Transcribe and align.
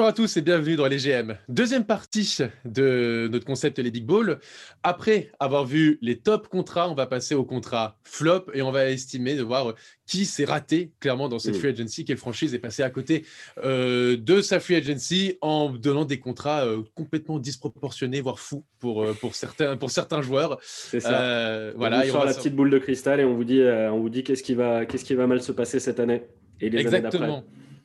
Bonjour 0.00 0.08
à 0.08 0.14
tous 0.14 0.38
et 0.38 0.40
bienvenue 0.40 0.76
dans 0.76 0.86
les 0.86 0.96
GM. 0.96 1.36
Deuxième 1.50 1.84
partie 1.84 2.38
de 2.64 3.28
notre 3.30 3.44
concept 3.44 3.78
les 3.78 3.90
Big 3.90 4.06
Balls. 4.06 4.38
Après 4.82 5.30
avoir 5.38 5.66
vu 5.66 5.98
les 6.00 6.16
top 6.16 6.48
contrats, 6.48 6.88
on 6.88 6.94
va 6.94 7.04
passer 7.04 7.34
au 7.34 7.44
contrat 7.44 7.98
flop 8.02 8.46
et 8.54 8.62
on 8.62 8.70
va 8.70 8.88
estimer 8.88 9.36
de 9.36 9.42
voir 9.42 9.74
qui 10.06 10.24
s'est 10.24 10.46
raté 10.46 10.92
clairement 11.00 11.28
dans 11.28 11.38
cette 11.38 11.54
Mm. 11.54 11.58
free 11.58 11.68
agency, 11.68 12.06
quelle 12.06 12.16
franchise 12.16 12.54
est 12.54 12.58
passée 12.58 12.82
à 12.82 12.88
côté 12.88 13.26
euh, 13.62 14.16
de 14.16 14.40
sa 14.40 14.58
free 14.58 14.76
agency 14.76 15.36
en 15.42 15.68
donnant 15.68 16.06
des 16.06 16.18
contrats 16.18 16.64
euh, 16.64 16.80
complètement 16.94 17.38
disproportionnés, 17.38 18.22
voire 18.22 18.38
fous 18.38 18.64
pour, 18.78 19.02
euh, 19.02 19.12
pour, 19.12 19.34
certains, 19.34 19.76
pour 19.76 19.90
certains 19.90 20.22
joueurs. 20.22 20.58
C'est 20.62 21.00
ça. 21.00 21.72
Voilà, 21.76 22.04
on 22.06 22.10
sort 22.10 22.24
la 22.24 22.32
petite 22.32 22.56
boule 22.56 22.70
de 22.70 22.78
cristal 22.78 23.20
et 23.20 23.24
on 23.24 23.34
vous 23.34 23.44
dit, 23.44 23.60
on 23.62 24.00
vous 24.00 24.08
dit 24.08 24.24
qu'est-ce 24.24 24.42
qui 24.42 24.54
va, 24.54 24.86
qu'est-ce 24.86 25.04
qui 25.04 25.14
va 25.14 25.26
mal 25.26 25.42
se 25.42 25.52
passer 25.52 25.78
cette 25.78 26.00
année 26.00 26.22
et 26.58 26.70
les 26.70 26.86
années 26.86 27.02
d'après. 27.02 27.42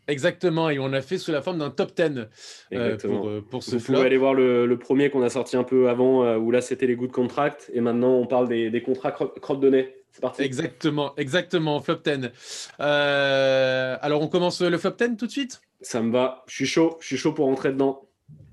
Exactement. 0.07 0.69
Et 0.69 0.79
on 0.79 0.93
a 0.93 1.01
fait 1.01 1.17
sous 1.17 1.31
la 1.31 1.41
forme 1.41 1.59
d'un 1.59 1.69
top 1.71 1.95
10 1.95 2.27
euh, 2.73 2.97
pour, 2.97 3.27
euh, 3.27 3.41
pour 3.41 3.63
ce 3.63 3.71
Vous 3.71 3.79
flop. 3.79 3.95
pouvez 3.95 4.05
aller 4.07 4.17
voir 4.17 4.33
le, 4.33 4.65
le 4.65 4.77
premier 4.79 5.09
qu'on 5.09 5.23
a 5.23 5.29
sorti 5.29 5.57
un 5.57 5.63
peu 5.63 5.89
avant, 5.89 6.23
euh, 6.23 6.37
où 6.37 6.51
là 6.51 6.61
c'était 6.61 6.87
les 6.87 6.95
good 6.95 7.11
contracts, 7.11 7.69
et 7.73 7.81
maintenant 7.81 8.13
on 8.13 8.27
parle 8.27 8.47
des, 8.47 8.69
des 8.69 8.81
contrats 8.83 9.11
cro- 9.11 9.33
crotte 9.39 9.59
de 9.59 9.69
nez. 9.69 9.95
C'est 10.11 10.21
parti. 10.21 10.43
Exactement, 10.43 11.13
exactement, 11.17 11.81
flop 11.81 11.97
10. 12.05 12.69
Euh, 12.79 13.97
alors, 14.01 14.21
on 14.21 14.27
commence 14.27 14.61
le 14.61 14.77
flop 14.77 14.91
10 14.97 15.17
tout 15.17 15.25
de 15.25 15.31
suite? 15.31 15.61
Ça 15.81 16.01
me 16.01 16.11
va. 16.11 16.43
Je 16.47 16.53
suis 16.55 16.65
chaud. 16.65 16.97
Je 17.01 17.07
suis 17.07 17.17
chaud 17.17 17.33
pour 17.33 17.45
rentrer 17.47 17.71
dedans. 17.73 18.07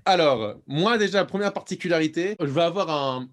Alors, 0.05 0.57
moi 0.67 0.99
déjà, 0.99 1.25
première 1.25 1.53
particularité, 1.53 2.35
je 2.41 2.47
vais 2.47 2.63
avoir 2.63 2.91
un 2.91 3.29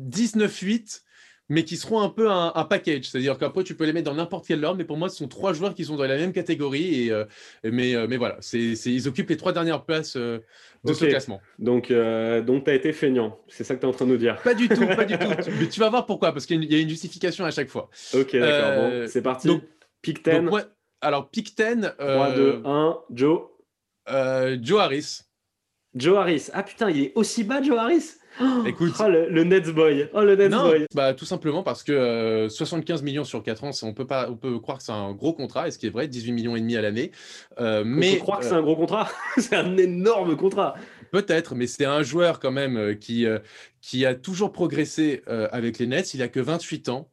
19-8, 0.00 1.02
mais 1.48 1.64
qui 1.64 1.76
seront 1.76 2.00
un 2.00 2.08
peu 2.08 2.30
un, 2.30 2.52
un 2.54 2.64
package. 2.64 3.04
C'est-à-dire 3.04 3.36
qu'après, 3.38 3.64
tu 3.64 3.74
peux 3.74 3.84
les 3.84 3.92
mettre 3.92 4.10
dans 4.10 4.16
n'importe 4.16 4.46
quel 4.46 4.64
ordre, 4.64 4.78
mais 4.78 4.84
pour 4.84 4.96
moi, 4.96 5.08
ce 5.08 5.16
sont 5.18 5.28
trois 5.28 5.52
joueurs 5.52 5.74
qui 5.74 5.84
sont 5.84 5.96
dans 5.96 6.04
la 6.04 6.16
même 6.16 6.32
catégorie. 6.32 7.04
Et, 7.06 7.10
euh, 7.10 7.24
mais, 7.64 7.94
euh, 7.94 8.06
mais 8.08 8.16
voilà, 8.16 8.36
c'est, 8.40 8.74
c'est- 8.76 8.92
ils 8.92 9.06
occupent 9.08 9.28
les 9.30 9.36
trois 9.36 9.52
dernières 9.52 9.84
places 9.84 10.16
euh, 10.16 10.38
de 10.84 10.92
ce 10.92 11.04
classement. 11.04 11.40
Donc, 11.58 11.92
donc 12.46 12.64
tu 12.64 12.70
as 12.70 12.74
été 12.74 12.92
feignant. 12.92 13.38
C'est 13.48 13.64
ça 13.64 13.74
que 13.74 13.80
tu 13.80 13.86
es 13.86 13.88
en 13.88 13.92
train 13.92 14.06
de 14.06 14.10
nous 14.12 14.16
dire. 14.16 14.40
Pas 14.42 14.54
du 14.54 14.68
tout, 14.68 14.86
pas 14.86 15.04
du 15.04 15.18
tout. 15.18 15.28
Mais 15.60 15.68
tu 15.68 15.80
vas 15.80 15.90
voir 15.90 16.06
pourquoi, 16.06 16.32
parce 16.32 16.46
qu'il 16.46 16.64
y 16.64 16.74
a 16.74 16.78
une- 16.78 16.88
justification 16.88 17.44
à 17.44 17.50
chaque 17.50 17.68
fois. 17.68 17.90
Ok, 18.14 18.34
d'accord. 18.36 18.90
Bon, 18.90 19.06
c'est 19.08 19.22
parti. 19.22 19.48
donc- 19.48 19.62
Pick 20.02 20.22
10, 20.24 20.32
Donc, 20.32 20.50
moi- 20.50 20.62
alors, 21.00 21.30
pick 21.30 21.56
10, 21.56 21.80
3, 21.80 21.94
euh, 22.00 22.34
2, 22.36 22.62
1. 22.64 22.98
Joe. 23.10 23.40
Joe 24.62 24.80
Harris. 24.80 25.20
Joe 25.94 26.18
Harris. 26.18 26.48
Ah 26.52 26.62
putain, 26.62 26.90
il 26.90 27.00
est 27.04 27.12
aussi 27.14 27.44
bas, 27.44 27.62
Joe 27.62 27.78
Harris? 27.78 28.14
Écoute. 28.66 28.94
oh, 29.00 29.08
le, 29.08 29.28
le 29.28 29.44
Nets 29.44 29.70
boy. 29.70 30.08
Oh, 30.12 30.22
le 30.22 30.34
Nets 30.36 30.48
Non, 30.48 30.64
boy. 30.68 30.86
bah, 30.94 31.14
tout 31.14 31.24
simplement 31.24 31.62
parce 31.62 31.82
que 31.82 31.92
euh, 31.92 32.48
75 32.48 33.02
millions 33.02 33.24
sur 33.24 33.42
4 33.42 33.64
ans, 33.64 33.70
on 33.82 33.92
peut, 33.94 34.06
pas, 34.06 34.28
on 34.30 34.36
peut 34.36 34.58
croire 34.58 34.78
que 34.78 34.84
c'est 34.84 34.92
un 34.92 35.12
gros 35.12 35.32
contrat, 35.32 35.68
et 35.68 35.70
ce 35.70 35.78
qui 35.78 35.86
est 35.86 35.90
vrai, 35.90 36.08
18 36.08 36.32
millions 36.32 36.56
et 36.56 36.60
demi 36.60 36.76
à 36.76 36.82
l'année. 36.82 37.12
Euh, 37.60 37.84
Mais 37.86 38.16
on 38.16 38.24
croire 38.24 38.40
que 38.40 38.44
euh, 38.46 38.48
c'est 38.48 38.54
un 38.54 38.62
gros 38.62 38.76
contrat. 38.76 39.08
c'est 39.38 39.54
un 39.56 39.76
énorme 39.76 40.36
contrat. 40.36 40.74
peut-être, 41.12 41.54
mais 41.54 41.66
c'est 41.66 41.84
un 41.84 42.02
joueur 42.02 42.40
quand 42.40 42.50
même 42.52 42.76
euh, 42.76 42.94
qui, 42.94 43.26
euh, 43.26 43.38
qui 43.80 44.04
a 44.04 44.14
toujours 44.14 44.52
progressé 44.52 45.22
euh, 45.28 45.48
avec 45.52 45.78
les 45.78 45.86
Nets. 45.86 46.14
Il 46.14 46.22
a 46.22 46.28
que 46.28 46.40
28 46.40 46.88
ans. 46.88 47.08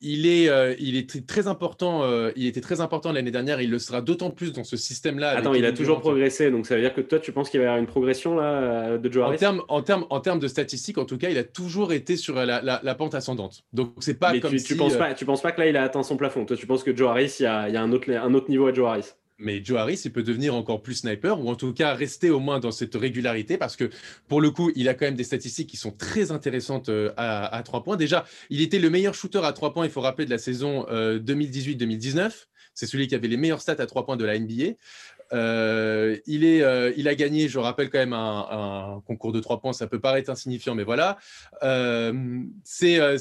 Il 0.00 0.26
est, 0.28 0.48
euh, 0.48 0.76
il 0.78 0.96
est 0.96 1.26
très, 1.26 1.48
important. 1.48 2.04
euh, 2.04 2.30
il 2.36 2.46
était 2.46 2.60
très 2.60 2.80
important 2.80 3.10
l'année 3.10 3.32
dernière. 3.32 3.60
Il 3.60 3.68
le 3.70 3.80
sera 3.80 4.00
d'autant 4.00 4.30
plus 4.30 4.52
dans 4.52 4.62
ce 4.62 4.76
système-là. 4.76 5.30
Attends, 5.30 5.54
il 5.54 5.64
a 5.64 5.72
toujours 5.72 5.96
Durant. 5.96 6.10
progressé, 6.10 6.52
donc 6.52 6.66
ça 6.66 6.76
veut 6.76 6.80
dire 6.82 6.94
que 6.94 7.00
toi, 7.00 7.18
tu 7.18 7.32
penses 7.32 7.50
qu'il 7.50 7.58
va 7.58 7.64
y 7.64 7.66
avoir 7.66 7.80
une 7.80 7.86
progression 7.88 8.36
là 8.36 8.44
euh, 8.44 8.98
de 8.98 9.12
Joe 9.12 9.24
En 9.24 9.28
Harris 9.28 9.38
termes, 9.38 9.62
en, 9.68 9.82
termes, 9.82 10.06
en 10.10 10.20
termes 10.20 10.38
de 10.38 10.46
statistiques, 10.46 10.98
en 10.98 11.04
tout 11.04 11.18
cas, 11.18 11.30
il 11.30 11.38
a 11.38 11.42
toujours 11.44 11.92
été 11.92 12.16
sur 12.16 12.36
la, 12.36 12.62
la- 12.62 12.80
la 12.82 12.94
pente 12.94 13.16
ascendante. 13.16 13.64
Donc, 13.72 13.94
c'est 13.98 14.18
pas 14.20 14.32
Mais 14.32 14.38
comme 14.40 14.52
tu, 14.52 14.60
si, 14.60 14.66
tu 14.66 14.76
penses 14.76 14.94
euh, 14.94 14.98
pas, 14.98 15.14
tu 15.14 15.24
penses 15.24 15.42
pas 15.42 15.50
que 15.50 15.60
là, 15.60 15.68
il 15.68 15.76
a 15.76 15.82
atteint 15.82 16.04
son 16.04 16.16
plafond 16.16 16.44
Toi, 16.44 16.56
tu 16.56 16.66
penses 16.68 16.84
que 16.84 16.94
Joe 16.94 17.08
Harris, 17.08 17.36
il 17.40 17.42
y 17.42 17.46
a, 17.46 17.68
il 17.68 17.74
y 17.74 17.76
a 17.76 17.82
un, 17.82 17.90
autre, 17.90 18.08
un 18.12 18.34
autre 18.34 18.50
niveau 18.50 18.66
à 18.68 18.72
Joe 18.72 18.88
Harris 18.88 19.14
Mais 19.38 19.64
Joe 19.64 19.78
Harris, 19.78 20.02
il 20.04 20.12
peut 20.12 20.24
devenir 20.24 20.54
encore 20.56 20.82
plus 20.82 20.96
sniper 20.96 21.40
ou 21.40 21.48
en 21.48 21.54
tout 21.54 21.72
cas 21.72 21.94
rester 21.94 22.28
au 22.28 22.40
moins 22.40 22.58
dans 22.58 22.72
cette 22.72 22.96
régularité 22.96 23.56
parce 23.56 23.76
que 23.76 23.88
pour 24.26 24.40
le 24.40 24.50
coup, 24.50 24.72
il 24.74 24.88
a 24.88 24.94
quand 24.94 25.04
même 25.04 25.14
des 25.14 25.24
statistiques 25.24 25.68
qui 25.68 25.76
sont 25.76 25.92
très 25.92 26.32
intéressantes 26.32 26.88
euh, 26.88 27.12
à, 27.16 27.62
3 27.64 27.84
points. 27.84 27.96
Déjà, 27.96 28.24
il 28.50 28.60
était 28.60 28.80
le 28.80 28.90
meilleur 28.90 29.14
shooter 29.14 29.40
à 29.44 29.52
3 29.52 29.72
points, 29.72 29.84
il 29.84 29.92
faut 29.92 30.00
rappeler, 30.00 30.24
de 30.24 30.30
la 30.30 30.38
saison 30.38 30.86
euh, 30.90 31.20
2018-2019. 31.20 32.46
C'est 32.74 32.86
celui 32.86 33.06
qui 33.06 33.14
avait 33.14 33.28
les 33.28 33.36
meilleurs 33.36 33.60
stats 33.60 33.76
à 33.78 33.86
3 33.86 34.04
points 34.06 34.16
de 34.16 34.24
la 34.24 34.38
NBA. 34.38 34.74
Euh, 35.32 36.16
il, 36.26 36.44
est, 36.44 36.62
euh, 36.62 36.92
il 36.96 37.06
a 37.08 37.14
gagné, 37.14 37.48
je 37.48 37.58
rappelle 37.58 37.90
quand 37.90 37.98
même, 37.98 38.12
un, 38.12 38.46
un 38.96 39.00
concours 39.06 39.32
de 39.32 39.40
3 39.40 39.60
points. 39.60 39.72
Ça 39.72 39.86
peut 39.86 40.00
paraître 40.00 40.30
insignifiant, 40.30 40.74
mais 40.74 40.84
voilà. 40.84 41.18
Euh, 41.62 42.12
c'est 42.64 42.98
euh, 43.00 43.16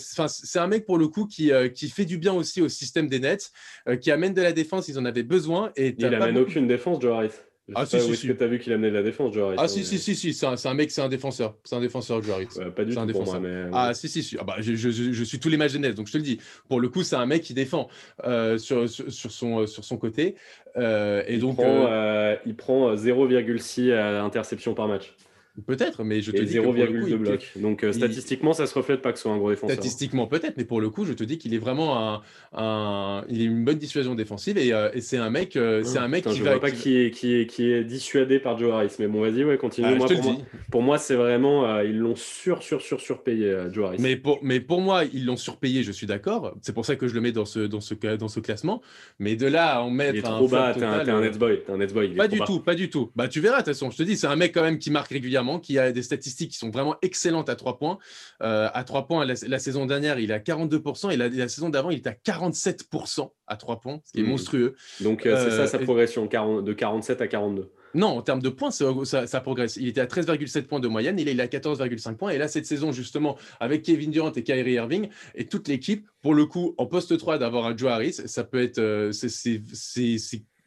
un 0.55 0.67
mec, 0.67 0.85
pour 0.85 0.97
le 0.97 1.07
coup, 1.07 1.25
qui, 1.25 1.51
euh, 1.51 1.69
qui 1.69 1.89
fait 1.89 2.05
du 2.05 2.17
bien 2.17 2.33
aussi 2.33 2.61
au 2.61 2.69
système 2.69 3.07
des 3.07 3.19
Nets, 3.19 3.51
euh, 3.87 3.95
qui 3.97 4.11
amène 4.11 4.33
de 4.33 4.41
la 4.41 4.53
défense. 4.53 4.87
Ils 4.87 4.97
en 4.99 5.05
avaient 5.05 5.23
besoin. 5.23 5.71
Et 5.75 5.87
Il 5.89 5.95
t'as 5.97 6.09
pas 6.09 6.15
amène 6.17 6.35
beaucoup- 6.35 6.49
aucune 6.51 6.67
défense, 6.67 7.01
Joe 7.01 7.13
Harris. 7.15 7.31
Ah, 7.75 7.85
si, 7.85 7.99
si, 7.99 8.15
si. 8.15 8.27
que 8.27 8.33
tu 8.33 8.43
as 8.43 8.47
vu 8.47 8.59
qu'il 8.59 8.71
amenait 8.71 8.89
de 8.89 8.95
la 8.95 9.03
défense, 9.03 9.33
Joe 9.33 9.43
Harris 9.47 9.55
Ah 9.59 9.63
hein, 9.63 9.67
si, 9.67 9.79
mais- 9.79 9.85
si, 9.85 9.99
si, 9.99 10.15
si, 10.15 10.33
c'est 10.33 10.45
un, 10.67 10.73
mec, 10.73 10.89
c'est 10.89 11.01
un 11.01 11.09
défenseur. 11.09 11.55
C'est 11.65 11.75
un 11.75 11.81
défenseur, 11.81 12.21
Joe 12.23 12.35
Harris. 12.35 12.47
Pas 12.75 12.85
du 12.85 12.91
C'est 12.91 12.95
tout 12.95 13.01
un 13.03 13.07
pour 13.07 13.25
moi, 13.25 13.39
défenseur. 13.39 13.41
mais... 13.41 13.69
Ah 13.73 13.93
si, 13.93 14.07
si, 14.07 14.23
si. 14.23 14.37
Ah, 14.39 14.43
bah, 14.45 14.55
je, 14.59 14.75
je- 14.75 15.23
suis 15.23 15.39
tous 15.39 15.49
les 15.49 15.57
matchs 15.57 15.73
de 15.73 15.79
Nets, 15.79 15.93
donc 15.95 16.07
je 16.07 16.13
te 16.13 16.17
le 16.17 16.23
dis. 16.23 16.39
Pour 16.69 16.79
le 16.79 16.87
coup, 16.89 17.03
c'est 17.03 17.17
un 17.17 17.25
mec 17.25 17.41
qui 17.43 17.53
défend 17.53 17.89
euh, 18.25 18.57
sur, 18.57 18.87
sur, 18.89 19.11
son, 19.31 19.61
euh, 19.61 19.65
sur 19.67 19.83
son 19.83 19.97
côté. 19.97 20.35
Euh, 20.77 21.23
et 21.27 21.33
il, 21.35 21.39
donc, 21.41 21.55
prend, 21.57 22.35
il 22.45 22.55
prend 22.55 22.95
0,6 22.95 23.89
euh, 23.89 24.21
interceptions 24.23 24.73
par 24.73 24.87
match 24.87 25.13
peut-être, 25.65 26.03
mais 26.03 26.21
je 26.21 26.31
te 26.31 26.37
et 26.37 26.45
dis 26.45 26.55
que 26.55 26.59
pour 26.61 26.73
le 26.73 26.85
coup, 26.87 26.93
0,2 26.93 27.09
il- 27.09 27.17
blocs. 27.17 27.51
Donc 27.55 27.83
euh, 27.83 27.87
il- 27.89 27.93
statistiquement, 27.93 28.53
ça 28.53 28.67
se 28.67 28.73
reflète 28.73 29.01
pas 29.01 29.11
que 29.11 29.17
ce 29.17 29.23
soit 29.23 29.31
un 29.31 29.37
gros 29.37 29.49
défenseur. 29.49 29.73
Statistiquement 29.75 30.27
peut-être, 30.27 30.57
mais 30.57 30.65
pour 30.65 30.81
le 30.81 30.89
coup, 30.89 31.05
je 31.05 31.13
te 31.13 31.23
dis 31.23 31.37
qu'il 31.37 31.53
est 31.53 31.57
vraiment 31.59 31.97
un, 31.97 32.21
un- 32.53 33.23
il 33.29 33.41
est 33.41 33.45
une 33.45 33.63
bonne 33.65 33.77
dissuasion 33.77 34.15
défensive 34.15 34.57
et, 34.57 34.73
euh, 34.73 34.89
et 34.93 35.01
c'est 35.01 35.17
un 35.17 35.29
mec, 35.29 35.55
euh, 35.55 35.83
c'est 35.83 35.97
un 35.99 36.07
mec 36.07 36.23
Putain, 36.23 36.31
qui 36.31 36.39
je 36.39 36.43
va. 36.43 36.51
vois 36.51 36.59
pas 36.61 36.71
qui- 36.71 36.97
est, 36.97 37.11
qui, 37.11 37.33
est, 37.35 37.45
qui 37.47 37.71
est 37.71 37.83
dissuadé 37.83 38.39
par 38.39 38.57
Joe 38.57 38.71
Harris. 38.73 38.91
Mais 38.99 39.07
bon, 39.07 39.21
vas-y, 39.21 39.43
ouais, 39.43 39.57
continue. 39.57 39.87
Ah, 39.89 39.95
Moi, 39.95 40.07
je 40.09 40.13
te 40.15 40.19
pour, 40.19 40.29
le 40.31 40.35
moi, 40.37 40.41
dis. 40.53 40.59
pour 40.71 40.81
moi, 40.81 40.97
c'est 40.97 41.15
vraiment. 41.15 41.65
euh, 41.65 41.83
ils 41.83 41.97
l'ont 41.97 42.15
sur, 42.15 42.63
sur, 42.63 42.81
sur, 42.81 43.01
surpayé, 43.01 43.55
Joe 43.71 43.87
Harris. 43.87 43.97
Mais 43.99 44.15
pour, 44.15 44.39
mais 44.41 44.59
pour 44.59 44.81
moi, 44.81 45.03
ils 45.05 45.25
l'ont 45.25 45.37
surpayé, 45.37 45.83
je 45.83 45.91
suis 45.91 46.07
d'accord. 46.07 46.55
C'est 46.61 46.73
pour 46.73 46.85
ça 46.85 46.95
que 46.95 47.07
je 47.07 47.13
le 47.13 47.21
mets 47.21 47.31
dans 47.31 47.45
ce, 47.45 47.59
dans 47.59 47.81
ce, 47.81 47.93
dans 48.15 48.27
ce 48.27 48.39
classement. 48.39 48.81
Mais 49.19 49.35
de 49.35 49.47
là 49.47 49.77
à 49.77 49.81
en 49.81 49.89
mettre 49.89 50.15
il 50.15 50.19
est 50.19 50.27
un 50.27 50.31
trop 50.37 50.47
bas. 50.47 50.73
T'es 50.73 50.83
un, 50.83 51.07
un 51.07 51.21
Nets 51.21 51.37
boy. 51.37 51.61
T'es 51.65 51.71
un 51.71 51.77
Nets 51.77 51.93
boy. 51.93 52.07
il 52.11 52.15
Pas 52.15 52.27
du 52.27 52.39
bas. 52.39 52.45
tout, 52.45 52.59
pas 52.59 52.75
du 52.75 52.89
tout. 52.89 53.11
Bah, 53.15 53.27
tu 53.27 53.39
verras, 53.39 53.57
de 53.57 53.63
toute 53.65 53.73
façon. 53.73 53.91
Je 53.91 53.97
te 53.97 54.03
dis, 54.03 54.17
c'est 54.17 54.27
un 54.27 54.35
mec 54.35 54.53
quand 54.53 54.63
même 54.63 54.77
qui 54.79 54.91
marque 54.91 55.11
régulièrement, 55.11 55.46
qui 55.57 55.79
a 55.79 55.91
des 55.91 56.03
statistiques 56.03 56.51
qui 56.51 56.57
sont 56.57 56.69
vraiment 56.69 56.95
excellentes 57.01 57.49
à 57.49 57.55
3 57.55 57.77
points. 57.79 57.97
Euh, 58.43 58.67
à 58.73 58.83
3 58.83 59.07
points, 59.07 59.25
la, 59.25 59.33
la 59.47 59.59
saison 59.59 59.85
dernière, 59.85 60.19
il 60.19 60.29
est 60.31 60.33
à 60.33 60.39
42%, 60.39 61.11
et 61.11 61.17
la, 61.17 61.29
la 61.29 61.47
saison 61.47 61.69
d'avant, 61.69 61.89
il 61.89 61.99
était 61.99 62.09
à 62.09 62.13
47% 62.13 63.31
à 63.47 63.55
3 63.55 63.79
points, 63.79 63.99
ce 64.05 64.11
qui 64.11 64.19
est 64.19 64.23
Mhm. 64.23 64.29
monstrueux. 64.29 64.75
Donc, 65.01 65.25
euh, 65.25 65.35
c'est 65.49 65.53
Euh, 65.55 65.65
ça 65.65 65.67
sa 65.67 65.81
et- 65.81 65.83
progression 65.85 66.27
40 66.27 66.63
de 66.63 66.73
47 66.73 67.21
à 67.21 67.27
42. 67.27 67.71
Non, 67.93 68.07
en 68.09 68.21
termes 68.21 68.41
de 68.41 68.49
points, 68.49 68.69
ça, 68.69 68.85
ça- 69.05 69.25
ça 69.27 69.41
progresse. 69.41 69.77
Il 69.77 69.87
était 69.87 70.01
à 70.01 70.07
13,7 70.07 70.67
points 70.67 70.81
de 70.81 70.87
moyenne, 70.89 71.17
il 71.19 71.29
est 71.29 71.39
à 71.41 71.47
14,5 71.47 72.17
points. 72.17 72.31
Et 72.31 72.37
là, 72.37 72.47
cette 72.47 72.65
saison, 72.65 72.91
justement, 72.91 73.37
avec 73.59 73.81
Kevin 73.81 74.11
Durant 74.11 74.31
et 74.33 74.43
Kyrie 74.43 74.73
Irving 74.73 75.07
et 75.35 75.45
toute 75.47 75.67
l'équipe, 75.69 76.05
pour 76.21 76.35
le 76.35 76.45
coup, 76.45 76.75
en 76.77 76.85
poste 76.85 77.17
3, 77.17 77.37
d'avoir 77.37 77.65
un 77.65 77.75
Joe 77.75 77.89
Harris, 77.89 78.13
ça 78.13 78.43
peut 78.43 78.61
être. 78.61 78.79
euh, 78.79 79.11
c'est- 79.13 79.29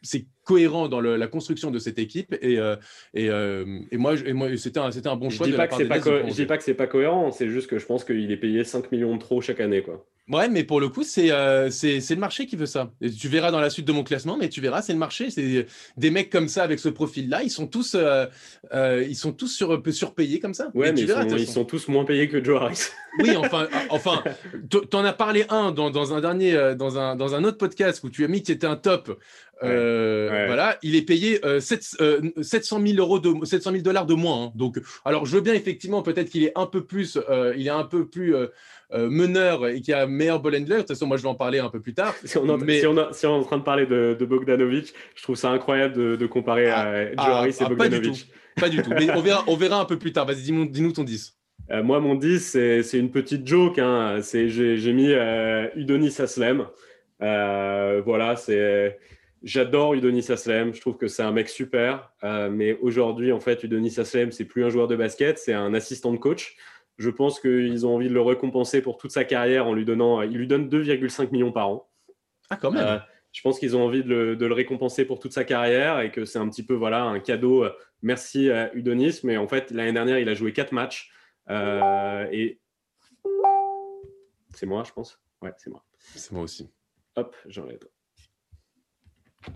c'est- 0.03 0.27
cohérent 0.45 0.89
dans 0.89 1.01
le- 1.01 1.15
la 1.17 1.29
construction 1.29 1.71
de 1.71 1.79
cette 1.79 1.99
équipe. 2.01 2.35
Et, 2.43 2.59
euh, 2.59 2.75
et, 3.15 3.31
euh, 3.31 3.79
et 3.93 3.99
moi, 3.99 4.15
et 4.27 4.33
moi 4.33 4.49
c'était 4.57 4.81
un, 4.81 4.91
c'était 4.91 5.09
un 5.09 5.15
bon 5.15 5.31
Je 5.31 5.37
choix. 5.37 5.47
dis 5.47 5.53
pas 5.53 5.69
que 5.69 5.77
c'est 5.77 5.87
pas, 5.87 6.01
co- 6.01 6.11
je 6.11 6.17
prolonger. 6.17 6.35
dis 6.43 6.47
pas 6.47 6.57
que 6.59 6.65
c'est 6.65 6.75
pas 6.75 6.89
cohérent. 6.89 7.31
C'est 7.31 7.49
juste 7.49 7.69
que 7.71 7.79
je 7.79 7.87
pense 7.87 8.05
qu'il 8.05 8.33
est 8.33 8.37
payé 8.37 8.65
5 8.65 8.91
millions 8.91 9.15
de 9.15 9.21
trop 9.21 9.41
chaque 9.41 9.61
année, 9.61 9.83
quoi. 9.83 10.05
Ouais, 10.31 10.49
mais 10.49 10.63
pour 10.63 10.81
le 10.81 10.89
coup, 10.89 11.03
c'est 11.03 11.31
euh, 11.31 11.69
le 11.83 12.17
marché 12.17 12.47
qui 12.47 12.55
veut 12.55 12.67
ça. 12.67 12.93
Et 13.01 13.11
tu 13.11 13.29
verras 13.29 13.51
dans 13.51 13.59
la 13.61 13.69
suite 13.69 13.87
de 13.87 13.93
mon 13.93 14.05
classement, 14.05 14.37
mais 14.39 14.49
tu 14.49 14.61
verras, 14.61 14.81
c'est 14.81 14.93
le 14.93 14.99
marché. 14.99 15.29
C'est 15.31 15.67
des 15.97 16.11
mecs 16.11 16.31
comme 16.31 16.47
ça, 16.49 16.63
avec 16.63 16.79
ce 16.79 16.89
profil-là, 16.89 17.43
ils 17.43 17.51
sont 17.51 17.67
tous, 17.67 17.95
euh, 17.97 18.27
euh, 18.73 19.05
ils 19.09 19.17
sont 19.17 19.33
tous 19.33 19.49
sur, 19.49 19.83
surpayés 19.91 20.39
comme 20.39 20.55
ça. 20.55 20.71
Ouais, 20.75 20.93
mais 20.93 20.95
tu 20.95 21.01
ils, 21.01 21.07
verras, 21.07 21.29
sont, 21.29 21.37
ils 21.37 21.47
sont 21.49 21.65
tous 21.65 21.89
moins 21.89 22.05
payés 22.05 22.29
que 22.29 22.43
Joe 22.43 22.63
Harris. 22.63 22.83
Oui, 23.19 23.35
enfin, 23.37 23.67
enfin, 23.91 24.23
t'en 24.91 25.05
as 25.05 25.13
parlé 25.13 25.45
un 25.49 25.73
dans, 25.73 25.91
dans 25.91 26.15
un 26.15 26.21
dernier, 26.21 26.75
dans 26.79 26.97
un, 26.99 27.17
dans 27.17 27.35
un 27.35 27.43
autre 27.43 27.59
podcast 27.59 28.03
où 28.05 28.09
tu 28.11 28.25
as 28.25 28.29
mis 28.29 28.43
qu'il 28.43 28.55
était 28.55 28.67
un 28.69 28.77
top. 28.77 29.19
Euh, 29.63 30.31
Ouais. 30.31 30.47
Voilà, 30.47 30.79
il 30.83 30.95
est 30.97 31.03
payé 31.03 31.45
euh, 31.45 31.61
sept- 31.61 31.97
euh, 32.01 32.21
700 32.41 32.81
000 32.87 32.99
euros 32.99 33.19
de 33.19 33.45
700 33.45 33.73
000 33.73 33.83
dollars 33.83 34.07
de 34.07 34.15
moins. 34.15 34.45
hein. 34.47 34.53
Donc, 34.55 34.81
alors 35.05 35.27
je 35.27 35.35
veux 35.35 35.43
bien 35.43 35.53
effectivement 35.53 36.01
peut-être 36.03 36.31
qu'il 36.31 36.45
est 36.45 36.53
un 36.57 36.65
peu 36.67 36.85
plus, 36.85 37.19
il 37.57 37.67
est 37.67 37.71
un 37.71 37.85
peu 37.85 38.07
plus 38.07 38.35
meneur 38.93 39.69
et 39.69 39.81
qu'il 39.81 39.95
a 39.95 40.07
meilleur 40.07 40.41
ball 40.41 40.55
handler. 40.57 40.75
De 40.77 40.79
toute 40.81 40.89
façon, 40.89 41.07
moi 41.07 41.17
je 41.17 41.23
vais 41.23 41.29
en 41.29 41.35
parler 41.35 41.59
un 41.61 41.69
peu 41.69 41.81
plus 41.81 41.95
tard. 41.95 42.15
Si 42.25 42.37
on, 42.39 42.47
est 42.47 42.51
en- 42.51 42.59
Mais- 42.59 42.81
si, 42.81 42.87
on 42.87 42.97
a- 42.97 43.13
si 43.13 43.27
on 43.27 43.37
est 43.37 43.41
en 43.41 43.45
train 43.45 43.59
de 43.59 43.63
parler 43.63 43.87
de, 43.87 44.17
de 44.19 44.25
Bogdanovic, 44.25 44.93
je 45.15 45.23
trouve 45.23 45.37
ça 45.37 45.51
incroyable 45.51 45.95
de, 45.95 46.17
de 46.17 46.27
comparer 46.27 46.69
Ah, 46.71 46.81
à 46.89 47.05
Joe 47.07 47.15
ah, 47.19 47.39
Harris 47.39 47.51
et 47.51 47.55
ah, 47.61 47.65
pas 47.65 47.69
du 47.71 47.75
Bogdanovic. 47.77 48.27
Pas 48.61 48.69
du 48.69 48.83
tout. 48.83 48.91
Mais 48.91 49.11
on 49.13 49.21
verra, 49.21 49.45
on 49.47 49.57
verra 49.57 49.81
un 49.81 49.85
peu 49.85 49.99
plus 49.99 50.13
tard. 50.13 50.27
Vas-y, 50.27 50.43
dis-nous 50.69 50.93
ton 50.93 51.05
10. 51.05 51.37
Euh, 51.71 51.83
moi, 51.85 52.01
mon 52.01 52.15
10, 52.17 52.41
c'est 52.83 52.99
une 52.99 53.11
petite 53.13 53.47
joke. 53.47 53.79
Hein. 53.79 54.19
C'est- 54.23 54.49
J'ai 54.49 54.77
j'ai 54.77 54.93
mis 54.93 55.13
euh, 55.13 55.69
Udonis 55.77 56.17
Aslem. 56.21 56.67
Euh, 57.23 58.03
voilà, 58.05 58.37
c'est. 58.37 58.99
J'adore 59.43 59.95
Udonis 59.95 60.27
Aslem. 60.31 60.75
Je 60.75 60.81
trouve 60.81 60.97
que 60.99 61.09
c'est 61.09 61.23
un 61.23 61.33
mec 61.33 61.49
super. 61.49 62.13
Euh, 62.25 62.51
mais 62.51 62.77
aujourd'hui, 62.83 63.33
en 63.33 63.41
fait, 63.41 63.63
Udonis 63.65 63.95
Aslem, 63.99 64.33
c'est 64.33 64.45
plus 64.45 64.65
un 64.65 64.69
joueur 64.69 64.87
de 64.89 64.97
basket, 64.97 65.39
c'est 65.39 65.55
un 65.55 65.73
assistant 65.73 66.13
de 66.13 66.19
coach. 66.19 66.57
Je 67.01 67.09
pense 67.09 67.41
qu'ils 67.41 67.87
ont 67.87 67.95
envie 67.95 68.11
de 68.11 68.13
le 68.13 68.21
récompenser 68.21 68.83
pour 68.83 68.99
toute 68.99 69.11
sa 69.11 69.25
carrière 69.25 69.67
en 69.67 69.73
lui 69.73 69.87
donnant. 69.87 70.21
Il 70.21 70.37
lui 70.37 70.47
donne 70.47 70.69
2,5 70.69 71.31
millions 71.31 71.51
par 71.51 71.71
an. 71.71 71.91
Ah, 72.51 72.59
quand 72.59 72.71
même. 72.71 72.87
Euh, 72.87 72.99
Je 73.33 73.41
pense 73.41 73.59
qu'ils 73.59 73.75
ont 73.75 73.83
envie 73.83 74.05
de 74.05 74.37
le, 74.39 74.53
récompenser 74.53 75.07
pour 75.07 75.19
toute 75.19 75.33
sa 75.33 75.45
carrière 75.45 76.01
et 76.01 76.11
que 76.11 76.27
c'est 76.27 76.39
un 76.39 76.47
petit 76.47 76.63
peu 76.63 76.75
voilà, 76.75 77.05
un 77.05 77.19
cadeau. 77.19 77.65
merci 78.03 78.51
à 78.51 78.71
Udonis. 78.75 79.21
Mais 79.25 79.39
en 79.39 79.49
fait, 79.49 79.71
l'année 79.71 79.95
dernière, 79.95 80.19
il 80.19 80.29
a 80.29 80.35
joué 80.35 80.53
quatre 80.53 80.73
matchs. 80.73 81.11
et 81.49 82.61
c'est 84.55 84.67
moi, 84.67 84.83
je 84.87 84.93
pense. 84.93 85.19
Ouais, 85.41 85.53
c'est 85.57 85.71
moi. 85.71 85.83
C'est 85.97 86.33
moi 86.33 86.43
aussi. 86.43 86.69
Hop, 87.17 87.35
j'enlève. 87.47 87.81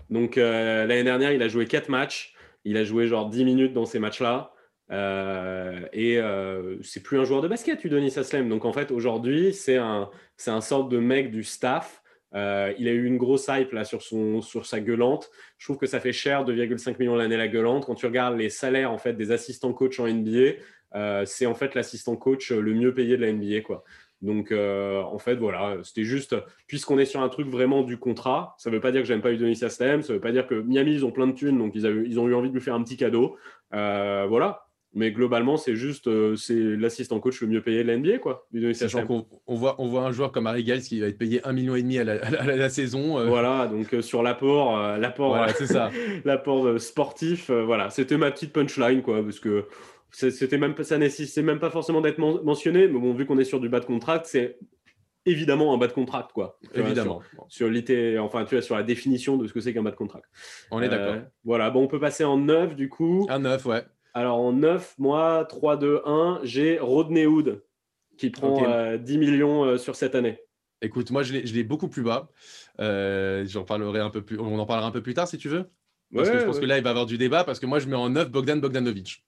Donc, 0.08 0.36
l'année 0.36 1.04
dernière, 1.04 1.32
il 1.32 1.42
a 1.42 1.48
joué 1.48 1.66
quatre 1.66 1.90
matchs. 1.90 2.34
Il 2.64 2.78
a 2.78 2.84
joué 2.84 3.06
genre 3.06 3.28
10 3.28 3.44
minutes 3.44 3.74
dans 3.74 3.84
ces 3.84 3.98
matchs-là. 3.98 4.53
Euh, 4.90 5.86
et 5.92 6.18
euh, 6.18 6.76
c'est 6.82 7.02
plus 7.02 7.18
un 7.18 7.24
joueur 7.24 7.42
de 7.42 7.48
basket, 7.48 7.84
Udonis 7.84 8.18
Aslem. 8.18 8.48
Donc 8.48 8.64
en 8.64 8.72
fait, 8.72 8.90
aujourd'hui, 8.90 9.52
c'est 9.52 9.76
un, 9.76 10.10
c'est 10.36 10.50
un 10.50 10.60
sorte 10.60 10.90
de 10.90 10.98
mec 10.98 11.30
du 11.30 11.42
staff. 11.42 12.02
Euh, 12.34 12.72
il 12.78 12.88
a 12.88 12.90
eu 12.90 13.06
une 13.06 13.16
grosse 13.16 13.46
hype 13.48 13.72
là 13.72 13.84
sur, 13.84 14.02
son, 14.02 14.42
sur 14.42 14.66
sa 14.66 14.80
gueulante. 14.80 15.30
Je 15.56 15.66
trouve 15.66 15.78
que 15.78 15.86
ça 15.86 16.00
fait 16.00 16.12
cher, 16.12 16.44
2,5 16.44 16.96
millions 16.98 17.14
l'année 17.14 17.36
la 17.36 17.48
gueulante. 17.48 17.86
Quand 17.86 17.94
tu 17.94 18.06
regardes 18.06 18.36
les 18.36 18.50
salaires 18.50 18.90
en 18.90 18.98
fait 18.98 19.14
des 19.14 19.30
assistants 19.30 19.72
coach 19.72 20.00
en 20.00 20.08
NBA, 20.08 21.24
c'est 21.26 21.46
en 21.46 21.54
fait 21.54 21.74
l'assistant 21.74 22.16
coach 22.16 22.50
le 22.50 22.74
mieux 22.74 22.92
payé 22.92 23.16
de 23.16 23.22
la 23.24 23.32
NBA 23.32 23.60
quoi. 23.60 23.84
Donc, 24.22 24.52
en 24.52 25.18
fait, 25.18 25.34
voilà, 25.34 25.76
c'était 25.82 26.04
juste, 26.04 26.34
puisqu'on 26.66 26.98
est 26.98 27.04
sur 27.04 27.20
un 27.20 27.28
truc 27.28 27.46
vraiment 27.46 27.82
du 27.82 27.98
contrat, 27.98 28.54
ça 28.58 28.70
ne 28.70 28.74
veut 28.74 28.80
pas 28.80 28.90
dire 28.90 29.02
que 29.02 29.06
j'aime 29.06 29.20
pas 29.20 29.30
Udonis 29.30 29.62
Aslem, 29.62 30.02
ça 30.02 30.12
ne 30.12 30.18
veut 30.18 30.22
pas 30.22 30.32
dire 30.32 30.46
que 30.46 30.54
Miami, 30.54 30.94
ils 30.94 31.04
ont 31.04 31.10
plein 31.10 31.26
de 31.26 31.32
thunes, 31.32 31.58
donc 31.58 31.72
ils, 31.74 31.84
ils 31.84 32.18
ont 32.18 32.26
eu 32.26 32.34
envie 32.34 32.48
de 32.48 32.54
lui 32.54 32.62
faire 32.62 32.74
un 32.74 32.82
petit 32.82 32.96
cadeau. 32.96 33.36
voilà, 33.70 34.63
mais 34.94 35.10
globalement, 35.10 35.56
c'est 35.56 35.74
juste 35.74 36.06
euh, 36.06 36.36
c'est 36.36 36.54
l'assistant 36.54 37.18
coach 37.18 37.40
le 37.40 37.48
mieux 37.48 37.60
payé 37.60 37.82
de 37.82 37.92
l'NBA. 37.92 38.18
Quoi, 38.18 38.46
Sachant 38.72 39.06
qu'on 39.06 39.26
on 39.46 39.54
voit, 39.54 39.74
on 39.78 39.88
voit 39.88 40.02
un 40.02 40.12
joueur 40.12 40.30
comme 40.30 40.46
Harry 40.46 40.64
Giles 40.64 40.82
qui 40.82 41.00
va 41.00 41.08
être 41.08 41.18
payé 41.18 41.40
1,5 41.40 41.52
million 41.52 41.74
et 41.74 41.82
demi 41.82 41.98
à 41.98 42.04
la, 42.04 42.68
saison. 42.68 43.18
Euh. 43.18 43.26
Voilà, 43.26 43.66
donc 43.66 43.92
euh, 43.92 44.02
sur 44.02 44.22
l'apport, 44.22 44.98
l'apport, 44.98 45.48
c'est 45.56 45.66
ça. 45.66 45.90
l'apport 46.24 46.80
sportif, 46.80 47.50
voilà, 47.50 47.90
c'était 47.90 48.16
ma 48.16 48.30
petite 48.30 48.52
punchline, 48.52 49.02
quoi, 49.02 49.22
parce 49.22 49.40
que 49.40 49.66
c'était 50.10 50.58
même 50.58 50.74
ça 50.82 50.96
nécessitait 50.96 51.42
même 51.42 51.58
pas 51.58 51.70
forcément 51.70 52.00
d'être 52.00 52.18
mentionné, 52.18 52.86
mais 52.86 52.98
bon, 52.98 53.12
vu 53.14 53.26
qu'on 53.26 53.38
est 53.38 53.44
sur 53.44 53.58
du 53.58 53.68
bas 53.68 53.80
de 53.80 53.86
contract, 53.86 54.26
c'est 54.26 54.58
évidemment 55.26 55.74
un 55.74 55.78
bas 55.78 55.88
de 55.88 55.92
contract, 55.92 56.30
quoi. 56.32 56.58
évidemment. 56.74 57.20
sur, 57.48 57.68
sur 57.68 58.22
enfin, 58.22 58.44
tu 58.44 58.54
vois, 58.54 58.62
sur 58.62 58.76
la 58.76 58.84
définition 58.84 59.36
de 59.36 59.48
ce 59.48 59.52
que 59.52 59.60
c'est 59.60 59.72
qu'un 59.72 59.82
bas 59.82 59.90
de 59.90 59.96
contract. 59.96 60.26
On 60.70 60.80
est 60.82 60.88
d'accord. 60.88 61.16
Voilà, 61.44 61.70
bon, 61.70 61.82
on 61.82 61.88
peut 61.88 62.00
passer 62.00 62.22
en 62.22 62.38
9 62.38 62.76
du 62.76 62.88
coup. 62.88 63.26
Un 63.28 63.40
9, 63.40 63.66
ouais. 63.66 63.82
Alors 64.14 64.38
en 64.38 64.52
9, 64.52 64.94
moi, 64.98 65.44
3, 65.48 65.76
2, 65.76 66.02
1, 66.06 66.40
j'ai 66.44 66.78
Rodney 66.78 67.26
Hood 67.26 67.64
qui 68.16 68.30
prend 68.30 68.60
10 68.60 68.64
euh, 68.64 69.18
millions 69.18 69.64
euh, 69.64 69.76
sur 69.76 69.96
cette 69.96 70.14
année. 70.14 70.38
Écoute, 70.80 71.10
moi, 71.10 71.24
je 71.24 71.32
l'ai 71.32 71.64
beaucoup 71.64 71.88
plus 71.88 72.02
bas. 72.02 72.28
Euh, 72.78 73.44
j'en 73.46 73.64
parlerai 73.64 73.98
un 73.98 74.10
peu 74.10 74.22
plus. 74.22 74.38
On 74.38 74.58
en 74.58 74.66
parlera 74.66 74.86
un 74.86 74.92
peu 74.92 75.02
plus 75.02 75.14
tard 75.14 75.26
si 75.26 75.36
tu 75.36 75.48
veux. 75.48 75.70
Parce 76.14 76.30
que 76.30 76.38
je 76.38 76.44
pense 76.44 76.60
que 76.60 76.64
là, 76.64 76.78
il 76.78 76.84
va 76.84 76.90
y 76.90 76.92
avoir 76.92 77.06
du 77.06 77.18
débat 77.18 77.42
parce 77.42 77.58
que 77.58 77.66
moi, 77.66 77.80
je 77.80 77.88
mets 77.88 77.96
en 77.96 78.08
9 78.08 78.30
Bogdan 78.30 78.60
Bogdanovic. 78.60 79.24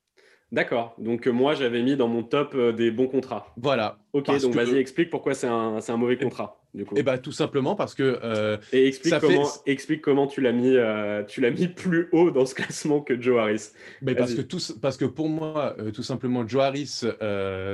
D'accord. 0.52 0.94
Donc 0.98 1.26
moi, 1.26 1.54
j'avais 1.54 1.82
mis 1.82 1.96
dans 1.96 2.08
mon 2.08 2.22
top 2.22 2.56
des 2.76 2.90
bons 2.90 3.08
contrats. 3.08 3.52
Voilà. 3.56 3.98
Ok, 4.12 4.26
donc 4.40 4.54
vas-y, 4.54 4.76
explique 4.76 5.10
pourquoi 5.10 5.34
c'est 5.34 5.48
un, 5.48 5.78
un, 5.86 5.96
mauvais 5.96 6.16
contrat. 6.16 6.60
Eh 6.94 7.02
ben, 7.02 7.18
tout 7.18 7.32
simplement 7.32 7.74
parce 7.74 7.94
que. 7.94 8.20
Euh, 8.22 8.58
et 8.72 8.86
explique 8.86 9.18
comment, 9.20 9.48
explique 9.66 10.02
comment 10.02 10.26
tu 10.26 10.40
l'as 10.40 10.52
mis, 10.52 10.76
euh, 10.76 11.22
tu 11.24 11.40
l'as 11.40 11.50
mis 11.50 11.68
plus 11.68 12.08
haut 12.12 12.30
dans 12.30 12.44
ce 12.44 12.54
classement 12.54 13.00
que 13.00 13.20
Joe 13.20 13.38
Harris. 13.38 13.70
Mais 14.02 14.14
parce 14.14 14.34
que 14.34 14.42
tout, 14.42 14.58
parce 14.80 14.96
que 14.96 15.04
pour 15.04 15.28
moi, 15.28 15.76
euh, 15.78 15.90
tout 15.90 16.02
simplement, 16.02 16.46
Joe 16.46 16.62
Harris, 16.62 17.02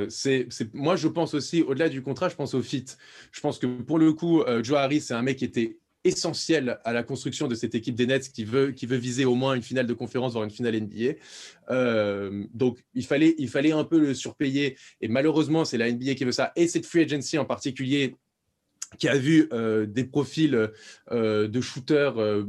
c'est, 0.09 0.49
moi 0.73 0.97
je 0.97 1.09
pense 1.09 1.35
aussi 1.35 1.63
au-delà 1.63 1.89
du 1.89 2.03
contrat, 2.03 2.29
je 2.29 2.37
pense 2.37 2.55
au 2.55 2.63
fit. 2.63 2.85
Je 3.33 3.41
pense 3.41 3.59
que 3.59 3.67
pour 3.67 3.99
le 3.99 4.13
coup, 4.13 4.43
Joe 4.63 4.79
Harris, 4.79 5.01
c'est 5.01 5.15
un 5.15 5.23
mec 5.23 5.39
qui 5.39 5.45
était 5.45 5.79
essentiel 6.05 6.79
à 6.85 6.93
la 6.93 7.03
construction 7.03 7.49
de 7.49 7.55
cette 7.55 7.75
équipe 7.75 7.95
des 7.95 8.07
Nets 8.07 8.31
qui 8.33 8.45
veut, 8.45 8.73
qui 8.73 8.87
veut 8.87 8.97
viser 8.97 9.25
au 9.25 9.35
moins 9.35 9.55
une 9.55 9.63
finale 9.63 9.87
de 9.87 9.95
conférence, 9.95 10.33
voire 10.33 10.45
une 10.45 10.51
finale 10.51 10.81
NBA. 10.81 11.15
donc, 12.55 12.79
il 12.95 13.05
fallait, 13.05 13.35
il 13.39 13.49
fallait 13.49 13.73
un 13.73 13.85
peu 13.85 13.99
le 13.99 14.15
surpayer. 14.15 14.77
Et 15.01 15.09
malheureusement, 15.09 15.65
c'est 15.65 15.79
la 15.79 15.91
NBA 15.91 16.15
qui 16.15 16.25
veut 16.25 16.33
ça. 16.33 16.53
Et 16.57 16.69
cette 16.69 16.87
free 16.87 17.03
agency 17.03 17.39
en 17.39 17.45
particulier 17.45 18.17
qui 18.99 19.09
a 19.09 19.17
vu 19.17 19.49
euh, 19.53 19.87
des 19.87 20.05
profils 20.05 20.71
euh, 21.11 21.49
de 21.49 21.61
shooters 21.61 22.19
euh, 22.19 22.45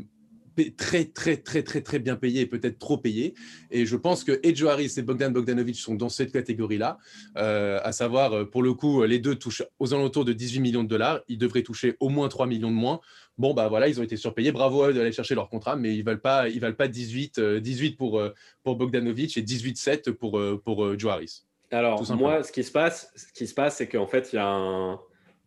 très, 0.77 1.05
très, 1.05 1.37
très, 1.37 1.63
très, 1.63 1.81
très 1.81 1.99
bien 1.99 2.15
payés 2.15 2.41
et 2.41 2.45
peut-être 2.45 2.79
trop 2.79 2.97
payés. 2.97 3.33
Et 3.71 3.85
je 3.85 3.95
pense 3.95 4.23
que 4.23 4.39
Edjo 4.43 4.67
Harris 4.67 4.93
et 4.97 5.01
Bogdan 5.01 5.31
Bogdanovic 5.31 5.75
sont 5.75 5.95
dans 5.95 6.09
cette 6.09 6.31
catégorie-là, 6.31 6.97
à 7.35 7.91
savoir, 7.91 8.49
pour 8.49 8.63
le 8.63 8.73
coup, 8.73 9.03
les 9.03 9.19
deux 9.19 9.35
touchent 9.35 9.63
aux 9.79 9.93
alentours 9.93 10.25
de 10.25 10.33
18 10.33 10.59
millions 10.59 10.83
de 10.83 10.89
dollars. 10.89 11.21
Ils 11.27 11.37
devraient 11.37 11.63
toucher 11.63 11.95
au 11.99 12.09
moins 12.09 12.27
3 12.27 12.47
millions 12.47 12.71
de 12.71 12.75
moins. 12.75 12.99
Bon, 13.37 13.53
bah 13.53 13.67
voilà, 13.67 13.87
ils 13.87 13.99
ont 13.99 14.03
été 14.03 14.17
surpayés. 14.17 14.51
Bravo 14.51 14.83
à 14.83 14.89
eux 14.89 14.93
d'aller 14.93 15.11
chercher 15.11 15.35
leur 15.35 15.49
contrat, 15.49 15.75
mais 15.75 15.95
ils 15.95 16.03
ne 16.03 16.09
veulent 16.09 16.21
pas, 16.21 16.49
ils 16.49 16.59
veulent 16.59 16.75
pas 16.75 16.87
18, 16.87 17.39
18 17.39 17.97
pour, 17.97 18.21
pour 18.63 18.75
Bogdanovic 18.75 19.37
et 19.37 19.41
18-7 19.41 20.11
pour, 20.11 20.39
pour 20.63 20.99
Joe 20.99 21.11
Harris. 21.11 21.43
Alors, 21.71 22.03
moi, 22.15 22.43
ce 22.43 22.51
qui 22.51 22.63
se 22.63 22.71
passe, 22.71 23.11
ce 23.15 23.33
qui 23.33 23.47
se 23.47 23.53
passe, 23.53 23.77
c'est 23.77 23.87
qu'en 23.87 24.05
fait, 24.05 24.31
il 24.31 24.35
y 24.35 24.39
a 24.39 24.47
un 24.47 24.99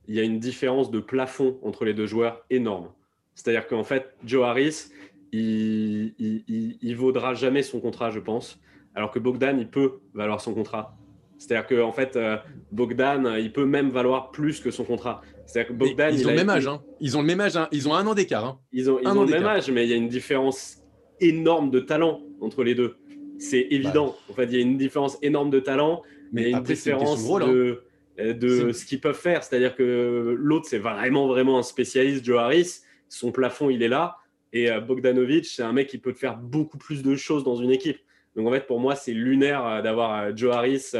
il 0.08 0.14
y 0.14 0.20
a 0.20 0.23
une 0.23 0.38
différence 0.38 0.91
de 0.91 1.00
plafond 1.00 1.58
entre 1.62 1.85
les 1.85 1.94
deux 1.94 2.06
joueurs 2.06 2.44
énorme. 2.50 2.93
C'est-à-dire 3.37 3.69
qu'en 3.69 3.85
fait, 3.85 4.17
Joe 4.25 4.44
Harris, 4.44 4.88
il, 5.31 6.15
il, 6.19 6.97
vaudra 6.97 7.35
jamais 7.35 7.62
son 7.62 7.81
contrat, 7.81 8.11
je 8.11 8.19
pense, 8.19 8.59
alors 8.94 9.11
que 9.11 9.19
Bogdan, 9.19 9.59
il 9.59 9.69
peut 9.69 10.00
valoir 10.15 10.41
son 10.41 10.55
contrat. 10.55 10.97
C'est-à-dire 11.37 11.67
qu'en 11.67 11.88
en 11.88 11.93
fait, 11.93 12.17
euh, 12.17 12.38
Bogdan, 12.73 13.37
il 13.38 13.53
peut 13.53 13.67
même 13.67 13.91
valoir 13.91 14.31
plus 14.31 14.61
que 14.61 14.71
son 14.71 14.85
contrat. 14.85 15.21
C'est-à-dire 15.44 15.69
que 15.69 15.75
Bogdan, 15.75 16.15
ils 16.15 16.27
ont 16.27 16.31
le 16.31 16.37
même 16.37 16.49
âge. 16.49 16.67
Hein. 16.67 16.83
Ils 16.99 17.17
ont 17.19 17.21
le 17.21 17.27
même 17.27 17.41
âge. 17.41 17.56
Hein. 17.59 17.69
Ils 17.73 17.87
ont 17.88 17.94
un 17.94 18.06
an 18.06 18.15
d'écart. 18.15 18.44
Hein. 18.47 18.59
Ils 18.73 18.91
ont, 18.91 18.99
ils 19.00 19.09
ont 19.09 19.25
le 19.25 19.31
même 19.31 19.44
âge, 19.44 19.71
mais 19.71 19.85
il 19.85 19.91
y 19.91 19.93
a 19.93 19.97
une 19.97 20.09
différence 20.09 20.79
énorme 21.21 21.71
de 21.71 21.81
talent 21.81 22.23
entre 22.41 22.65
les 22.65 22.75
deux. 22.75 22.97
C'est 23.39 23.67
évident. 23.71 24.06
Bah. 24.06 24.32
En 24.32 24.35
fait, 24.35 24.44
il 24.44 24.55
y 24.55 24.56
a 24.56 24.61
une 24.62 24.79
différence 24.79 25.19
énorme 25.21 25.50
de 25.50 25.61
talent, 25.61 26.03
mais 26.32 26.44
il 26.44 26.50
y 26.50 26.55
a 26.55 26.59
une 26.59 26.65
différence 26.65 27.29
de, 27.29 27.84
euh, 28.19 28.32
de 28.32 28.72
ce 28.72 28.87
qu'ils 28.87 29.01
peuvent 29.01 29.15
faire. 29.15 29.44
C'est-à-dire 29.44 29.77
que 29.77 30.34
l'autre, 30.39 30.65
c'est 30.70 30.79
vraiment, 30.79 31.27
vraiment 31.27 31.58
un 31.58 31.63
spécialiste, 31.63 32.25
Joe 32.25 32.39
Harris. 32.39 32.81
Son 33.08 33.32
plafond, 33.32 33.70
il 33.70 33.82
est 33.82 33.89
là. 33.89 34.17
Et 34.53 34.70
euh, 34.70 34.81
Bogdanovic, 34.81 35.46
c'est 35.46 35.63
un 35.63 35.72
mec 35.72 35.89
qui 35.89 35.98
peut 35.98 36.13
faire 36.13 36.36
beaucoup 36.36 36.79
plus 36.79 37.03
de 37.03 37.15
choses 37.17 37.44
dans 37.44 37.56
une 37.56 37.70
équipe. 37.70 37.98
Donc 38.36 38.46
en 38.46 38.53
fait, 38.53 38.67
pour 38.67 38.81
moi, 38.81 38.94
c'est 38.94 39.13
lunaire 39.13 39.67
euh, 39.67 39.82
d'avoir 39.82 40.36
Joe 40.36 40.55
Harris, 40.55 40.93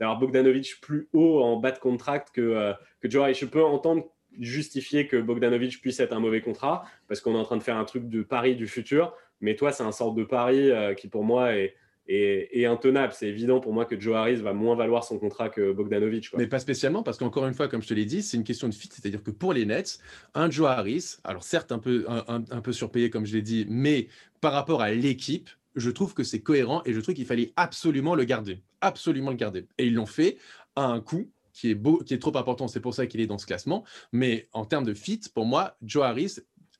d'avoir 0.00 0.18
Bogdanovic 0.18 0.80
plus 0.80 1.08
haut 1.12 1.40
en 1.42 1.56
bas 1.56 1.72
de 1.72 1.78
contract 1.78 2.30
que, 2.32 2.72
que 3.00 3.10
Joe 3.10 3.22
Harris. 3.22 3.34
Je 3.34 3.46
peux 3.46 3.62
entendre 3.62 4.10
justifier 4.38 5.06
que 5.06 5.16
Bogdanovic 5.16 5.80
puisse 5.80 6.00
être 6.00 6.12
un 6.12 6.20
mauvais 6.20 6.40
contrat 6.40 6.84
parce 7.06 7.20
qu'on 7.20 7.34
est 7.34 7.38
en 7.38 7.44
train 7.44 7.56
de 7.56 7.62
faire 7.62 7.76
un 7.76 7.84
truc 7.84 8.08
de 8.08 8.22
pari 8.22 8.56
du 8.56 8.66
futur. 8.66 9.14
Mais 9.40 9.54
toi, 9.56 9.72
c'est 9.72 9.84
un 9.84 9.92
sort 9.92 10.14
de 10.14 10.24
pari 10.24 10.70
qui, 10.96 11.08
pour 11.08 11.24
moi, 11.24 11.54
est, 11.54 11.74
et, 12.06 12.66
intenable. 12.66 13.12
C'est 13.16 13.28
évident 13.28 13.60
pour 13.60 13.72
moi 13.72 13.84
que 13.84 13.98
Joe 13.98 14.16
Harris 14.16 14.36
va 14.36 14.52
moins 14.52 14.76
valoir 14.76 15.04
son 15.04 15.18
contrat 15.18 15.48
que 15.48 15.72
Bogdanovic. 15.72 16.30
Mais 16.36 16.46
pas 16.46 16.58
spécialement, 16.58 17.02
parce 17.02 17.18
qu'encore 17.18 17.46
une 17.46 17.54
fois, 17.54 17.68
comme 17.68 17.82
je 17.82 17.88
te 17.88 17.94
l'ai 17.94 18.04
dit, 18.04 18.22
c'est 18.22 18.36
une 18.36 18.44
question 18.44 18.68
de 18.68 18.74
fit. 18.74 18.88
C'est-à-dire 18.90 19.22
que 19.22 19.30
pour 19.30 19.52
les 19.52 19.64
Nets, 19.64 19.98
un 20.34 20.50
Joe 20.50 20.68
Harris, 20.68 21.16
alors 21.24 21.44
certes 21.44 21.72
un 21.72 21.78
peu, 21.78 22.04
un, 22.08 22.60
peu 22.60 22.72
surpayé, 22.72 23.10
comme 23.10 23.26
je 23.26 23.34
l'ai 23.34 23.42
dit, 23.42 23.66
mais 23.68 24.08
par 24.40 24.52
rapport 24.52 24.82
à 24.82 24.90
l'équipe, 24.90 25.48
je 25.76 25.90
trouve 25.90 26.14
que 26.14 26.22
c'est 26.22 26.40
cohérent 26.40 26.82
et 26.84 26.92
je 26.92 27.00
trouve 27.00 27.14
qu'il 27.14 27.26
fallait 27.26 27.52
absolument 27.56 28.14
le 28.14 28.24
garder. 28.24 28.60
Absolument 28.80 29.30
le 29.30 29.36
garder. 29.36 29.66
Et 29.78 29.86
ils 29.86 29.94
l'ont 29.94 30.06
fait 30.06 30.36
à 30.76 30.84
un 30.84 31.00
coût 31.00 31.30
qui 31.52 31.70
est, 31.70 31.74
beau, 31.74 31.98
qui 31.98 32.14
est 32.14 32.18
trop 32.18 32.36
important. 32.36 32.68
C'est 32.68 32.80
pour 32.80 32.94
ça 32.94 33.06
qu'il 33.06 33.20
est 33.20 33.26
dans 33.26 33.38
ce 33.38 33.46
classement. 33.46 33.84
Mais 34.12 34.48
en 34.52 34.64
termes 34.64 34.84
de 34.84 34.94
fit, 34.94 35.20
pour 35.34 35.46
moi, 35.46 35.76
Joe 35.82 36.04
Harris 36.04 36.36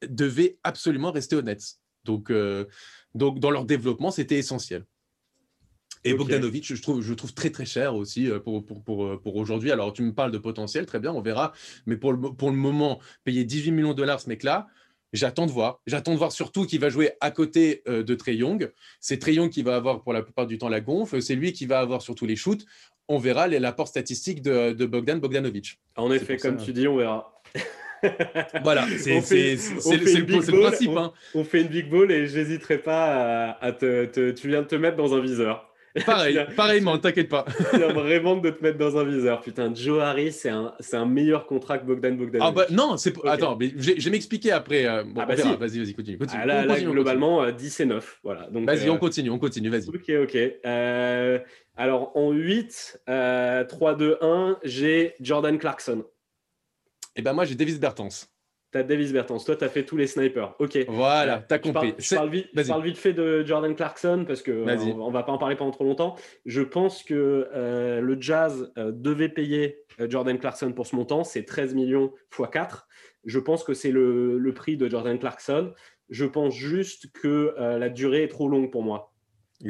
devait 0.09 0.59
absolument 0.65 1.11
rester 1.11 1.41
Nets. 1.43 1.79
Donc, 2.05 2.31
euh, 2.31 2.67
donc 3.15 3.41
dans 3.41 3.51
leur 3.51 3.65
développement, 3.65 4.11
c'était 4.11 4.39
essentiel. 4.39 4.85
Et 6.05 6.15
Bogdanovic, 6.15 6.67
je 6.67 6.81
trouve, 6.81 7.01
je 7.01 7.15
trouve 7.15 7.33
très 7.33 7.51
très 7.51 7.65
cher 7.65 7.95
aussi 7.95 8.31
euh, 8.31 8.39
pour, 8.39 8.65
pour, 8.65 8.83
pour, 8.83 9.05
euh, 9.07 9.21
pour 9.21 9.37
aujourd'hui. 9.37 9.73
Alors 9.73 9.93
tu 9.93 10.03
me 10.03 10.13
parles 10.13 10.31
de 10.31 10.39
potentiel, 10.39 10.85
très 10.85 11.01
bien, 11.01 11.13
on 11.13 11.23
verra. 11.23 11.53
Mais 11.87 11.97
pour 11.97 12.13
le, 12.13 12.21
pour 12.21 12.51
le 12.51 12.57
moment, 12.57 13.01
payer 13.25 13.45
18 13.45 13.73
millions 13.73 13.91
de 13.91 13.97
dollars 13.97 14.21
ce 14.21 14.29
mec-là, 14.29 14.69
j'attends 15.15 15.47
de 15.47 15.51
voir. 15.51 15.81
J'attends 15.87 16.13
de 16.13 16.19
voir 16.19 16.33
surtout 16.33 16.67
qu'il 16.67 16.81
va 16.81 16.91
jouer 16.91 17.13
à 17.21 17.31
côté 17.31 17.83
euh, 17.89 18.03
de 18.03 18.15
Trey 18.15 18.37
Young. 18.37 18.71
C'est 19.01 19.19
Trey 19.19 19.35
Young 19.35 19.51
qui 19.51 19.63
va 19.63 19.77
avoir 19.77 20.03
pour 20.03 20.13
la 20.13 20.23
plupart 20.23 20.47
du 20.47 20.59
temps 20.59 20.69
la 20.69 20.81
gonfle. 20.81 21.23
C'est 21.23 21.37
lui 21.37 21.53
qui 21.53 21.65
va 21.65 21.81
avoir 21.81 22.03
surtout 22.03 22.27
les 22.27 22.37
shoots. 22.37 22.67
On 23.09 23.19
verra 23.19 23.49
l'apport 23.49 23.89
statistique 23.89 24.43
de, 24.43 24.73
de, 24.73 24.87
Bogdan 24.87 25.19
Bogdanovic. 25.21 25.79
En 25.97 26.11
effet, 26.11 26.37
comme 26.37 26.57
tu 26.57 26.73
dis, 26.73 26.89
on 26.89 26.97
verra. 26.97 27.43
voilà, 28.63 28.87
c'est 28.99 29.15
le, 29.15 30.27
principe. 30.27 30.91
On, 30.91 30.99
hein. 30.99 31.13
on, 31.35 31.45
fait 31.45 31.63
une 31.63 31.69
big 31.69 31.89
ball 31.89 32.11
et 32.11 32.27
j'hésiterai 32.27 32.79
pas 32.79 33.51
à, 33.53 33.73
te, 33.73 34.31
Tu 34.33 34.49
viens 34.49 34.63
de 34.63 34.67
te 34.67 34.75
mettre 34.75 34.97
dans 34.97 35.15
un 35.15 35.21
viseur. 35.21 35.74
Pareil, 36.07 36.41
pareillement, 36.57 36.99
t'inquiète 36.99 37.29
pas. 37.29 37.45
Il 37.73 37.79
vient 37.79 37.93
vraiment 37.93 38.37
de 38.37 38.51
te 38.51 38.61
mettre 38.61 38.79
dans 38.79 38.99
un 38.99 39.05
viseur. 39.05 39.41
Putain, 39.43 39.73
Joe 39.73 40.03
Harris, 40.03 40.33
c'est 40.33 40.49
un, 40.49 40.75
un 40.93 41.07
meilleur 41.07 41.47
contrat 41.47 41.79
que 41.79 41.87
Bogdan 41.87 42.17
Bogdan. 42.17 42.41
Ah 42.43 42.51
bah 42.51 42.67
non, 42.71 42.97
c'est 42.97 43.15
attends, 43.25 43.57
mais 43.57 43.73
je, 43.77 43.93
vais 43.93 44.11
m'expliquer 44.11 44.51
après. 44.51 44.87
Euh, 44.87 45.05
ah 45.17 45.25
bah 45.25 45.37
vas-y, 45.37 45.57
vas-y, 45.57 45.95
continue. 45.95 46.19
continue. 46.19 46.43
Ah 46.43 46.47
là, 46.47 46.81
globalement, 46.81 47.49
10 47.49 47.81
euh, 47.81 47.83
et 47.85 47.87
9. 47.87 48.21
Voilà. 48.25 48.49
Vas-y, 48.51 48.91
on 48.91 48.97
euh, 48.97 48.99
continue, 48.99 49.31
on 49.31 49.39
continue, 49.39 49.69
vas-y. 49.69 49.89
Ok, 49.89 50.11
ok. 50.25 50.37
alors 51.77 52.17
en 52.17 52.33
8, 52.33 53.03
3, 53.07 53.95
2, 53.95 54.19
1, 54.21 54.59
j'ai 54.65 55.15
Jordan 55.21 55.57
Clarkson. 55.59 56.05
Et 57.17 57.21
eh 57.21 57.23
ben 57.23 57.35
moi, 57.35 57.45
j'ai 57.45 57.55
Davis 57.55 57.79
Bertans. 57.79 58.09
Tu 58.75 58.81
as 58.81 58.83
Davis 58.83 59.13
Bertans. 59.13 59.39
Toi, 59.39 59.55
tu 59.55 59.65
as 59.65 59.69
fait 59.69 59.85
tous 59.85 59.97
les 59.97 60.09
snipers. 60.09 60.57
Ok. 60.59 60.77
Voilà, 60.89 61.45
tu 61.49 61.55
as 61.55 61.59
compris. 61.61 61.95
Je 61.97 62.15
parle, 62.15 62.31
vite, 62.31 62.49
vite, 62.83 62.99
fait 62.99 63.13
de 63.13 63.45
Jordan 63.47 63.75
Clarkson 63.75 64.25
parce 64.27 64.43
qu'on 64.43 64.67
on, 65.01 65.11
va 65.13 65.23
pas 65.23 65.31
en 65.31 65.39
parler 65.39 65.55
pendant 65.55 65.71
trop 65.71 65.85
longtemps. 65.85 66.17
Je 66.45 66.61
pense 66.61 67.05
que 67.05 67.49
euh, 67.55 68.01
le 68.01 68.21
Jazz 68.21 68.73
euh, 68.77 68.91
devait 68.93 69.29
payer 69.29 69.79
euh, 70.01 70.11
Jordan 70.11 70.37
Clarkson 70.39 70.73
pour 70.73 70.89
ce 70.89 70.97
montant. 70.97 71.23
C'est 71.23 71.45
13 71.45 71.75
millions 71.75 72.13
x 72.37 72.51
4. 72.51 72.89
Je 73.25 73.39
pense 73.39 73.63
que 73.63 73.75
c'est 73.75 73.93
le, 73.93 74.39
le, 74.39 74.55
prix 74.55 74.77
de 74.77 74.89
Jordan 74.89 75.19
Clarkson. 75.21 75.73
Je 76.11 76.25
pense 76.25 76.55
juste 76.55 77.13
que 77.13 77.55
la 77.57 77.89
durée 77.89 78.25
est 78.25 78.29
trop 78.29 78.49
longue 78.49 78.71
pour 78.71 78.83
moi. 78.83 79.15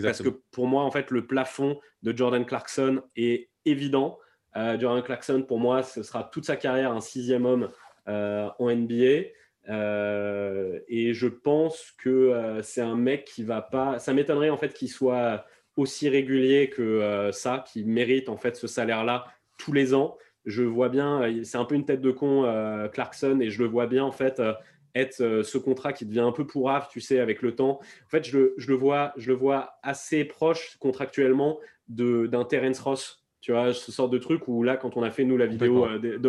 Parce 0.03 0.23
que 0.23 0.31
pour 0.51 0.67
moi, 0.67 0.83
en 0.83 0.91
fait, 0.91 1.13
le 1.13 1.27
plafond 1.27 1.79
de 2.03 2.17
Jordan 2.17 2.45
Clarkson 2.45 3.03
est 3.15 3.51
évident. 3.65 4.19
Jordan 4.57 5.05
Clarkson, 5.05 5.45
pour 5.47 5.61
moi, 5.61 5.85
ce 5.85 6.03
sera 6.03 6.25
toute 6.25 6.45
sa 6.45 6.57
carrière 6.57 6.91
un 6.91 7.01
sixième 7.01 7.47
homme 7.47 7.65
euh, 7.65 7.69
en 8.07 8.71
NBA. 8.71 9.31
Euh, 9.69 10.81
et 10.89 11.15
je 11.15 11.27
pense 11.27 11.95
que 11.99 12.11
euh, 12.11 12.63
c'est 12.63 12.83
un 12.83 12.97
mec 12.97 13.25
qui 13.25 13.43
va 13.43 13.63
pas. 13.63 13.99
Ça 13.99 14.13
m'étonnerait 14.13 14.51
en 14.51 14.57
fait 14.57 14.75
qu'il 14.75 14.91
soit 14.91 15.45
aussi 15.77 16.09
régulier 16.09 16.71
que 16.71 17.31
ça, 17.33 17.65
qui 17.67 17.85
mérite 17.85 18.29
en 18.29 18.37
fait 18.37 18.57
ce 18.57 18.67
salaire-là 18.67 19.27
tous 19.59 19.73
les 19.73 19.93
ans. 19.93 20.17
Je 20.45 20.63
vois 20.63 20.89
bien, 20.89 21.23
c'est 21.43 21.57
un 21.57 21.65
peu 21.65 21.75
une 21.75 21.85
tête 21.85 22.01
de 22.01 22.13
con 22.13 22.43
Clarkson, 22.93 23.41
et 23.41 23.51
je 23.51 23.61
le 23.61 23.69
vois 23.69 23.89
bien 23.89 24.05
en 24.05 24.13
fait 24.13 24.41
être 24.95 25.43
ce 25.43 25.59
contrat 25.59 25.93
qui 25.93 26.07
devient 26.07 26.21
un 26.21 26.31
peu 26.31 26.47
pourrave, 26.47 26.87
tu 26.93 27.01
sais, 27.01 27.19
avec 27.19 27.43
le 27.43 27.57
temps. 27.57 27.81
En 27.81 28.09
fait, 28.09 28.25
je 28.25 28.39
le, 28.39 28.55
je 28.57 28.69
le 28.69 28.75
vois, 28.75 29.13
je 29.17 29.33
le 29.33 29.37
vois 29.37 29.79
assez 29.83 30.25
proche 30.25 30.77
contractuellement 30.79 31.59
d'un 31.89 32.45
Terence 32.45 32.79
Ross. 32.79 33.25
Tu 33.41 33.51
vois, 33.51 33.75
ce 33.75 33.91
sort 33.91 34.09
de 34.09 34.19
truc 34.19 34.47
où 34.47 34.63
là, 34.63 34.77
quand 34.77 34.97
on 34.97 35.03
a 35.03 35.11
fait 35.11 35.25
nous 35.25 35.37
la 35.37 35.47
vidéo 35.47 35.89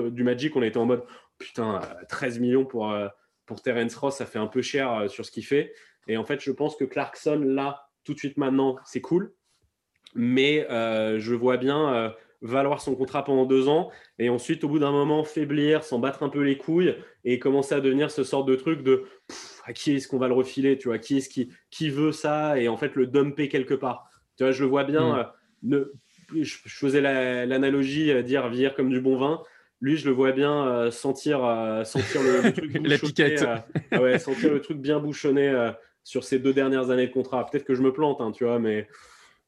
du 0.10 0.24
Magic, 0.24 0.56
on 0.56 0.64
était 0.64 0.78
en 0.78 0.86
mode 0.86 1.04
putain, 1.38 1.82
13 2.10 2.40
millions 2.40 2.66
pour, 2.66 2.92
euh, 2.92 3.08
pour 3.46 3.62
Terence 3.62 3.96
Ross, 3.96 4.18
ça 4.18 4.26
fait 4.26 4.40
un 4.40 4.48
peu 4.48 4.62
cher 4.62 4.92
euh, 4.92 5.08
sur 5.08 5.26
ce 5.26 5.32
qu'il 5.32 5.46
fait. 5.46 5.74
Et 6.08 6.18
en 6.18 6.26
fait, 6.26 6.40
je 6.42 6.52
pense 6.52 6.76
que 6.76 6.86
Clarkson, 6.86 7.42
là, 7.44 7.88
tout 8.04 8.14
de 8.14 8.20
suite 8.20 8.38
maintenant, 8.38 8.78
c'est 8.86 9.02
cool. 9.02 9.34
Mais 10.14 10.66
euh, 10.70 11.20
je 11.20 11.34
vois 11.36 11.58
bien 11.58 12.14
valoir 12.42 12.80
son 12.80 12.96
contrat 12.96 13.24
pendant 13.24 13.46
deux 13.46 13.68
ans 13.68 13.92
et 14.20 14.30
ensuite, 14.30 14.64
au 14.64 14.70
bout 14.70 14.80
d'un 14.80 14.92
moment, 14.92 15.24
faiblir, 15.24 15.84
s'en 15.84 16.00
battre 16.00 16.22
un 16.24 16.30
peu 16.30 16.42
les 16.42 16.58
couilles 16.58 16.96
et 17.24 17.40
commencer 17.40 17.74
à 17.74 17.82
devenir 17.82 18.12
ce 18.12 18.24
sort 18.24 18.46
de 18.46 18.56
truc 18.56 18.84
de 18.84 19.06
à 19.66 19.74
qui 19.74 19.96
est-ce 19.96 20.08
qu'on 20.08 20.20
va 20.20 20.28
le 20.28 20.36
refiler, 20.36 20.78
tu 20.78 20.90
vois, 20.90 21.00
qui 21.00 21.18
est-ce 21.18 21.28
qui, 21.28 21.52
qui 21.72 21.90
veut 21.90 22.12
ça 22.12 22.60
et 22.60 22.68
en 22.68 22.78
fait 22.78 22.96
le 22.96 23.08
dumper 23.08 23.50
quelque 23.50 23.74
part. 23.74 24.08
Tu 24.38 24.44
vois, 24.44 24.52
je 24.52 24.64
le 24.64 24.70
vois 24.70 24.84
bien. 24.84 25.34
Mm. 25.64 25.70
ne, 25.70 25.94
je, 26.42 26.56
faisais 26.68 27.02
l'analogie 27.02 28.24
dire 28.24 28.48
vieillir 28.48 28.76
comme 28.76 28.90
du 28.90 29.02
bon 29.02 29.18
vin 29.18 29.42
lui, 29.86 29.98
je 29.98 30.10
le 30.10 30.16
vois 30.16 30.32
bien 30.32 30.66
euh, 30.66 30.90
sentir, 30.90 31.46
euh, 31.46 31.84
sentir 31.84 32.22
le, 32.24 32.52
truc 32.52 33.20
euh, 33.20 34.00
ouais, 34.00 34.18
sentir 34.18 34.52
le 34.52 34.60
truc 34.60 34.80
bien 34.80 35.00
bouchonné 35.00 35.72
sur 36.04 36.24
ces 36.24 36.40
deux 36.40 36.54
dernières 36.54 36.90
années 36.90 37.06
de 37.06 37.14
contrat. 37.14 37.46
Peut-être 37.46 37.66
que 37.66 37.76
je 37.76 37.84
me 37.84 37.94
plante, 37.94 38.20
hein, 38.20 38.32
tu 38.32 38.46
vois, 38.46 38.58
mais 38.58 38.88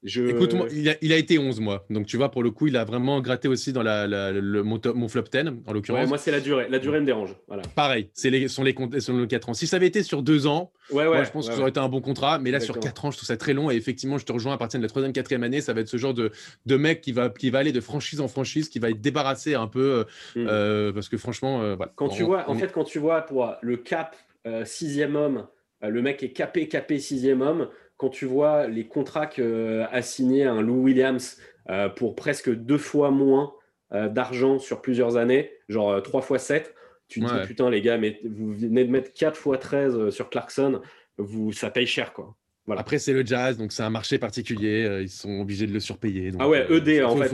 Écoute, 0.04 0.56
il, 1.02 1.14
a, 1.14 1.18
été 1.18 1.40
11 1.40 1.60
mois. 1.60 1.86
Donc, 1.90 2.06
tu 2.06 2.18
vois, 2.18 2.30
pour 2.30 2.44
le 2.44 2.52
coup, 2.52 2.68
il 2.68 2.78
a 2.78 2.86
vraiment 2.86 3.20
gratté 3.20 3.48
aussi 3.48 3.74
dans 3.74 3.82
la, 3.82 4.06
le, 4.08 4.64
mon, 4.64 5.08
flop 5.08 5.24
10, 5.24 5.42
en 5.66 5.74
l'occurrence. 5.74 6.08
moi, 6.08 6.20
c'est 6.20 6.32
la 6.32 6.40
durée. 6.40 6.68
La 6.70 6.78
durée 6.78 7.00
me 7.00 7.06
dérange. 7.06 7.36
Voilà. 7.48 7.64
Pareil, 7.76 8.10
c'est 8.14 8.30
les, 8.30 8.48
sont 8.48 8.64
les 8.64 8.76
sont 9.00 9.18
les 9.18 9.28
4 9.28 9.50
ans. 9.50 9.54
Si 9.56 9.66
ça 9.66 9.78
avait 9.78 9.88
été 9.88 10.04
sur 10.04 10.22
2 10.22 10.46
ans, 10.46 10.72
moi, 10.92 11.24
je 11.24 11.32
pense 11.32 11.50
que 11.50 11.56
ça 11.56 11.60
aurait 11.60 11.72
été 11.72 11.80
un 11.80 11.90
bon 11.90 12.02
contrat. 12.02 12.38
Mais 12.38 12.52
là, 12.52 12.60
sur 12.60 12.80
4 12.80 13.06
ans, 13.06 13.12
je 13.12 13.18
trouve 13.18 13.28
ça 13.28 13.38
très 13.38 13.54
long. 13.54 13.72
Et 13.72 13.76
effectivement, 13.76 14.20
je 14.20 14.26
te 14.26 14.32
rejoins 14.32 14.54
à 14.54 14.58
partir 14.58 14.80
de 14.80 14.86
la 14.86 14.90
3e, 14.90 15.12
4e 15.12 15.42
année. 15.42 15.62
Ça 15.62 15.74
va 15.74 15.82
être 15.82 15.90
ce 15.90 15.98
genre 15.98 16.14
de, 16.14 16.32
de 16.68 16.78
mec 16.78 17.02
qui 17.02 17.12
va, 17.12 17.30
qui 17.30 17.50
va 17.50 17.60
aller 17.60 17.72
de 17.72 17.82
franchise 17.82 18.22
en 18.22 18.28
franchise, 18.28 18.70
qui 18.70 18.78
va 18.78 18.92
être 18.92 19.02
débarrassé 19.02 19.56
un 19.56 19.68
peu. 19.68 20.06
Hmm. 20.36 20.46
Euh, 20.48 20.94
parce 20.94 21.10
que 21.10 21.18
franchement, 21.18 21.62
euh, 21.62 21.76
voilà. 21.76 21.92
Quand 21.96 22.10
tu 22.10 22.24
vois, 22.24 22.48
en 22.50 22.56
fait, 22.56 22.72
quand 22.72 22.84
tu 22.84 23.00
vois, 23.00 23.22
toi, 23.22 23.58
le 23.62 23.78
cap 23.78 24.16
6e 24.46 25.16
euh, 25.16 25.26
homme, 25.26 25.48
le 25.82 26.02
mec 26.02 26.22
est 26.24 26.32
capé, 26.32 26.68
capé 26.68 26.98
6e 26.98 27.42
homme 27.42 27.70
quand 27.98 28.10
tu 28.10 28.26
vois 28.26 28.68
les 28.68 28.88
contrats 28.88 29.28
qu'a 29.28 30.02
signé 30.02 30.46
un 30.46 30.62
Lou 30.62 30.84
Williams 30.84 31.38
euh, 31.70 31.90
pour 31.90 32.16
presque 32.16 32.54
deux 32.54 32.78
fois 32.78 33.12
moins 33.12 33.54
euh, 33.92 34.08
d'argent 34.08 34.60
sur 34.60 34.82
plusieurs 34.82 35.18
années, 35.18 35.52
genre 35.68 36.02
3 36.02 36.20
euh, 36.20 36.24
fois 36.24 36.40
7, 36.40 36.74
tu 37.08 37.22
te 37.22 37.26
dis 37.26 37.48
putain 37.48 37.70
les 37.70 37.82
gars, 37.82 37.98
mais 37.98 38.20
vous 38.24 38.54
venez 38.54 38.86
de 38.86 38.92
mettre 38.92 39.14
4 39.14 39.36
fois 39.36 39.58
13 39.58 40.10
sur 40.10 40.30
Clarkson, 40.30 40.82
vous, 41.18 41.52
ça 41.52 41.70
paye 41.70 41.88
cher 41.88 42.14
quoi. 42.14 42.36
Après, 42.76 43.00
c'est 43.00 43.14
le 43.14 43.26
jazz, 43.26 43.58
donc 43.58 43.72
c'est 43.72 43.84
un 43.84 43.90
marché 43.90 44.18
particulier. 44.18 44.84
Euh, 44.86 45.02
ils 45.04 45.10
sont 45.10 45.40
obligés 45.40 45.68
de 45.68 45.72
le 45.72 45.80
surpayer. 45.80 46.32
ah 46.38 46.50
ouais, 46.50 46.68
ED, 46.70 46.90
euh, 47.00 47.06
en 47.06 47.16
fait. 47.16 47.32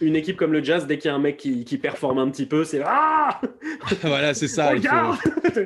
une 0.00 0.16
équipe 0.16 0.36
comme 0.36 0.52
le 0.52 0.62
jazz, 0.62 0.86
dès 0.86 0.98
qu'il 0.98 1.08
y 1.08 1.12
a 1.12 1.14
un 1.14 1.20
mec 1.20 1.38
qui, 1.38 1.64
qui 1.64 1.78
performe 1.78 2.18
un 2.18 2.28
petit 2.30 2.44
peu, 2.44 2.64
c'est 2.64 2.82
Ah 2.84 3.40
Voilà, 4.02 4.34
c'est 4.34 4.48
ça. 4.48 4.72
c'est 5.54 5.64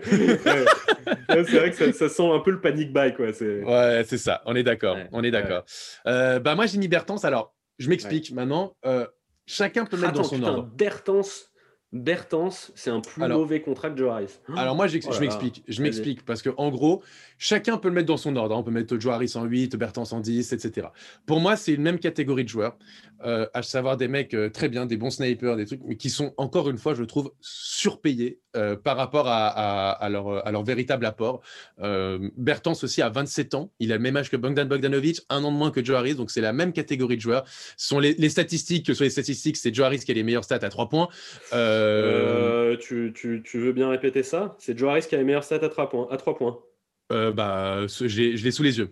vrai 1.29 1.71
que 1.71 1.93
ça, 1.93 2.09
sent 2.09 2.31
un 2.31 2.39
peu 2.41 2.53
le 2.53 2.61
panic 2.61 2.93
buy, 2.93 3.13
quoi. 3.15 3.27
Ouais, 3.27 4.05
c'est 4.07 4.19
ça. 4.19 4.43
On 4.47 4.55
est 4.55 4.63
d'accord. 4.63 4.97
on 5.13 5.25
est 5.25 5.33
d'accord. 5.33 5.65
Euh, 6.07 6.39
bah, 6.39 6.55
moi, 6.55 6.67
j'ai 6.67 6.79
mis 6.79 6.89
Bertens. 6.89 7.25
Alors, 7.25 7.55
je 7.79 7.89
m'explique 7.89 8.31
maintenant. 8.33 8.77
chacun 9.47 9.85
peut 9.85 9.97
mettre 9.97 10.13
dans 10.13 10.25
son 10.25 10.37
putain, 10.37 10.49
ordre. 10.49 10.71
Bertens, 10.77 11.51
Bertens, 11.93 12.71
c'est 12.75 12.91
un 12.91 13.01
plus 13.01 13.27
mauvais 13.27 13.63
contrat 13.63 13.89
que 13.89 13.97
Joe 13.97 14.11
Harris. 14.11 14.39
Alors 14.57 14.77
moi, 14.77 14.89
je 14.89 14.99
oh 15.07 15.21
m'explique. 15.21 15.65
Je 15.67 15.83
m'explique 15.83 16.23
parce 16.25 16.43
que 16.43 16.51
en 16.59 16.71
gros, 16.71 17.03
chacun 17.39 17.79
peut 17.79 17.89
le 17.89 17.95
mettre 17.95 18.09
dans 18.09 18.19
son 18.19 18.37
ordre. 18.37 18.55
Hein. 18.55 18.59
On 18.59 18.63
peut 18.63 18.71
mettre 18.71 18.99
Joe 18.99 19.15
Harris 19.15 19.33
en 19.37 19.45
8, 19.45 19.77
Bertens 19.77 20.13
en 20.13 20.21
10, 20.21 20.53
etc. 20.53 20.89
Pour 21.25 21.41
moi, 21.41 21.57
c'est 21.57 21.73
une 21.73 21.81
même 21.81 21.99
catégorie 21.99 22.45
de 22.45 22.49
joueurs, 22.51 22.77
euh, 23.25 23.47
à 23.55 23.63
savoir 23.63 23.97
des 23.97 24.07
mecs 24.07 24.35
euh, 24.35 24.51
très 24.51 24.69
bien, 24.69 24.85
des 24.85 24.99
bons 24.99 25.11
snipers, 25.11 25.57
des 25.57 25.65
trucs, 25.65 25.81
mais 25.85 25.97
qui 25.97 26.11
sont 26.11 26.35
encore 26.37 26.69
une 26.69 26.77
fois, 26.77 26.95
je 26.95 27.05
trouve, 27.05 27.33
surpayés 27.41 28.39
euh, 28.55 28.77
par 28.77 28.97
rapport 28.99 29.27
à, 29.27 30.09
leur, 30.11 30.47
à, 30.47 30.53
leur, 30.53 30.65
véritable 30.65 31.07
apport. 31.07 31.41
Bertens 32.37 32.85
aussi 32.85 33.01
a 33.01 33.09
27 33.09 33.55
ans. 33.55 33.73
Il 33.79 33.93
a 33.93 33.97
le 33.97 34.03
même 34.03 34.17
âge 34.17 34.31
que 34.31 34.37
Bogdan 34.37 34.69
Bogdanovic, 34.69 35.21
un 35.31 35.43
an 35.43 35.53
de 35.53 35.57
moins 35.57 35.71
que 35.71 35.83
Joe 35.83 35.97
Harris. 35.97 36.17
Donc 36.17 36.31
c'est 36.31 36.43
la 36.43 36.53
même 36.53 36.75
catégorie 36.75 37.17
de 37.17 37.23
joueurs. 37.23 37.45
Ce 37.79 37.89
sont 37.89 37.99
les, 37.99 38.29
statistiques, 38.29 38.85
que 38.85 38.93
ce 38.93 38.99
soit 38.99 39.07
les 39.07 39.11
statistiques, 39.11 39.57
c'est 39.57 39.75
Joe 39.75 39.87
Harris 39.87 40.01
qui 40.01 40.11
a 40.11 40.15
les 40.15 40.23
meilleures 40.23 40.45
stats 40.45 40.59
à 40.61 40.69
3 40.69 40.91
points. 40.91 41.09
Euh, 41.79 42.77
tu, 42.77 43.13
tu, 43.15 43.43
tu, 43.45 43.59
veux 43.59 43.73
bien 43.73 43.89
répéter 43.89 44.23
ça? 44.23 44.57
C'est 44.59 44.77
Joe 44.79 44.91
Harris 44.91 45.07
qui 45.09 45.15
a 45.15 45.19
les 45.19 45.25
meilleurs 45.25 45.45
stats 45.45 45.65
à 45.65 45.69
3 45.69 45.89
points. 45.89 46.09
À 46.11 46.17
3 46.17 46.37
points. 46.37 46.59
Euh, 47.13 47.33
bah, 47.33 47.87
je 47.87 48.43
l'ai 48.43 48.51
sous 48.51 48.63
les 48.63 48.79
yeux. 48.79 48.91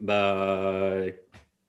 Bah, 0.00 1.02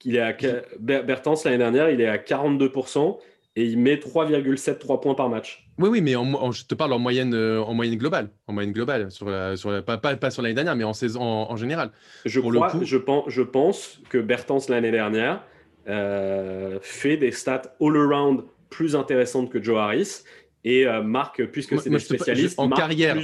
il 0.04 0.16
est 0.16 0.20
à, 0.20 0.34
Bertens 0.80 1.46
l'année 1.46 1.58
dernière, 1.58 1.90
il 1.90 2.02
est 2.02 2.08
à 2.08 2.18
42% 2.18 3.20
et 3.56 3.66
il 3.66 3.78
met 3.78 3.96
3,73 3.96 5.00
points 5.00 5.14
par 5.14 5.30
match. 5.30 5.70
Oui, 5.78 5.90
oui, 5.90 6.02
mais 6.02 6.16
en, 6.16 6.52
je 6.52 6.66
te 6.66 6.76
parle 6.76 6.94
en 6.94 7.00
moyenne, 7.00 7.34
euh, 7.34 7.62
en 7.62 7.74
moyenne 7.74 7.98
globale, 7.98 8.30
en 8.48 8.54
moyenne 8.54 8.74
globale, 8.74 9.12
sur 9.12 9.30
la, 9.30 9.56
sur 9.56 9.84
pas, 9.84 9.98
pas, 9.98 10.32
sur 10.32 10.42
l'année 10.42 10.56
dernière, 10.56 10.76
mais 10.76 10.84
en 10.84 10.94
saison 10.94 11.22
en, 11.22 11.56
général. 11.56 11.92
Je, 12.26 12.40
crois, 12.40 12.72
je, 12.82 12.98
pense, 12.98 13.26
je 13.28 13.42
pense 13.42 14.02
que 14.10 14.18
Bertens 14.18 14.70
l'année 14.70 14.92
dernière 14.92 15.44
fait 16.82 17.18
des 17.18 17.32
stats 17.32 17.76
all-around 17.80 18.44
plus 18.74 18.96
intéressante 18.96 19.50
que 19.50 19.62
Joe 19.62 19.78
Harris. 19.78 20.24
Et 20.66 20.88
euh, 20.88 21.02
Marc, 21.02 21.46
puisque 21.46 21.80
c'est 21.80 21.90
des 21.90 22.00
spécialistes. 22.00 22.58
En 22.58 22.70
carrière, 22.70 23.18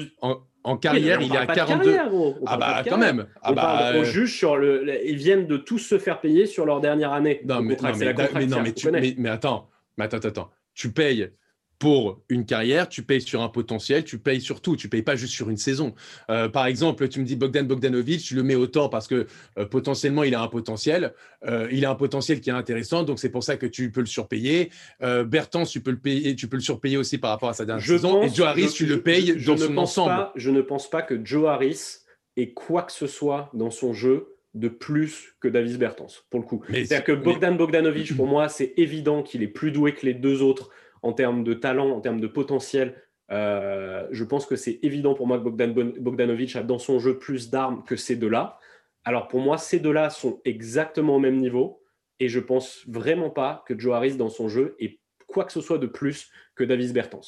en, 0.64 0.78
carrière, 0.78 1.22
il 1.22 1.34
est 1.34 1.38
à 1.38 1.48
42. 1.48 1.98
ah 2.46 2.58
bah 2.58 2.84
quand 2.88 2.98
même. 2.98 3.28
Ah 3.42 3.52
on, 3.52 3.56
bah, 3.56 3.92
on, 3.96 4.04
juge 4.04 4.38
sur 4.38 4.58
le. 4.58 4.86
Ils 5.06 5.16
viennent 5.16 5.48
de 5.48 5.58
tous 5.58 5.80
se 5.80 5.98
faire 5.98 6.20
payer 6.20 6.46
sur 6.46 6.66
leur 6.66 6.82
dernière 6.82 7.14
année. 7.14 7.42
Non, 7.46 7.62
mais, 7.62 7.78
non, 7.82 7.92
mais, 7.98 8.46
non, 8.46 8.62
mais, 8.62 8.74
tu, 8.74 8.92
mais, 8.92 9.30
attends, 9.30 9.70
mais 9.98 10.06
attends, 10.06 10.18
attends. 10.18 10.52
Tu 10.74 10.92
payes 10.92 11.32
pour 11.80 12.22
une 12.28 12.46
carrière, 12.46 12.90
tu 12.90 13.04
payes 13.04 13.22
sur 13.22 13.42
un 13.42 13.48
potentiel, 13.48 14.04
tu 14.04 14.20
payes 14.20 14.42
sur 14.42 14.62
tout, 14.62 14.76
tu 14.76 14.90
payes 14.90 15.02
pas 15.02 15.16
juste 15.16 15.34
sur 15.34 15.50
une 15.50 15.58
saison. 15.58 15.96
Euh, 16.30 16.50
par 16.50 16.66
exemple, 16.66 17.08
tu 17.08 17.22
me 17.22 17.26
dis 17.26 17.38
Bogdan 17.38 17.66
Bogdanovic, 17.66 18.22
tu 18.22 18.36
le 18.36 18.44
mets 18.44 18.56
autant 18.56 18.90
parce 18.90 19.08
que 19.08 19.26
euh, 19.58 19.66
potentiellement 19.66 20.24
il 20.24 20.36
a 20.36 20.42
un 20.42 20.48
potentiel, 20.50 21.14
euh, 21.46 21.70
il 21.72 21.86
a 21.86 21.92
un 21.92 21.96
potentiel 21.96 22.42
qui 22.42 22.50
est 22.50 22.54
intéressant, 22.54 23.04
donc 23.04 23.18
c'est 23.18 23.30
pour 23.30 23.46
ça 23.46 23.56
que 23.56 23.66
tu 23.66 23.92
peux 23.92 24.02
le 24.02 24.06
surpayer. 24.06 24.70
Bertans, 25.00 25.64
tu 25.64 25.80
peux 25.82 25.92
le 25.92 26.00
payer, 26.00 26.36
tu 26.36 26.48
peux 26.48 26.58
le 26.58 26.62
surpayer 26.62 26.98
aussi 26.98 27.18
par 27.18 27.32
rapport 27.32 27.50
à 27.50 27.54
sa 27.54 27.66
dernière 27.66 27.86
saison. 27.86 28.24
et 28.24 28.30
Joe 28.30 28.48
Harris, 28.48 28.74
tu 28.74 28.86
le 28.86 29.02
payes 29.02 29.42
dans 29.46 29.58
son 29.58 29.78
ensemble. 29.78 30.28
je 30.36 30.52
ne 30.52 30.62
pense 30.62 30.90
pas 30.90 31.02
que 31.02 31.24
Joe 31.24 31.48
Harris 31.48 32.00
ait 32.36 32.52
quoi 32.52 32.84
que 32.84 32.92
ce 32.92 33.08
soit 33.08 33.50
dans 33.54 33.72
son 33.72 33.94
jeu 33.94 34.36
de 34.54 34.68
plus 34.68 35.36
que 35.40 35.48
Davis 35.48 35.78
Bertans, 35.78 36.08
pour 36.30 36.40
le 36.40 36.46
coup. 36.46 36.64
C'est-à-dire 36.70 37.04
que 37.04 37.12
Bogdan 37.12 37.56
Bogdanovic, 37.56 38.16
pour 38.16 38.28
moi, 38.28 38.50
c'est 38.50 38.74
évident 38.78 39.24
qu'il 39.24 39.44
est 39.44 39.48
plus 39.48 39.72
doué 39.72 39.94
que 39.94 40.06
les 40.06 40.14
deux 40.14 40.42
autres 40.42 40.70
en 41.02 41.14
termes 41.14 41.44
de 41.44 41.54
talent, 41.54 41.90
en 41.90 42.02
termes 42.02 42.20
de 42.20 42.28
potentiel, 42.28 42.96
euh, 43.32 44.08
je 44.12 44.24
pense 44.24 44.46
que 44.46 44.56
c'est 44.56 44.80
évident 44.82 45.14
pour 45.14 45.28
moi 45.28 45.38
que 45.38 45.44
Bogdan 45.44 45.74
Bogdanovic 45.74 46.56
a 46.56 46.64
dans 46.64 46.80
son 46.80 47.00
jeu 47.00 47.20
plus 47.20 47.50
d'armes 47.50 47.84
que 47.84 47.96
ces 47.96 48.16
deux-là. 48.16 48.58
Alors 49.04 49.28
pour 49.28 49.40
moi, 49.40 49.58
ces 49.58 49.80
deux-là 49.80 50.10
sont 50.10 50.42
exactement 50.46 51.16
au 51.16 51.20
même 51.20 51.38
niveau 51.38 51.82
et 52.20 52.28
je 52.28 52.40
pense 52.40 52.84
vraiment 52.88 53.30
pas 53.30 53.64
que 53.68 53.78
Joe 53.78 53.94
Harris 53.94 54.16
dans 54.16 54.30
son 54.30 54.50
jeu 54.50 54.76
ait 54.80 55.00
quoi 55.28 55.46
que 55.46 55.52
ce 55.52 55.62
soit 55.62 55.78
de 55.78 55.88
plus 55.88 56.30
que 56.56 56.64
Davis 56.64 56.92
Bertans. 56.92 57.22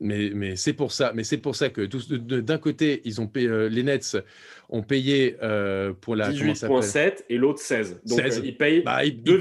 Mais, 0.00 0.30
mais 0.32 0.54
c'est 0.54 0.74
pour 0.74 0.92
ça, 0.92 1.12
mais 1.12 1.24
c'est 1.24 1.38
pour 1.38 1.56
ça 1.56 1.70
que 1.70 1.80
d'un 1.82 2.58
côté, 2.58 3.02
ils 3.04 3.20
ont 3.20 3.26
payé, 3.26 3.48
euh, 3.48 3.68
les 3.68 3.82
Nets 3.82 4.16
ont 4.68 4.82
payé 4.84 5.36
euh, 5.42 5.92
pour 5.92 6.14
la 6.14 6.30
18.7 6.30 7.24
et 7.28 7.36
l'autre 7.36 7.58
16. 7.58 8.02
Donc 8.06 8.20
16. 8.20 8.42
ils 8.44 8.56
payent 8.56 8.82
bah, 8.82 9.00
2, 9.04 9.38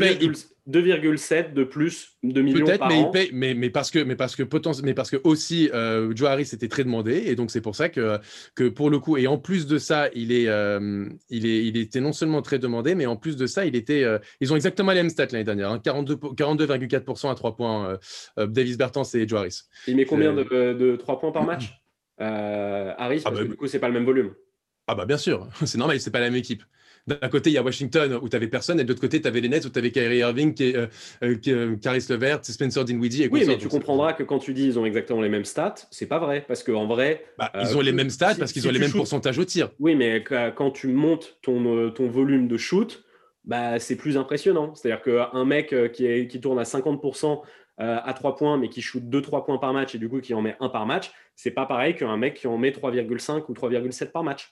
2,7 0.67 1.53
de 1.53 1.63
plus 1.63 2.17
de 2.23 2.41
millions 2.41 2.65
par 2.77 2.89
mais 2.89 2.95
an. 2.95 3.09
Peut-être, 3.09 3.31
mais, 3.31 3.53
mais, 3.53 3.69
parce 3.69 3.89
que, 3.89 3.99
mais 3.99 4.15
parce 4.15 4.35
que 4.35 4.43
mais 4.83 4.93
parce 4.93 5.09
que 5.09 5.17
aussi 5.23 5.69
euh, 5.73 6.11
Joe 6.13 6.27
Harris 6.29 6.49
était 6.53 6.67
très 6.67 6.83
demandé 6.83 7.23
et 7.25 7.35
donc 7.35 7.51
c'est 7.51 7.61
pour 7.61 7.75
ça 7.75 7.87
que, 7.89 8.19
que 8.55 8.67
pour 8.67 8.89
le 8.89 8.99
coup 8.99 9.17
et 9.17 9.27
en 9.27 9.37
plus 9.37 9.65
de 9.65 9.77
ça, 9.77 10.09
il 10.13 10.31
est, 10.31 10.47
euh, 10.47 11.07
il 11.29 11.45
est, 11.45 11.65
il 11.65 11.77
était 11.77 12.01
non 12.01 12.11
seulement 12.11 12.41
très 12.41 12.59
demandé, 12.59 12.95
mais 12.95 13.05
en 13.05 13.15
plus 13.15 13.37
de 13.37 13.47
ça, 13.47 13.65
il 13.65 13.75
était, 13.75 14.03
euh, 14.03 14.19
ils 14.41 14.51
ont 14.51 14.55
exactement 14.55 14.91
les 14.91 15.01
mêmes 15.01 15.09
stats 15.09 15.27
l'année 15.31 15.45
dernière, 15.45 15.71
hein, 15.71 15.79
42,4% 15.83 17.31
à 17.31 17.35
3 17.35 17.55
points. 17.55 17.97
Davis 18.37 18.77
Bertans 18.77 19.03
et 19.13 19.27
Joe 19.27 19.39
Harris. 19.39 19.61
Il 19.87 19.95
met 19.95 20.05
combien 20.05 20.33
de, 20.33 20.43
de 20.43 20.95
3 20.95 21.19
points 21.19 21.31
par 21.31 21.45
match? 21.45 21.73
Harris, 22.19 23.21
ah 23.25 23.29
parce 23.29 23.35
bah, 23.35 23.43
que 23.43 23.49
du 23.49 23.55
coup, 23.55 23.67
c'est 23.67 23.79
pas 23.79 23.87
le 23.87 23.93
même 23.93 24.05
volume. 24.05 24.33
Ah 24.87 24.95
bah 24.95 25.05
bien 25.05 25.17
sûr, 25.17 25.47
c'est 25.65 25.77
normal, 25.77 25.99
c'est 25.99 26.11
pas 26.11 26.19
la 26.19 26.29
même 26.29 26.39
équipe. 26.39 26.63
D'un 27.07 27.29
côté, 27.29 27.49
il 27.49 27.53
y 27.53 27.57
a 27.57 27.63
Washington 27.63 28.19
où 28.21 28.27
tu 28.27 28.35
n'avais 28.35 28.49
personne, 28.49 28.81
et 28.81 28.83
de 28.83 28.89
l'autre 28.89 28.99
côté, 28.99 29.21
tu 29.21 29.27
avais 29.29 29.39
les 29.39 29.47
Nets 29.47 29.65
où 29.65 29.69
tu 29.69 29.79
avais 29.79 29.91
Kyrie 29.91 30.17
Irving, 30.17 30.53
qui, 30.53 30.75
euh, 30.75 30.87
euh, 31.23 31.35
euh, 31.47 31.75
Caris 31.77 32.05
Levert, 32.09 32.43
Spencer 32.43 32.83
Dinwiddie. 32.83 33.23
Et 33.23 33.29
oui, 33.31 33.45
mais 33.47 33.57
tu 33.57 33.69
comprendras 33.69 34.11
que 34.11 34.23
quand 34.23 34.39
tu 34.39 34.53
dis 34.53 34.65
ils 34.65 34.77
ont 34.77 34.85
exactement 34.85 35.21
les 35.21 35.29
mêmes 35.29 35.45
stats, 35.45 35.75
c'est 35.89 36.07
pas 36.07 36.19
vrai. 36.19 36.43
Parce 36.45 36.63
qu'en 36.63 36.85
vrai. 36.85 37.23
Bah, 37.37 37.49
ils 37.61 37.77
ont 37.77 37.81
les 37.81 37.93
mêmes 37.93 38.09
stats 38.09 38.35
parce 38.35 38.51
qu'ils 38.51 38.67
ont 38.67 38.71
les 38.71 38.79
mêmes 38.79 38.91
pourcentages 38.91 39.39
au 39.39 39.45
tir. 39.45 39.69
Oui, 39.79 39.95
mais 39.95 40.23
quand 40.23 40.71
tu 40.71 40.87
montes 40.87 41.37
ton, 41.41 41.91
ton 41.91 42.07
volume 42.09 42.49
de 42.49 42.57
shoot, 42.57 43.05
bah, 43.45 43.79
c'est 43.79 43.95
plus 43.95 44.17
impressionnant. 44.17 44.75
C'est-à-dire 44.75 45.01
qu'un 45.01 45.45
mec 45.45 45.73
qui, 45.93 46.05
est, 46.05 46.27
qui 46.27 46.41
tourne 46.41 46.59
à 46.59 46.63
50% 46.63 47.41
à 47.77 48.13
3 48.13 48.35
points, 48.35 48.57
mais 48.57 48.67
qui 48.67 48.81
shoot 48.81 49.03
2-3 49.03 49.45
points 49.45 49.59
par 49.59 49.71
match 49.71 49.95
et 49.95 49.97
du 49.97 50.09
coup 50.09 50.19
qui 50.19 50.33
en 50.33 50.41
met 50.41 50.57
1 50.59 50.69
par 50.69 50.85
match, 50.85 51.11
c'est 51.35 51.51
pas 51.51 51.65
pareil 51.65 51.95
qu'un 51.95 52.17
mec 52.17 52.33
qui 52.33 52.47
en 52.47 52.57
met 52.57 52.71
3,5 52.71 53.43
ou 53.47 53.53
3,7 53.53 54.11
par 54.11 54.23
match. 54.23 54.51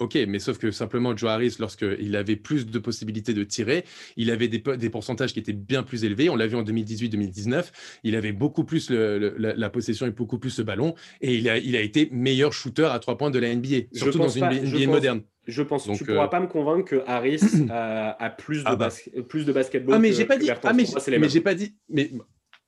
Ok, 0.00 0.18
mais 0.26 0.40
sauf 0.40 0.58
que 0.58 0.72
simplement 0.72 1.16
Joe 1.16 1.30
Harris, 1.30 1.56
lorsqu'il 1.60 2.16
avait 2.16 2.34
plus 2.34 2.66
de 2.66 2.78
possibilités 2.80 3.32
de 3.32 3.44
tirer, 3.44 3.84
il 4.16 4.32
avait 4.32 4.48
des, 4.48 4.58
des 4.58 4.90
pourcentages 4.90 5.32
qui 5.32 5.38
étaient 5.38 5.52
bien 5.52 5.84
plus 5.84 6.04
élevés. 6.04 6.28
On 6.28 6.36
l'a 6.36 6.48
vu 6.48 6.56
en 6.56 6.64
2018-2019. 6.64 7.66
Il 8.02 8.16
avait 8.16 8.32
beaucoup 8.32 8.64
plus 8.64 8.90
la, 8.90 9.70
possession 9.70 10.06
et 10.06 10.10
beaucoup 10.10 10.38
plus 10.38 10.58
le 10.58 10.64
ballon. 10.64 10.96
Et 11.20 11.36
il 11.36 11.48
a, 11.48 11.58
il 11.58 11.76
a 11.76 11.80
été 11.80 12.08
meilleur 12.10 12.52
shooter 12.52 12.86
à 12.86 12.98
trois 12.98 13.16
points 13.16 13.30
de 13.30 13.38
la 13.38 13.54
NBA, 13.54 13.86
surtout 13.92 14.18
dans 14.18 14.28
une 14.28 14.44
NBA 14.46 14.86
moderne. 14.86 15.22
Je 15.46 15.62
pense. 15.62 15.86
Donc, 15.86 15.98
tu 15.98 16.04
ne 16.04 16.08
pourras 16.08 16.24
euh, 16.24 16.28
pas 16.28 16.40
me 16.40 16.46
convaincre 16.46 16.90
que 16.90 17.02
Harris 17.06 17.40
a, 17.70 18.30
plus, 18.30 18.58
de 18.58 18.62
ah 18.66 18.76
bah. 18.76 18.88
plus 19.28 19.44
de 19.44 19.52
basketball. 19.52 19.94
Ah, 19.94 19.98
mais 19.98 20.12
j'ai 20.12 20.24
pas 20.24 20.38
dit. 20.38 20.50
Ah, 20.50 20.72
mais 20.72 21.28
j'ai 21.28 21.40
pas 21.40 21.54
dit. 21.54 21.76
Mais 21.88 22.10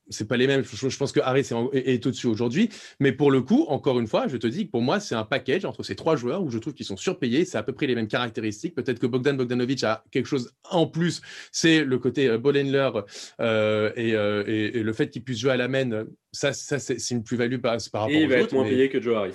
c'est 0.08 0.28
pas 0.28 0.36
les 0.36 0.46
mêmes. 0.46 0.62
Je, 0.64 0.96
pense 0.96 1.12
que 1.12 1.20
Harris 1.20 1.48
est, 1.72 2.06
au-dessus 2.06 2.26
aujourd'hui. 2.26 2.68
Mais 3.00 3.12
pour 3.12 3.30
le 3.30 3.42
coup, 3.42 3.66
encore 3.68 3.98
une 3.98 4.06
fois, 4.06 4.28
je 4.28 4.36
te 4.36 4.46
dis 4.46 4.66
que 4.66 4.70
pour 4.70 4.82
moi, 4.82 5.00
c'est 5.00 5.14
un 5.14 5.24
package 5.24 5.64
entre 5.64 5.82
ces 5.82 5.96
trois 5.96 6.16
joueurs 6.16 6.42
où 6.42 6.50
je 6.50 6.58
trouve 6.58 6.74
qu'ils 6.74 6.86
sont 6.86 6.96
surpayés. 6.96 7.44
C'est 7.44 7.58
à 7.58 7.62
peu 7.62 7.72
près 7.72 7.86
les 7.86 7.94
mêmes 7.94 8.08
caractéristiques. 8.08 8.74
Peut-être 8.74 8.98
que 8.98 9.06
Bogdan 9.06 9.36
Bogdanovic 9.36 9.82
a 9.84 10.04
quelque 10.10 10.26
chose 10.26 10.52
en 10.70 10.86
plus. 10.86 11.22
C'est 11.52 11.84
le 11.84 11.98
côté 11.98 12.28
euh, 12.28 12.38
Bolenler 12.38 12.90
euh, 13.40 13.90
euh, 13.96 14.44
et, 14.46 14.82
le 14.82 14.92
fait 14.92 15.10
qu'il 15.10 15.24
puisse 15.24 15.38
jouer 15.38 15.52
à 15.52 15.56
la 15.56 15.68
main. 15.68 16.04
Ça, 16.32 16.52
ça 16.52 16.78
c'est 16.78 17.10
une 17.10 17.24
plus-value 17.24 17.58
par, 17.58 17.76
par, 17.92 18.02
rapport 18.02 18.16
et 18.16 18.22
il 18.22 18.28
va 18.28 18.36
être 18.36 18.52
moins 18.52 18.64
payé 18.64 18.88
que 18.88 19.00
Joe 19.00 19.16
Harris. 19.16 19.34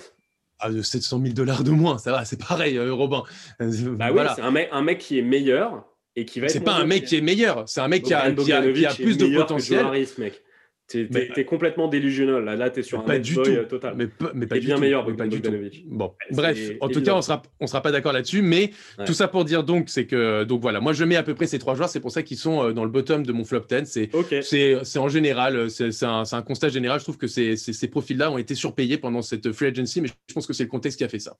Ah, 0.58 0.70
700 0.70 1.20
000 1.20 1.34
dollars 1.34 1.64
de 1.64 1.72
moins, 1.72 1.98
ça 1.98 2.12
va, 2.12 2.24
c'est 2.24 2.38
pareil, 2.38 2.78
Robin. 2.78 3.24
Bah 3.58 4.10
oui, 4.12 4.20
c'est 4.36 4.42
un 4.42 4.52
mec, 4.52 4.68
un 4.70 4.82
mec 4.82 4.98
qui 4.98 5.18
est 5.18 5.22
meilleur 5.22 5.84
et 6.14 6.24
qui 6.24 6.38
va 6.38 6.48
C'est 6.48 6.60
pas 6.60 6.74
un 6.74 6.84
mec 6.84 7.04
qui 7.04 7.16
est 7.16 7.20
meilleur, 7.20 7.68
c'est 7.68 7.80
un 7.80 7.88
mec 7.88 8.04
qui 8.04 8.14
a, 8.14 8.30
qui 8.30 8.52
a, 8.52 8.72
qui 8.72 8.86
a 8.86 8.94
plus 8.94 9.18
de 9.18 9.26
potentiel. 9.36 9.80
Harris, 9.80 10.10
mec. 10.18 10.40
Tu 10.88 11.08
es, 11.36 11.44
complètement 11.44 11.88
délusionnel. 11.88 12.44
Là, 12.44 12.56
là 12.56 12.70
tu 12.70 12.80
es 12.80 12.82
sur 12.82 13.00
un 13.00 13.02
pas 13.02 13.18
du 13.18 13.34
tout. 13.34 13.40
Euh, 13.40 13.64
total. 13.64 13.94
Mais, 13.96 14.08
mais 14.34 14.46
pas 14.46 14.58
du 14.58 14.66
bien 14.66 14.78
meilleur, 14.78 15.04
pas 15.16 15.26
du 15.26 15.40
tout. 15.40 15.50
Bon, 15.86 16.12
bref, 16.30 16.58
en 16.80 16.88
tout 16.88 17.02
cas, 17.02 17.14
on 17.14 17.22
sera, 17.22 17.42
on 17.60 17.66
sera 17.66 17.80
pas 17.80 17.92
d'accord 17.92 18.12
là-dessus. 18.12 18.42
Mais 18.42 18.70
tout 19.06 19.14
ça 19.14 19.28
pour 19.28 19.44
dire 19.44 19.64
donc, 19.64 19.88
c'est 19.88 20.06
que 20.06 20.44
donc 20.44 20.60
voilà, 20.60 20.80
moi 20.80 20.92
je 20.92 21.04
mets 21.04 21.16
à 21.16 21.22
peu 21.22 21.34
près 21.34 21.46
ces 21.46 21.58
trois 21.58 21.74
joueurs. 21.74 21.88
C'est 21.88 22.00
pour 22.00 22.10
ça 22.10 22.22
qu'ils 22.22 22.36
sont 22.36 22.62
euh, 22.62 22.72
dans 22.72 22.84
le 22.84 22.90
bottom 22.90 23.24
de 23.24 23.32
mon 23.32 23.44
flop 23.44 23.64
10. 23.68 23.84
C'est 23.84 24.82
c'est 24.82 24.98
en 24.98 25.08
général, 25.08 25.56
euh, 25.56 25.68
c'est 25.68 26.04
un, 26.04 26.24
un, 26.30 26.42
constat 26.42 26.68
général. 26.68 26.98
Je 26.98 27.04
trouve 27.04 27.18
que 27.18 27.26
ces, 27.26 27.56
ces, 27.56 27.88
profils-là 27.88 28.30
ont 28.30 28.38
été 28.38 28.54
surpayés 28.54 28.98
pendant 28.98 29.22
cette 29.22 29.52
free 29.52 29.66
agency, 29.66 30.00
mais 30.00 30.08
je 30.08 30.34
pense 30.34 30.46
que 30.46 30.52
c'est 30.52 30.64
le 30.64 30.68
contexte 30.68 30.98
qui 30.98 31.04
a 31.04 31.08
fait 31.08 31.18
ça. 31.18 31.36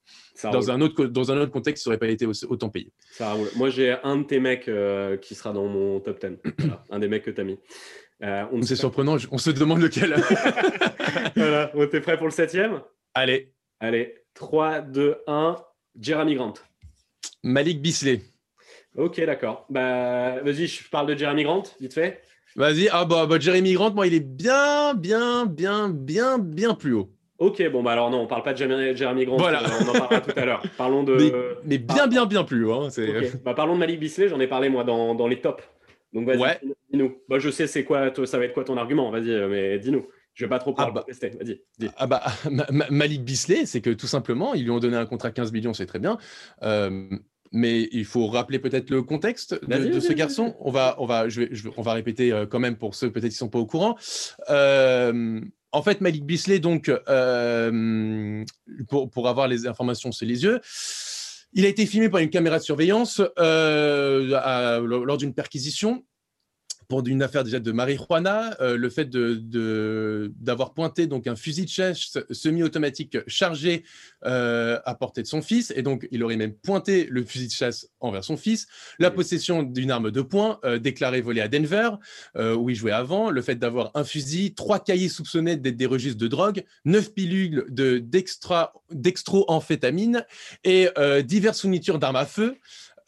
dans, 0.51 0.71
un 0.71 0.81
autre, 0.81 1.05
dans 1.05 1.31
un 1.31 1.39
autre 1.39 1.53
contexte, 1.53 1.85
ça 1.85 1.91
n'aurait 1.91 1.99
pas 1.99 2.09
été 2.09 2.27
autant 2.27 2.69
payé. 2.69 2.93
Ça 3.11 3.37
Moi, 3.57 3.71
j'ai 3.71 3.97
un 4.03 4.19
de 4.19 4.25
tes 4.25 4.41
mecs 4.41 4.71
qui 5.21 5.35
sera 5.35 5.53
dans 5.53 5.67
mon 5.67 6.01
top 6.01 6.25
10. 6.25 6.67
un 6.91 6.99
des 6.99 7.09
mecs 7.09 7.25
que 7.25 7.31
tu 7.31 7.41
as 7.41 7.45
mis. 7.45 7.59
Euh, 8.23 8.45
c'est 8.63 8.77
surprenant, 8.77 9.17
on 9.31 9.39
se 9.39 9.51
demande 9.51 9.81
lequel. 9.81 10.15
voilà, 11.37 11.71
on 11.75 11.83
était 11.83 12.01
prêt 12.01 12.17
pour 12.17 12.27
le 12.27 12.33
septième 12.33 12.81
Allez. 13.15 13.53
Allez, 13.81 14.15
3, 14.35 14.81
2, 14.83 15.17
1, 15.27 15.57
Jeremy 16.01 16.37
Grant. 16.37 16.55
Malik 17.43 17.83
Bisley. 17.83 18.21
Ok, 18.97 19.21
d'accord. 19.25 19.67
Bah, 19.71 20.41
vas-y, 20.43 20.69
je 20.69 20.89
parle 20.89 21.09
de 21.09 21.17
Jeremy 21.17 21.43
Grant, 21.43 21.65
vite 21.81 21.95
fait. 21.95 22.23
Vas-y, 22.55 22.89
ah 22.93 23.05
bah, 23.05 23.27
bah, 23.27 23.41
Jeremy 23.41 23.73
Grant, 23.73 23.93
moi, 23.93 24.07
il 24.07 24.15
est 24.15 24.21
bien, 24.21 24.95
bien, 24.95 25.47
bien, 25.47 25.89
bien, 25.89 26.39
bien 26.39 26.75
plus 26.75 26.95
haut. 26.95 27.11
Ok, 27.39 27.61
bon, 27.73 27.83
bah 27.83 27.91
alors 27.91 28.09
non, 28.09 28.21
on 28.21 28.27
parle 28.29 28.45
pas 28.45 28.53
de 28.53 28.95
Jeremy, 28.95 29.25
Grant, 29.25 29.37
voilà. 29.37 29.65
Euh, 29.65 29.69
on 29.85 29.89
en 29.89 29.93
parlera 29.95 30.21
tout 30.21 30.39
à 30.39 30.45
l'heure. 30.45 30.63
Parlons 30.79 31.03
de. 31.03 31.57
Mais, 31.65 31.79
bien, 31.79 32.07
bien, 32.07 32.25
bien 32.25 32.45
plus 32.45 32.65
haut. 32.65 32.73
Hein, 32.73 32.89
bah, 33.45 33.55
parlons 33.55 33.75
de 33.75 33.81
Malik 33.81 33.99
Bisley, 33.99 34.29
j'en 34.29 34.39
ai 34.39 34.47
parlé 34.47 34.69
moi 34.69 34.85
dans, 34.85 35.17
dans 35.17 35.27
les 35.27 35.41
tops. 35.41 35.65
Donc 36.13 36.27
vas-y, 36.27 36.59
dis-nous. 36.91 37.17
Bah, 37.29 37.39
je 37.39 37.51
sais 37.51 37.67
c'est 37.67 37.85
quoi, 37.85 38.13
ça 38.27 38.39
va 38.39 38.45
être 38.45 38.55
quoi 38.55 38.65
ton 38.65 38.77
argument, 38.77 39.11
vas-y, 39.11 39.31
euh, 39.31 39.49
mais 39.49 39.79
dis-nous. 39.79 40.07
Je 40.35 40.45
vais 40.45 40.49
pas 40.49 40.59
trop 40.59 40.73
pouvoir 40.73 40.89
ah 40.91 40.95
bah, 40.95 41.05
tester. 41.07 41.31
Vas-y. 41.31 41.61
Ah 41.97 42.07
bah, 42.07 42.23
Malik 42.91 43.23
Bisley, 43.23 43.67
c'est 43.67 43.83
que 43.83 43.91
tout 43.91 44.07
simplement, 44.07 44.55
ils 44.55 44.65
lui 44.65 44.71
ont 44.71 44.81
donné 44.81 44.97
un 44.97 45.05
contrat 45.05 45.31
15 45.31 45.53
millions, 45.53 45.75
c'est 45.75 45.87
très 45.87 45.99
bien. 45.99 46.17
Euh, 46.63 47.09
mais 47.51 47.89
il 47.93 48.07
faut 48.07 48.29
rappeler 48.29 48.59
peut-être 48.59 48.89
le 48.89 49.03
contexte 49.03 49.63
de, 49.67 50.01
ce 50.01 50.13
garçon. 50.15 50.57
On 50.61 50.71
va, 50.71 50.97
on 50.99 51.05
va, 51.05 51.29
je 51.29 51.43
vais, 51.43 51.51
on 51.77 51.83
va 51.83 51.93
répéter 51.93 52.33
euh, 52.33 52.47
quand 52.47 52.61
même 52.61 52.77
pour 52.77 52.95
ceux 52.95 53.11
peut-être 53.11 53.33
qui 53.33 53.37
sont 53.37 53.51
pas 53.51 53.59
au 53.59 53.67
courant. 53.67 53.99
en 54.49 55.83
fait, 55.83 56.01
Malik 56.01 56.25
Bisley, 56.25 56.61
donc, 56.61 56.91
pour, 58.89 59.11
pour 59.11 59.29
avoir 59.29 59.49
les 59.49 59.67
informations, 59.67 60.13
c'est 60.13 60.27
les 60.27 60.45
yeux. 60.45 60.61
Il 61.55 61.65
a 61.67 61.69
été 61.69 61.85
filmé 61.87 62.09
par 62.09 62.21
une 62.21 62.31
caméra 62.31 62.59
de 62.59 62.63
surveillance 62.63 63.21
euh, 63.39 64.81
lors 64.87 65.17
d'une 65.19 65.35
perquisition 65.35 66.05
pour 66.93 67.03
une 67.07 67.23
affaire 67.23 67.43
déjà 67.43 67.59
de 67.59 67.73
marijuana, 67.73 68.55
euh, 68.61 68.77
le 68.77 68.91
fait 68.91 69.09
d'avoir 69.09 70.75
pointé 70.75 71.07
donc 71.07 71.27
un 71.27 71.37
fusil 71.37 71.65
de 71.65 71.71
chasse 71.71 72.19
semi-automatique 72.31 73.17
chargé 73.27 73.85
euh, 74.27 74.79
à 74.85 74.95
portée 74.95 75.23
de 75.23 75.27
son 75.27 75.41
fils, 75.41 75.73
et 75.75 75.81
donc 75.81 76.07
il 76.11 76.23
aurait 76.23 76.37
même 76.37 76.53
pointé 76.53 77.07
le 77.09 77.25
fusil 77.25 77.47
de 77.47 77.53
chasse 77.53 77.89
envers 78.01 78.25
son 78.25 78.37
fils, 78.37 78.67
la 78.99 79.11
possession 79.11 79.63
d'une 79.63 79.91
arme 79.91 80.11
de 80.11 80.21
poing 80.21 80.61
euh, 80.67 80.79
déclarée 80.79 81.23
volée 81.23 81.41
à 81.41 81.49
Denver, 81.49 81.93
où 82.39 82.69
il 82.69 82.77
jouait 82.77 82.93
avant, 82.93 83.31
le 83.31 83.41
fait 83.41 83.55
d'avoir 83.55 83.91
un 83.95 84.05
fusil, 84.05 84.53
trois 84.53 84.79
cahiers 84.79 85.09
soupçonnés 85.09 85.57
d'être 85.57 85.79
des 85.79 85.87
registres 85.87 86.19
de 86.19 86.29
drogue, 86.29 86.63
neuf 86.85 87.15
pilules 87.15 87.65
d'extro-amphétamine 87.71 90.27
et 90.63 90.89
diverses 91.25 91.63
fournitures 91.63 91.99
d'armes 91.99 92.17
à 92.17 92.27
feu. 92.27 92.59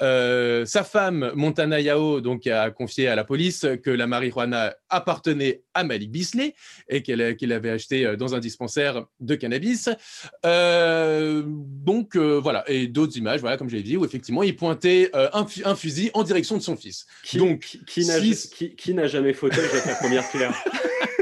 Euh, 0.02 0.64
sa 0.64 0.84
femme, 0.84 1.32
Montana 1.34 1.80
Yao, 1.80 2.20
donc, 2.20 2.46
a 2.46 2.70
confié 2.70 3.08
à 3.08 3.14
la 3.14 3.24
police 3.24 3.66
que 3.82 3.90
la 3.90 4.06
marijuana 4.06 4.74
appartenait 4.88 5.62
à 5.74 5.84
Malik 5.84 6.10
Bisley 6.10 6.54
et 6.88 7.02
qu'il 7.02 7.52
avait 7.52 7.70
acheté 7.70 8.06
euh, 8.06 8.16
dans 8.16 8.34
un 8.34 8.38
dispensaire 8.38 9.04
de 9.20 9.34
cannabis. 9.34 9.88
Euh, 10.44 11.42
donc, 11.46 12.16
voilà. 12.16 12.64
Et 12.68 12.86
d'autres 12.86 13.16
images, 13.16 13.40
voilà, 13.40 13.56
comme 13.56 13.68
je 13.68 13.76
l'ai 13.76 13.82
dit, 13.82 13.96
où 13.96 14.04
effectivement, 14.04 14.42
il 14.42 14.56
pointait 14.56 15.10
un, 15.14 15.74
fusil 15.74 16.10
en 16.14 16.22
direction 16.22 16.56
de 16.56 16.62
son 16.62 16.76
fils. 16.76 17.06
Qui, 17.22 17.38
donc, 17.38 17.78
qui, 17.86 18.04
n'a 18.94 19.06
jamais 19.06 19.32
fauté 19.32 19.58
avec 19.58 19.84
la 19.86 19.94
première 19.94 20.28
pierre 20.30 20.54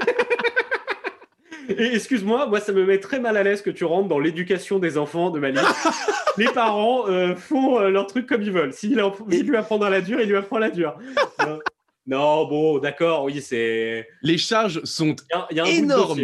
excuse-moi, 1.79 2.47
moi 2.47 2.61
ça 2.61 2.73
me 2.73 2.85
met 2.85 2.99
très 2.99 3.21
mal 3.21 3.37
à 3.37 3.43
l'aise 3.43 3.63
que 3.63 3.71
tu 3.71 3.85
rentres 3.85 4.09
dans 4.09 4.19
l'éducation 4.19 4.79
des 4.79 4.99
enfants 4.99 5.31
de 5.31 5.41
Malik. 5.41 5.63
les 6.39 6.47
parents 6.47 7.09
euh, 7.09 7.35
font 7.35 7.79
euh, 7.79 7.91
leur 7.91 8.07
truc 8.07 8.27
comme 8.27 8.43
ils 8.43 8.53
veulent. 8.53 8.73
S'il 8.73 8.95
lui 8.95 9.57
apprend 9.57 9.79
à 9.79 9.91
la 9.91 10.01
dure, 10.01 10.21
il 10.21 10.29
lui 10.29 10.37
apprend 10.37 10.59
la 10.59 10.71
dure. 10.71 10.95
Non, 12.05 12.49
bon, 12.49 12.79
d'accord, 12.79 13.25
oui, 13.25 13.41
c'est. 13.41 14.09
Les 14.23 14.37
charges 14.37 14.83
sont 14.83 15.15
énormes 15.55 16.21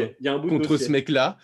contre 0.48 0.76
ce 0.76 0.90
mec-là. 0.90 1.38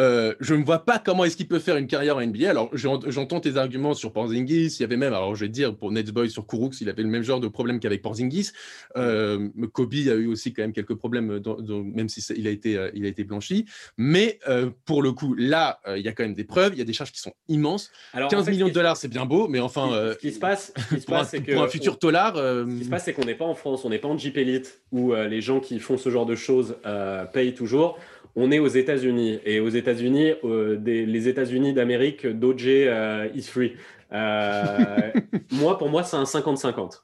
Euh, 0.00 0.34
je 0.40 0.54
ne 0.54 0.64
vois 0.64 0.86
pas 0.86 0.98
comment 0.98 1.24
est-ce 1.24 1.36
qu'il 1.36 1.48
peut 1.48 1.58
faire 1.58 1.76
une 1.76 1.86
carrière 1.86 2.16
en 2.16 2.22
NBA. 2.24 2.48
Alors, 2.48 2.70
j'entends 2.72 3.40
tes 3.40 3.58
arguments 3.58 3.92
sur 3.92 4.12
Porzingis. 4.12 4.76
Il 4.78 4.80
y 4.80 4.84
avait 4.84 4.96
même, 4.96 5.12
alors 5.12 5.34
je 5.34 5.44
vais 5.44 5.50
dire, 5.50 5.76
pour 5.76 5.92
Netsboy 5.92 6.30
sur 6.30 6.46
Kourouks, 6.46 6.80
il 6.80 6.88
avait 6.88 7.02
le 7.02 7.10
même 7.10 7.22
genre 7.22 7.40
de 7.40 7.48
problème 7.48 7.78
qu'avec 7.78 8.00
Porzingis. 8.00 8.52
Euh, 8.96 9.50
Kobe 9.72 9.92
a 9.92 10.14
eu 10.14 10.28
aussi 10.28 10.54
quand 10.54 10.62
même 10.62 10.72
quelques 10.72 10.94
problèmes, 10.94 11.42
même 11.68 12.08
si 12.08 12.20
il 12.34 12.46
a, 12.46 12.50
été, 12.50 12.78
euh, 12.78 12.90
il 12.94 13.04
a 13.04 13.08
été 13.08 13.22
blanchi. 13.24 13.66
Mais 13.98 14.40
pour 14.86 15.02
le 15.02 15.12
coup, 15.12 15.34
là, 15.34 15.80
il 15.94 16.02
y 16.02 16.08
a 16.08 16.12
quand 16.12 16.24
même 16.24 16.34
des 16.34 16.44
preuves. 16.44 16.72
Il 16.72 16.78
y 16.78 16.82
a 16.82 16.86
des 16.86 16.94
charges 16.94 17.12
qui 17.12 17.20
sont 17.20 17.34
immenses. 17.48 17.90
Alors, 18.14 18.30
15 18.30 18.48
millions 18.48 18.68
de 18.68 18.72
dollars, 18.72 18.96
c'est 18.96 19.08
bien 19.08 19.26
beau, 19.26 19.46
mais 19.46 19.60
enfin. 19.60 19.90
Ce 20.14 20.18
qui 20.18 20.32
se 20.32 20.38
passe, 20.38 20.72
pour, 21.06 21.16
un, 21.16 21.24
pour 21.24 21.62
un 21.62 21.68
futur 21.68 21.98
dollar. 21.98 22.34
Ce 22.36 22.78
qui 22.78 22.84
se 22.84 22.90
passe, 22.90 23.04
c'est 23.04 23.12
qu'on 23.12 23.24
n'est 23.24 23.34
pas 23.34 23.44
en 23.44 23.54
France 23.54 23.73
on 23.84 23.90
n'est 23.90 23.98
pas 23.98 24.08
en 24.08 24.16
Jeep 24.16 24.36
Elite 24.36 24.82
où 24.92 25.12
euh, 25.12 25.26
les 25.26 25.40
gens 25.40 25.60
qui 25.60 25.78
font 25.80 25.96
ce 25.96 26.10
genre 26.10 26.26
de 26.26 26.34
choses 26.34 26.76
euh, 26.86 27.24
payent 27.24 27.54
toujours. 27.54 27.98
On 28.36 28.50
est 28.50 28.58
aux 28.58 28.68
États-Unis 28.68 29.38
et 29.44 29.60
aux 29.60 29.68
États-Unis, 29.68 30.32
euh, 30.44 30.78
les 30.84 31.28
États-Unis 31.28 31.72
d'Amérique, 31.72 32.26
Doge 32.26 32.66
is 32.66 33.42
free. 33.42 33.74
moi, 34.10 35.78
pour 35.78 35.88
moi, 35.88 36.02
c'est 36.02 36.16
un 36.16 36.24
50-50. 36.24 37.02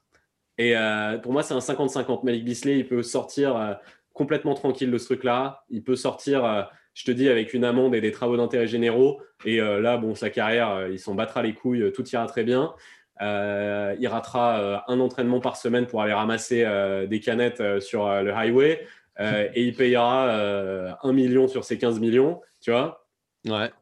Et 0.58 0.74
pour 1.22 1.32
moi, 1.32 1.42
c'est 1.42 1.54
un 1.54 1.58
50-50. 1.58 2.24
Malik 2.24 2.44
Bisley, 2.44 2.78
il 2.78 2.86
peut 2.86 3.02
sortir 3.02 3.78
complètement 4.12 4.54
tranquille 4.54 4.90
de 4.90 4.98
ce 4.98 5.06
truc-là. 5.06 5.64
Il 5.70 5.82
peut 5.82 5.96
sortir, 5.96 6.68
je 6.94 7.04
te 7.04 7.10
dis, 7.12 7.28
avec 7.28 7.54
une 7.54 7.64
amende 7.64 7.94
et 7.94 8.00
des 8.00 8.12
travaux 8.12 8.36
d'intérêt 8.36 8.66
généraux. 8.66 9.20
Et 9.44 9.58
là, 9.58 9.96
bon, 9.96 10.14
sa 10.14 10.30
carrière, 10.30 10.88
il 10.90 10.98
s'en 10.98 11.14
battra 11.14 11.42
les 11.42 11.54
couilles, 11.54 11.92
tout 11.92 12.08
ira 12.10 12.26
très 12.26 12.44
bien. 12.44 12.74
Il 13.20 14.08
ratera 14.08 14.84
un 14.88 15.00
entraînement 15.00 15.40
par 15.40 15.56
semaine 15.56 15.86
pour 15.86 16.02
aller 16.02 16.12
ramasser 16.12 16.66
des 17.08 17.20
canettes 17.20 17.80
sur 17.80 18.08
le 18.22 18.32
highway. 18.32 18.86
et 19.20 19.62
il 19.62 19.74
payera 19.74 20.96
un 21.02 21.12
million 21.12 21.46
sur 21.46 21.64
ses 21.64 21.76
15 21.76 22.00
millions, 22.00 22.40
tu 22.60 22.70
vois, 22.70 23.06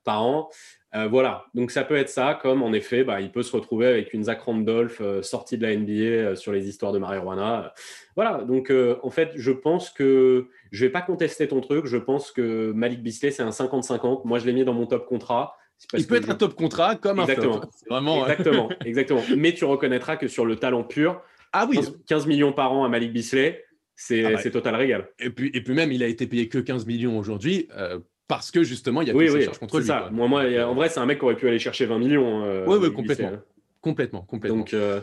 par 0.05 0.23
an. 0.23 0.51
Euh, 0.95 1.07
voilà, 1.07 1.45
donc 1.55 1.71
ça 1.71 1.85
peut 1.85 1.97
être 1.97 2.09
ça, 2.09 2.39
comme 2.41 2.63
en 2.63 2.73
effet, 2.73 3.05
bah, 3.05 3.21
il 3.21 3.31
peut 3.31 3.43
se 3.43 3.55
retrouver 3.55 3.87
avec 3.87 4.15
une 4.15 4.25
Zach 4.25 4.41
Randolph 4.41 5.03
euh, 5.03 5.21
sortie 5.21 5.59
de 5.59 5.67
la 5.67 5.77
NBA 5.77 5.93
euh, 5.93 6.35
sur 6.35 6.51
les 6.51 6.67
histoires 6.67 6.93
de 6.93 6.99
marijuana. 6.99 7.75
Voilà, 8.17 8.43
donc 8.43 8.73
en 9.03 9.11
fait, 9.11 9.33
je 9.37 9.53
pense 9.53 9.91
que 9.91 10.49
je 10.73 10.85
vais 10.87 10.91
pas 10.91 11.03
contester 11.03 11.47
ton 11.47 11.61
truc. 11.61 11.85
Je 11.87 11.99
pense 11.99 12.33
que 12.33 12.73
Malik 12.73 13.03
Bisley, 13.03 13.31
c'est 13.31 13.43
un 13.43 13.51
50-50. 13.51 14.23
Moi, 14.25 14.39
je 14.39 14.47
l'ai 14.47 14.53
mis 14.53 14.65
dans 14.65 14.73
mon 14.73 14.87
top 14.87 15.07
contrat. 15.07 15.57
Il 15.95 16.07
peut 16.07 16.17
être 16.17 16.31
un 16.31 16.35
top 16.35 16.55
contrat 16.55 16.97
comme 16.97 17.21
exactement. 17.21 17.57
un 17.57 17.61
flop. 17.61 17.71
Vraiment, 17.89 18.27
exactement, 18.27 18.69
exactement. 18.85 19.23
Mais 19.37 19.55
tu 19.55 19.65
reconnaîtras 19.65 20.17
que 20.17 20.29
sur 20.29 20.45
le 20.45 20.57
talent 20.57 20.85
pur, 20.85 21.23
ah 21.53 21.67
oui. 21.69 21.79
15, 22.07 22.27
millions 22.27 22.53
par 22.53 22.73
an 22.73 22.85
à 22.85 22.89
Malik 22.89 23.13
Bisley, 23.13 23.65
c'est 23.95 24.25
ah 24.25 24.33
bah, 24.33 24.51
total 24.51 24.75
régal. 24.75 25.09
Et 25.19 25.31
puis, 25.31 25.51
et 25.55 25.63
puis 25.63 25.75
même, 25.75 25.93
il 25.93 26.03
a 26.03 26.07
été 26.07 26.27
payé 26.27 26.49
que 26.49 26.59
15 26.59 26.87
millions 26.87 27.19
aujourd'hui 27.19 27.69
parce 28.29 28.51
que 28.51 28.63
justement, 28.63 29.01
il 29.03 29.09
y 29.09 29.11
a 29.11 29.15
oui, 29.15 29.31
oui, 29.31 29.47
contre 29.59 29.79
lui. 29.81 29.87
Ça. 29.87 30.11
Moi, 30.13 30.29
moi, 30.29 30.45
en 30.63 30.75
vrai, 30.75 30.91
c'est 30.91 31.01
un 31.01 31.07
mec 31.07 31.19
qui 31.19 31.25
aurait 31.25 31.37
pu 31.37 31.49
aller 31.49 31.59
chercher 31.59 31.87
20 31.87 31.99
millions. 31.99 32.45
Euh, 32.45 32.65
oui, 32.67 32.79
oui, 32.81 32.93
complètement. 32.93 33.33
complètement. 33.81 34.23
Complètement. 34.23 34.59
Donc, 34.59 34.75
euh, 34.75 35.01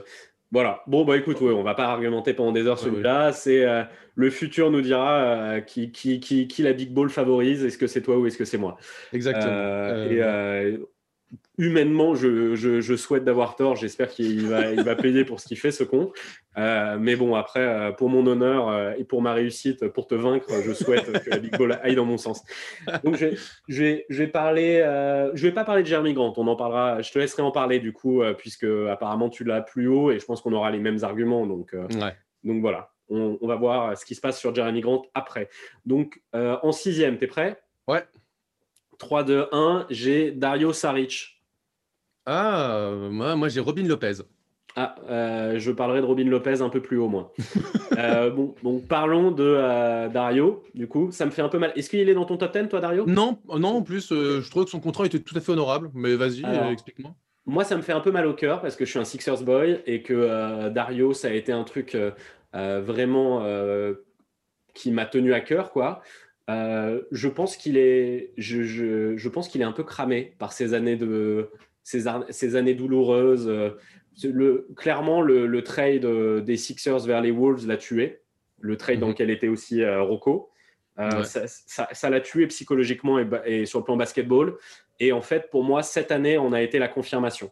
voilà. 0.52 0.84
Bon, 0.88 1.06
bah 1.06 1.18
écoute, 1.18 1.42
ouais, 1.42 1.52
on 1.52 1.64
va 1.64 1.74
pas 1.74 1.86
argumenter 1.86 2.34
pendant 2.34 2.52
des 2.52 2.66
heures 2.68 2.80
celui-là. 2.80 3.32
C'est 3.32 3.66
euh, 3.66 3.84
le 4.16 4.30
futur 4.30 4.72
nous 4.72 4.82
dira 4.82 5.62
qui, 5.62 5.92
qui, 5.92 6.20
qui, 6.20 6.48
qui, 6.48 6.64
la 6.64 6.74
big 6.74 6.94
ball 6.94 7.10
favorise. 7.10 7.66
Est-ce 7.66 7.78
que 7.78 7.88
c'est 7.88 8.02
toi 8.02 8.18
ou 8.18 8.26
est-ce 8.28 8.38
que 8.38 8.46
c'est 8.46 8.58
moi? 8.58 8.78
Exactement. 9.12 9.52
et 10.10 10.80
humainement, 11.58 12.16
je, 12.16 12.96
souhaite 12.96 13.24
d'avoir 13.24 13.56
tort. 13.56 13.76
J'espère 13.76 14.10
qu'il 14.10 14.48
va, 14.48 14.72
il 14.72 14.84
va 14.84 14.96
payer 14.96 15.26
pour 15.26 15.40
ce 15.40 15.48
qu'il 15.48 15.58
fait, 15.58 15.72
ce 15.72 15.84
con. 15.84 16.12
Euh, 16.58 16.98
mais 17.00 17.16
bon, 17.16 17.36
après, 17.36 17.62
euh, 17.62 17.92
pour 17.92 18.10
mon 18.10 18.26
honneur 18.28 18.70
euh, 18.70 18.94
et 18.98 19.04
pour 19.04 19.22
ma 19.22 19.34
réussite, 19.34 19.88
pour 19.90 20.08
te 20.08 20.16
vaincre, 20.16 20.48
je 20.64 20.74
souhaite 20.74 21.12
que 21.24 21.30
la 21.30 21.40
Big 21.40 21.58
Ball 21.58 21.80
aille 21.84 21.96
dans 21.96 22.06
mon 22.06 22.18
sens. 22.18 22.44
Donc, 23.04 23.16
je, 23.16 23.28
je, 23.68 24.04
vais, 24.10 24.28
parler. 24.28 24.80
je 25.34 25.42
vais 25.42 25.54
pas 25.54 25.64
parler 25.64 25.84
de 25.84 25.88
Jeremy 25.88 26.14
Grant. 26.14 26.34
On 26.38 26.48
en 26.48 26.56
parlera. 26.56 27.02
Je 27.02 27.12
te 27.12 27.20
laisserai 27.20 27.42
en 27.42 27.52
parler 27.52 27.80
du 27.80 27.94
coup, 27.94 28.22
puisque 28.38 28.68
apparemment 28.90 29.30
tu 29.30 29.44
l'as 29.44 29.62
plus 29.62 29.88
haut 29.88 30.12
et 30.12 30.20
je 30.20 30.26
pense 30.26 30.42
qu'on 30.42 30.54
aura 30.54 30.72
les 30.72 30.80
mêmes 30.80 31.04
arguments. 31.04 31.46
Donc, 31.46 31.76
donc 32.44 32.62
voilà. 32.62 32.92
On, 33.08 33.38
on, 33.40 33.48
va 33.48 33.56
voir 33.56 33.96
ce 33.96 34.04
qui 34.04 34.16
se 34.16 34.22
passe 34.22 34.40
sur 34.40 34.56
Jeremy 34.56 34.82
Grant 34.82 35.04
après. 35.14 35.50
Donc, 35.86 36.22
en 36.34 36.72
sixième, 36.72 37.18
tu 37.18 37.26
es 37.26 37.28
prêt? 37.28 37.62
Ouais. 37.88 38.04
3, 38.98 39.24
2, 39.24 39.48
1, 39.52 39.88
j'ai 39.90 40.32
Dario 40.32 40.74
Saric. 40.74 41.42
Ah, 42.26 42.92
moi, 43.12 43.36
moi 43.36 43.50
j'ai 43.50 43.60
Robin 43.60 43.84
Lopez. 43.84 44.24
Ah, 44.78 44.96
euh, 45.10 45.58
je 45.58 45.72
parlerai 45.72 46.02
de 46.02 46.06
Robin 46.06 46.26
Lopez 46.26 46.62
un 46.62 46.68
peu 46.70 46.82
plus 46.82 46.98
haut, 46.98 47.08
moi. 47.08 47.34
Euh, 47.98 48.30
bon, 48.30 48.56
donc 48.62 48.90
parlons 48.90 49.32
de 49.32 49.46
euh, 49.46 50.10
Dario. 50.10 50.64
Du 50.74 50.86
coup, 50.86 51.12
ça 51.14 51.26
me 51.26 51.32
fait 51.32 51.42
un 51.42 51.48
peu 51.48 51.60
mal. 51.60 51.72
Est-ce 51.78 51.90
qu'il 51.90 52.10
est 52.10 52.14
dans 52.14 52.26
ton 52.26 52.36
top 52.36 52.52
10, 52.52 52.68
toi, 52.68 52.82
Dario? 52.82 53.06
Non, 53.08 53.38
non. 53.58 53.78
En 53.78 53.82
plus, 53.84 54.10
je 54.10 54.50
trouve 54.50 54.66
que 54.66 54.70
son 54.70 54.82
contrat 54.82 55.06
était 55.06 55.20
tout 55.20 55.38
à 55.38 55.40
fait 55.40 55.54
honorable. 55.54 55.92
Mais 55.94 56.16
vas-y, 56.16 56.44
explique-moi. 56.74 57.16
Moi, 57.46 57.64
ça 57.64 57.78
me 57.78 57.82
fait 57.82 57.94
un 57.94 58.02
peu 58.02 58.12
mal 58.12 58.28
au 58.28 58.34
cœur 58.34 58.60
parce 58.62 58.76
que 58.76 58.84
je 58.84 58.90
suis 58.90 59.00
un 59.00 59.06
Sixers 59.06 59.44
boy 59.44 59.82
et 59.86 60.02
que 60.02 60.68
Dario, 60.70 61.14
ça 61.14 61.30
a 61.30 61.32
été 61.32 61.54
un 61.54 61.64
truc 61.64 61.96
vraiment 62.54 63.46
qui 64.74 64.92
m'a 64.92 65.06
tenu 65.06 65.34
à 65.34 65.40
cœur, 65.40 65.72
quoi. 65.72 66.02
Je 66.48 67.28
pense 67.28 67.58
qu'il 67.58 67.78
est, 67.78 68.34
je, 68.38 68.64
je, 68.64 69.18
je 69.18 69.30
pense 69.30 69.48
qu'il 69.48 69.62
est 69.62 69.66
un 69.66 69.72
peu 69.72 69.84
cramé 69.84 70.36
par 70.38 70.54
ces 70.54 70.74
années 70.74 70.96
de 70.96 71.50
ces, 71.86 72.56
années 72.56 72.74
douloureuses. 72.74 73.48
Euh, 73.48 73.70
le, 74.24 74.68
clairement, 74.76 75.22
le, 75.22 75.64
trade 75.64 76.06
euh, 76.06 76.42
des 76.42 76.58
Sixers 76.58 77.00
vers 77.00 77.22
les 77.22 77.32
Wolves 77.32 77.68
l'a 77.68 77.78
tué. 77.78 78.22
Le 78.60 78.76
trade 78.76 79.00
dans 79.00 79.08
mhm. 79.08 79.14
lequel 79.14 79.30
était 79.30 79.48
aussi 79.48 79.82
euh, 79.82 80.02
Rocco. 80.02 80.50
Ça 80.98 82.10
l'a 82.10 82.22
tué 82.22 82.48
psychologiquement 82.48 83.20
et, 83.46 83.66
sur 83.66 83.80
le 83.80 83.86
plan 83.86 83.98
basketball. 83.98 84.58
Et 85.00 85.12
en 85.12 85.22
fait, 85.22 85.50
pour 85.52 85.64
moi, 85.64 85.84
cette 85.84 86.12
année, 86.12 86.38
on 86.38 86.54
a 86.54 86.62
été 86.62 86.80
la 86.80 86.88
confirmation. 86.88 87.52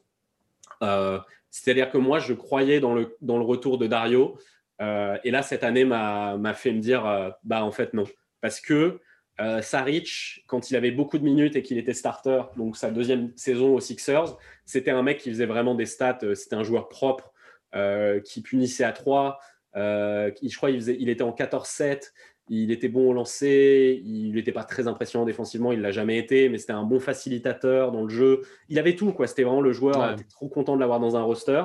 C'est-à-dire 1.49 1.91
que 1.91 1.97
moi, 1.97 2.19
je 2.19 2.33
croyais 2.33 2.79
dans 2.79 2.95
le, 2.95 3.15
dans 3.21 3.37
le 3.37 3.43
retour 3.43 3.77
de 3.77 3.85
Dario. 3.85 4.37
et 4.79 5.31
là, 5.31 5.43
cette 5.43 5.65
année 5.65 5.83
m'a 5.83 6.53
fait 6.53 6.71
me 6.71 6.79
dire, 6.79 7.33
bah 7.43 7.65
en 7.65 7.71
fait, 7.71 7.93
non. 7.93 8.05
Parce 8.43 8.59
que 8.59 8.99
euh, 9.39 9.61
Saric, 9.61 10.43
quand 10.47 10.69
il 10.69 10.75
avait 10.75 10.91
beaucoup 10.91 11.17
de 11.17 11.23
minutes 11.23 11.55
et 11.55 11.63
qu'il 11.63 11.77
était 11.77 11.93
starter, 11.93 12.41
donc 12.57 12.75
sa 12.75 12.91
deuxième 12.91 13.31
saison 13.37 13.73
aux 13.73 13.79
Sixers, 13.79 14.37
c'était 14.65 14.91
un 14.91 15.01
mec 15.01 15.19
qui 15.19 15.29
faisait 15.29 15.45
vraiment 15.45 15.75
des 15.75 15.85
stats. 15.85 16.19
Euh, 16.23 16.35
c'était 16.35 16.57
un 16.57 16.63
joueur 16.63 16.89
propre 16.89 17.31
euh, 17.73 18.19
qui 18.19 18.41
punissait 18.41 18.83
à 18.83 18.91
3. 18.91 19.39
je 19.73 20.55
crois 20.57 20.71
qu'il 20.71 20.89
il 20.89 21.07
était 21.07 21.23
en 21.23 21.31
14-7. 21.31 22.11
Il 22.49 22.69
était 22.69 22.89
bon 22.89 23.11
au 23.11 23.13
lancer. 23.13 24.01
Il 24.03 24.33
n'était 24.33 24.51
pas 24.51 24.65
très 24.65 24.89
impressionnant 24.89 25.25
défensivement. 25.25 25.71
Il 25.71 25.79
l'a 25.79 25.93
jamais 25.93 26.17
été, 26.17 26.49
mais 26.49 26.57
c'était 26.57 26.73
un 26.73 26.83
bon 26.83 26.99
facilitateur 26.99 27.93
dans 27.93 28.03
le 28.03 28.09
jeu. 28.09 28.41
Il 28.67 28.77
avait 28.77 28.97
tout. 28.97 29.13
quoi. 29.13 29.27
C'était 29.27 29.43
vraiment 29.43 29.61
le 29.61 29.71
joueur. 29.71 30.11
était 30.11 30.25
trop 30.25 30.49
content 30.49 30.75
de 30.75 30.81
l'avoir 30.81 30.99
dans 30.99 31.15
un 31.15 31.23
roster. 31.23 31.63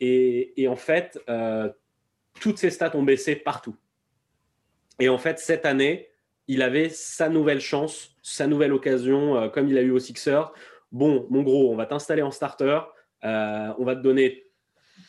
Et, 0.00 0.62
et 0.62 0.66
en 0.66 0.76
fait, 0.76 1.20
toutes 2.40 2.56
ses 2.56 2.70
stats 2.70 2.96
ont 2.96 3.02
baissé 3.02 3.36
partout. 3.36 3.76
Et 4.98 5.08
en 5.08 5.18
fait, 5.18 5.38
cette 5.38 5.66
année, 5.66 6.08
il 6.48 6.62
avait 6.62 6.88
sa 6.88 7.28
nouvelle 7.28 7.60
chance, 7.60 8.16
sa 8.22 8.46
nouvelle 8.46 8.72
occasion, 8.72 9.36
euh, 9.36 9.48
comme 9.48 9.68
il 9.68 9.78
a 9.78 9.82
eu 9.82 9.90
au 9.90 9.98
Sixer. 9.98 10.40
Bon, 10.92 11.26
mon 11.30 11.42
gros, 11.42 11.72
on 11.72 11.76
va 11.76 11.86
t'installer 11.86 12.22
en 12.22 12.30
starter, 12.30 12.80
euh, 13.24 13.72
on 13.78 13.84
va 13.84 13.96
te 13.96 14.00
donner 14.00 14.44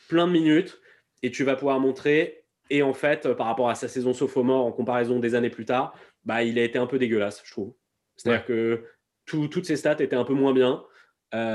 plein 0.10 0.28
de 0.28 0.32
minutes 0.32 0.80
et 1.24 1.32
tu 1.32 1.44
vas 1.44 1.56
pouvoir 1.56 1.80
montrer. 1.80 2.46
Et 2.70 2.82
en 2.82 2.94
fait, 2.94 3.26
euh, 3.26 3.36
par 3.36 3.48
rapport 3.48 3.70
à 3.70 3.76
sa 3.76 3.88
saison 3.88 4.14
sophomore 4.14 4.66
en 4.66 4.72
comparaison 4.72 5.20
des 5.20 5.36
années 5.36 5.50
plus 5.50 5.66
tard, 5.66 5.96
bah, 6.26 6.44
il 6.44 6.60
a 6.60 6.64
été 6.64 6.78
un 6.78 6.88
peu 6.88 6.98
dégueulasse, 6.98 7.42
je 7.46 7.52
trouve. 7.52 7.74
C'est-à-dire 8.16 8.46
que 8.46 8.84
toutes 9.26 9.66
ses 9.66 9.76
stats 9.76 9.98
étaient 10.00 10.16
un 10.16 10.24
peu 10.24 10.34
moins 10.34 10.54
bien. 10.54 10.84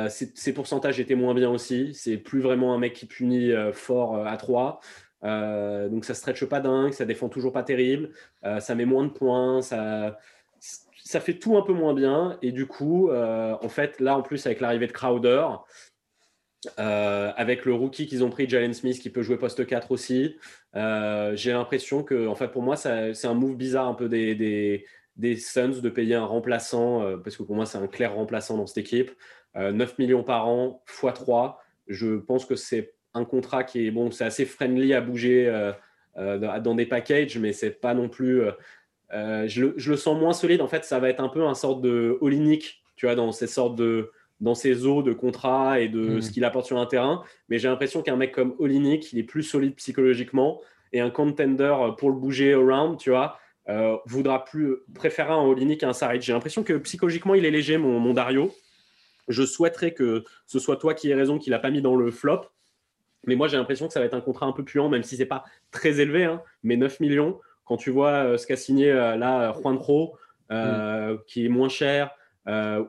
ses, 0.09 0.55
pourcentages 0.55 1.01
étaient 1.01 1.17
moins 1.17 1.35
bien 1.35 1.51
aussi. 1.51 1.93
C'est 1.93 2.19
plus 2.19 2.41
vraiment 2.41 2.73
un 2.73 2.79
mec 2.79 2.93
qui 2.93 3.07
punit 3.07 3.51
fort 3.73 4.25
à 4.25 4.37
3. 4.37 4.79
Euh, 5.25 5.89
donc 5.89 6.05
ça 6.05 6.15
stretche 6.15 6.45
pas 6.45 6.61
dingue, 6.61 6.93
ça 6.93 7.05
défend 7.05 7.29
toujours 7.29 7.53
pas 7.53 7.63
terrible, 7.63 8.11
euh, 8.45 8.61
ça 8.61 8.75
met 8.75 8.85
moins 8.85 9.05
de 9.05 9.11
points, 9.11 9.63
ça, 9.63 10.19
ça 11.05 11.21
fait 11.21 11.35
tout 11.35 11.57
un 11.57 11.63
peu 11.63 11.73
moins 11.73 11.95
bien. 11.95 12.39
Et 12.43 12.53
du 12.53 12.67
coup, 12.67 13.11
euh, 13.11 13.57
en 13.61 13.69
fait, 13.69 14.01
là 14.01 14.17
en 14.17 14.23
plus 14.23 14.47
avec 14.47 14.61
l'arrivée 14.61 14.87
de 14.87 14.93
Crowder, 14.93 15.47
avec 16.77 17.65
le 17.65 17.75
rookie 17.75 18.07
qu'ils 18.07 18.23
ont 18.23 18.31
pris, 18.31 18.49
Jalen 18.49 18.75
Smith, 18.75 19.01
qui 19.01 19.11
peut 19.11 19.23
jouer 19.23 19.37
poste 19.37 19.67
4 19.67 19.91
aussi, 19.91 20.37
j'ai 20.75 21.53
l'impression 21.53 22.03
que, 22.03 22.27
en 22.29 22.35
fait, 22.35 22.49
pour 22.49 22.63
moi, 22.63 22.77
c'est 22.77 23.25
un 23.25 23.35
move 23.35 23.57
bizarre 23.57 23.89
un 23.89 23.95
peu 23.95 24.09
des, 24.09 24.35
des, 24.37 24.87
des 25.17 25.37
Suns 25.37 25.81
de 25.83 25.89
payer 25.89 26.15
un 26.15 26.25
remplaçant, 26.25 27.19
parce 27.23 27.37
que 27.37 27.43
pour 27.43 27.57
moi, 27.57 27.67
c'est 27.67 27.79
un 27.79 27.89
clair 27.89 28.15
remplaçant 28.15 28.57
dans 28.57 28.67
cette 28.67 28.79
équipe. 28.79 29.11
9 29.57 29.99
millions 29.99 30.23
par 30.23 30.47
an, 30.47 30.83
x 30.89 31.15
3. 31.15 31.61
Je 31.89 32.17
pense 32.17 32.47
que 32.47 32.55
c'est 32.55 32.95
un 33.15 33.25
contrat 33.25 33.65
qui 33.65 33.87
est 33.87 33.91
bon, 33.91 34.11
c'est 34.11 34.25
assez 34.25 34.45
friendly 34.45 34.95
à 34.95 35.01
bouger 35.01 35.49
euh, 35.49 35.73
euh, 36.17 36.61
dans 36.61 36.75
des 36.75 36.87
packages, 36.87 37.39
mais 37.39 37.53
c'est 37.53 37.71
pas 37.71 37.95
non 37.95 38.09
plus. 38.09 38.43
Euh, 39.13 39.47
je 39.47 39.67
le, 39.77 39.97
sens 39.97 40.19
moins 40.19 40.33
solide. 40.33 40.63
En 40.63 40.69
fait, 40.69 40.85
ça 40.85 40.99
va 40.99 41.09
être 41.09 41.21
un 41.21 41.29
peu 41.29 41.45
un 41.45 41.55
sorte 41.55 41.83
de 41.83 42.17
Olinick, 42.21 42.83
tu 42.97 43.07
vois, 43.07 43.15
dans 43.15 43.33
ces 43.33 43.47
sortes 43.47 43.77
de 43.77 44.11
dans 44.41 44.57
ses 44.57 44.87
eaux 44.87 45.05
de 45.05 45.13
contrat 45.13 45.79
et 45.79 45.89
de 45.89 46.17
hmm. 46.17 46.21
ce 46.21 46.31
qu'il 46.33 46.45
apporte 46.45 46.67
sur 46.67 46.79
un 46.79 46.87
terrain. 46.87 47.23
Mais 47.49 47.61
j'ai 47.61 47.69
l'impression 47.69 48.03
qu'un 48.03 48.17
mec 48.17 48.33
comme 48.33 48.57
Olinik, 48.59 49.13
il 49.13 49.21
est 49.21 49.25
plus 49.25 49.45
solide 49.45 49.77
psychologiquement 49.77 50.61
et 50.93 51.01
un 51.01 51.11
contender 51.11 51.73
pour 51.97 52.11
le 52.11 52.17
bouger 52.17 52.53
around, 52.53 52.99
tu 52.99 53.11
vois, 53.11 53.39
voudra 54.05 54.45
plus 54.45 54.79
préférer 54.97 55.33
un 55.33 55.43
Olinik 55.43 55.85
à 55.85 55.91
un 55.91 55.93
Saric. 55.93 56.23
J'ai 56.23 56.33
l'impression 56.33 56.65
que 56.65 56.73
psychologiquement, 56.79 57.37
il 57.37 57.45
est 57.45 57.53
léger, 57.53 57.79
mon, 57.79 58.01
mon 58.01 58.15
Dario. 58.15 58.53
Je 59.29 59.45
souhaiterais 59.45 59.95
que 59.95 60.25
ce 60.47 60.59
soit 60.59 60.77
toi 60.77 60.93
qui 60.93 61.09
aies 61.09 61.15
raison, 61.15 61.39
qu'il 61.39 61.53
n'a 61.53 61.61
pas 61.61 61.71
mis 61.71 61.81
dans 61.81 61.95
le 61.95 62.11
flop. 62.11 62.41
Mais 63.25 63.37
moi, 63.37 63.49
j'ai 63.49 63.57
l'impression 63.57 63.87
que 63.87 63.93
ça 63.93 64.01
va 64.01 64.07
être 64.07 64.15
un 64.15 64.21
contrat 64.21 64.47
un 64.47 64.53
peu 64.53 64.65
puant, 64.65 64.89
même 64.89 65.03
si 65.03 65.17
c'est 65.17 65.27
pas 65.27 65.45
très 65.71 66.01
élevé, 66.01 66.25
hein, 66.25 66.43
mais 66.63 66.77
9 66.77 67.01
millions. 67.01 67.41
Quand 67.65 67.77
tu 67.77 67.91
vois 67.91 68.11
euh, 68.11 68.39
ce 68.39 68.47
qu'a 68.47 68.57
signé 68.57 68.91
euh, 68.91 69.17
là 69.17 69.53
Juan 69.53 69.79
Pro, 69.79 70.17
euh, 70.51 71.15
mm. 71.15 71.19
qui 71.27 71.47
est 71.47 71.49
moins 71.49 71.69
cher, 71.69 72.11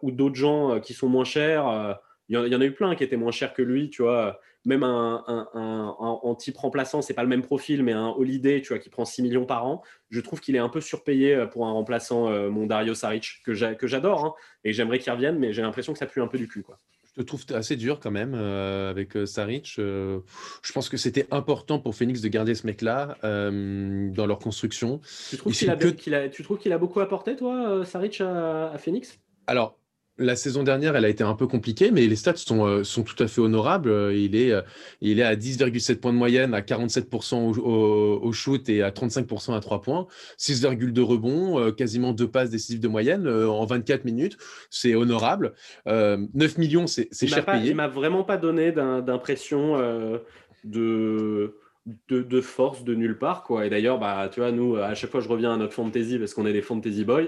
ou 0.02 0.12
d'autres 0.12 0.36
gens 0.36 0.80
qui 0.80 0.94
sont 0.94 1.08
moins 1.08 1.26
chers, 1.26 2.00
il 2.30 2.36
y, 2.36 2.56
en 2.56 2.62
a 2.62 2.66
eu 2.66 2.72
plein 2.72 2.96
qui 2.96 3.04
étaient 3.04 3.18
moins 3.18 3.32
chers 3.32 3.54
que 3.54 3.62
lui, 3.62 3.90
tu 3.90 4.02
vois. 4.02 4.40
Même 4.66 4.82
un, 4.84 5.24
un, 5.54 6.36
type 6.36 6.58
remplaçant, 6.58 7.02
c'est 7.02 7.14
pas 7.14 7.22
le 7.22 7.28
même 7.28 7.42
profil, 7.42 7.84
mais 7.84 7.92
un 7.92 8.08
Holiday, 8.08 8.62
tu 8.62 8.70
vois, 8.70 8.80
qui 8.80 8.90
prend 8.90 9.04
6 9.06 9.22
millions 9.22 9.46
par 9.46 9.68
an. 9.68 9.84
Je 10.10 10.22
trouve 10.22 10.40
qu'il 10.40 10.56
est 10.56 10.60
un 10.60 10.70
peu 10.70 10.82
surpayé 10.82 11.46
pour 11.52 11.68
un 11.68 11.72
remplaçant, 11.72 12.30
mon 12.50 12.66
Dario 12.66 12.96
Saric, 12.96 13.44
que 13.46 13.54
j'adore, 13.54 14.26
hein, 14.26 14.34
et 14.64 14.74
j'aimerais 14.74 14.98
qu'il 14.98 15.12
revienne, 15.12 15.38
mais 15.38 15.54
j'ai 15.54 15.62
l'impression 15.62 15.94
que 15.94 16.00
ça 16.00 16.08
pue 16.08 16.22
un 16.22 16.28
peu 16.28 16.40
du 16.40 16.48
cul, 16.48 16.64
quoi. 16.64 16.78
Je 17.16 17.22
te 17.22 17.28
trouve 17.28 17.46
assez 17.54 17.76
dur 17.76 18.00
quand 18.00 18.10
même 18.10 18.34
euh, 18.34 18.90
avec 18.90 19.16
euh, 19.16 19.28
Saric. 19.28 19.76
Euh, 19.78 20.22
je 20.64 20.72
pense 20.72 20.90
que 20.90 20.98
c'était 20.98 21.28
important 21.30 21.78
pour 21.78 21.94
Phoenix 21.94 22.22
de 22.22 22.28
garder 22.28 22.56
ce 22.56 22.66
mec-là 22.66 23.18
dans 23.22 24.26
leur 24.26 24.40
construction. 24.40 25.00
Tu 25.30 25.38
trouves 25.38 25.54
qu'il 25.54 25.70
a, 25.70 26.18
a, 26.18 26.30
tu 26.30 26.44
trouves 26.44 26.58
qu'il 26.58 26.74
a 26.74 26.78
beaucoup 26.78 27.02
apporté, 27.02 27.36
toi, 27.36 27.86
Saric, 27.86 28.20
à, 28.22 28.72
à 28.72 28.78
Phoenix? 28.80 29.20
Alors, 29.46 29.78
la 30.18 30.36
saison 30.36 30.62
dernière, 30.62 30.96
elle 30.96 31.06
a 31.06 31.10
été 31.10 31.24
un 31.24 31.34
peu 31.34 31.48
compliquée, 31.48 31.90
mais 31.92 32.06
les 32.06 32.16
stats 32.16 32.36
sont, 32.36 32.66
euh, 32.68 32.84
sont 32.84 33.04
tout 33.04 33.22
à 33.22 33.28
fait 33.28 33.42
honorables. 33.42 33.90
Euh, 33.90 34.14
il 34.16 34.36
est, 34.36 34.52
euh, 34.52 34.62
il 35.02 35.20
est 35.20 35.24
à 35.24 35.36
10,7 35.36 36.00
points 36.00 36.14
de 36.14 36.18
moyenne, 36.18 36.54
à 36.54 36.62
47% 36.62 37.58
au, 37.58 38.32
shoot 38.32 38.70
et 38.70 38.84
à 38.84 38.92
35% 38.92 39.56
à 39.56 39.60
3 39.60 39.82
points. 39.82 40.08
6,2 40.38 41.02
rebonds, 41.02 41.72
quasiment 41.72 42.14
deux 42.14 42.28
passes 42.28 42.50
décisives 42.50 42.80
de 42.80 42.88
moyenne 42.88 43.28
en 43.28 43.66
24 43.66 44.06
minutes. 44.06 44.38
C'est 44.70 44.96
honorable. 44.96 45.54
9 45.86 46.58
millions, 46.58 46.88
c'est 46.88 47.28
cher 47.28 47.46
payé. 47.46 47.72
Il 47.72 47.76
m'a 47.76 47.88
vraiment 47.88 48.24
pas 48.24 48.38
donné 48.38 48.72
d'impression 48.72 49.78
de... 50.64 51.58
De, 52.08 52.40
force 52.40 52.86
de 52.86 52.96
nulle 52.96 53.18
part 53.18 53.44
quoi 53.44 53.66
et 53.66 53.70
d'ailleurs 53.70 54.00
bah 54.00 54.30
tu 54.32 54.40
vois 54.40 54.54
nous 54.54 54.78
à 54.78 54.94
chaque 54.96 55.10
fois 55.10 55.20
je 55.20 55.28
reviens 55.28 55.54
à 55.54 55.58
notre 55.58 55.74
fantasy 55.74 56.18
parce 56.18 56.34
qu'on 56.34 56.46
est 56.46 56.54
des 56.54 56.62
fantasy 56.62 57.04
boys 57.04 57.24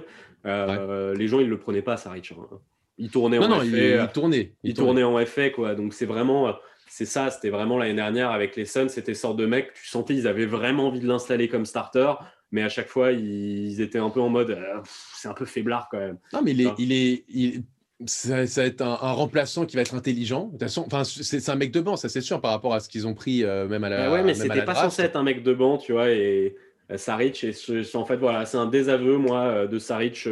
les 0.45 1.27
gens 1.27 1.41
ils 1.41 1.49
le 1.49 1.59
prenaient 1.59 1.81
pas 1.81 1.97
ça 1.97 2.11
Rich 2.11 2.31
hein. 2.31 2.61
Il 2.97 3.09
tournait 3.09 3.37
en 3.37 3.59
FA. 3.59 3.65
Il, 3.65 4.07
tournait. 4.13 4.53
Il, 4.63 4.73
tournait. 4.73 5.03
en 5.03 5.25
FA, 5.25 5.49
quoi. 5.49 5.75
Donc 5.75 5.93
c'est 5.93 6.05
vraiment, 6.05 6.55
c'est 6.87 7.05
ça. 7.05 7.29
C'était 7.29 7.49
vraiment 7.49 7.77
l'année 7.77 7.93
dernière 7.93 8.31
avec 8.31 8.55
les 8.55 8.65
Suns. 8.65 8.89
C'était 8.89 9.13
sorte 9.13 9.37
de 9.37 9.45
mecs. 9.45 9.73
Tu 9.73 9.87
sentais 9.87 10.15
ils 10.15 10.27
avaient 10.27 10.45
vraiment 10.45 10.87
envie 10.87 11.01
de 11.01 11.07
l'installer 11.07 11.49
comme 11.49 11.65
starter, 11.65 12.13
mais 12.51 12.63
à 12.63 12.69
chaque 12.69 12.87
fois 12.87 13.11
ils 13.11 13.81
étaient 13.81 13.99
un 13.99 14.09
peu 14.09 14.21
en 14.21 14.29
mode, 14.29 14.51
euh, 14.51 14.79
c'est 15.15 15.27
un 15.27 15.33
peu 15.33 15.45
faiblard 15.45 15.89
quand 15.91 15.99
même. 15.99 16.17
Non, 16.33 16.41
mais 16.41 16.51
il 16.51 16.61
est, 16.61 16.73
il 16.77 16.91
est, 16.93 17.25
il, 17.27 17.63
ça, 18.05 18.45
va 18.45 18.67
être 18.67 18.81
un, 18.81 18.95
remplaçant 18.95 19.65
qui 19.65 19.75
va 19.75 19.81
être 19.81 19.95
intelligent. 19.95 20.45
De 20.45 20.51
toute 20.51 20.61
façon, 20.61 20.83
enfin, 20.85 21.03
c'est 21.03 21.49
un 21.49 21.55
mec 21.55 21.71
de 21.71 21.81
banc, 21.81 21.97
ça 21.97 22.07
c'est 22.07 22.21
sûr, 22.21 22.39
par 22.39 22.51
rapport 22.51 22.73
à 22.73 22.79
ce 22.79 22.87
qu'ils 22.87 23.07
ont 23.07 23.13
pris 23.13 23.43
euh, 23.43 23.67
même 23.67 23.83
à 23.83 23.89
la. 23.89 24.11
ouais, 24.11 24.23
mais 24.23 24.33
c'était 24.33 24.63
pas 24.63 24.75
censé 24.75 25.01
être 25.01 25.17
un 25.17 25.23
mec 25.23 25.43
de 25.43 25.53
banc, 25.53 25.77
tu 25.77 25.91
vois. 25.91 26.11
Et 26.11 26.55
euh, 26.91 26.97
Saric, 26.97 27.43
et, 27.43 27.53
en 27.93 28.05
fait, 28.05 28.17
voilà, 28.17 28.45
c'est 28.45 28.57
un 28.57 28.67
désaveu, 28.67 29.17
moi, 29.17 29.67
de 29.67 29.79
Saric 29.79 30.27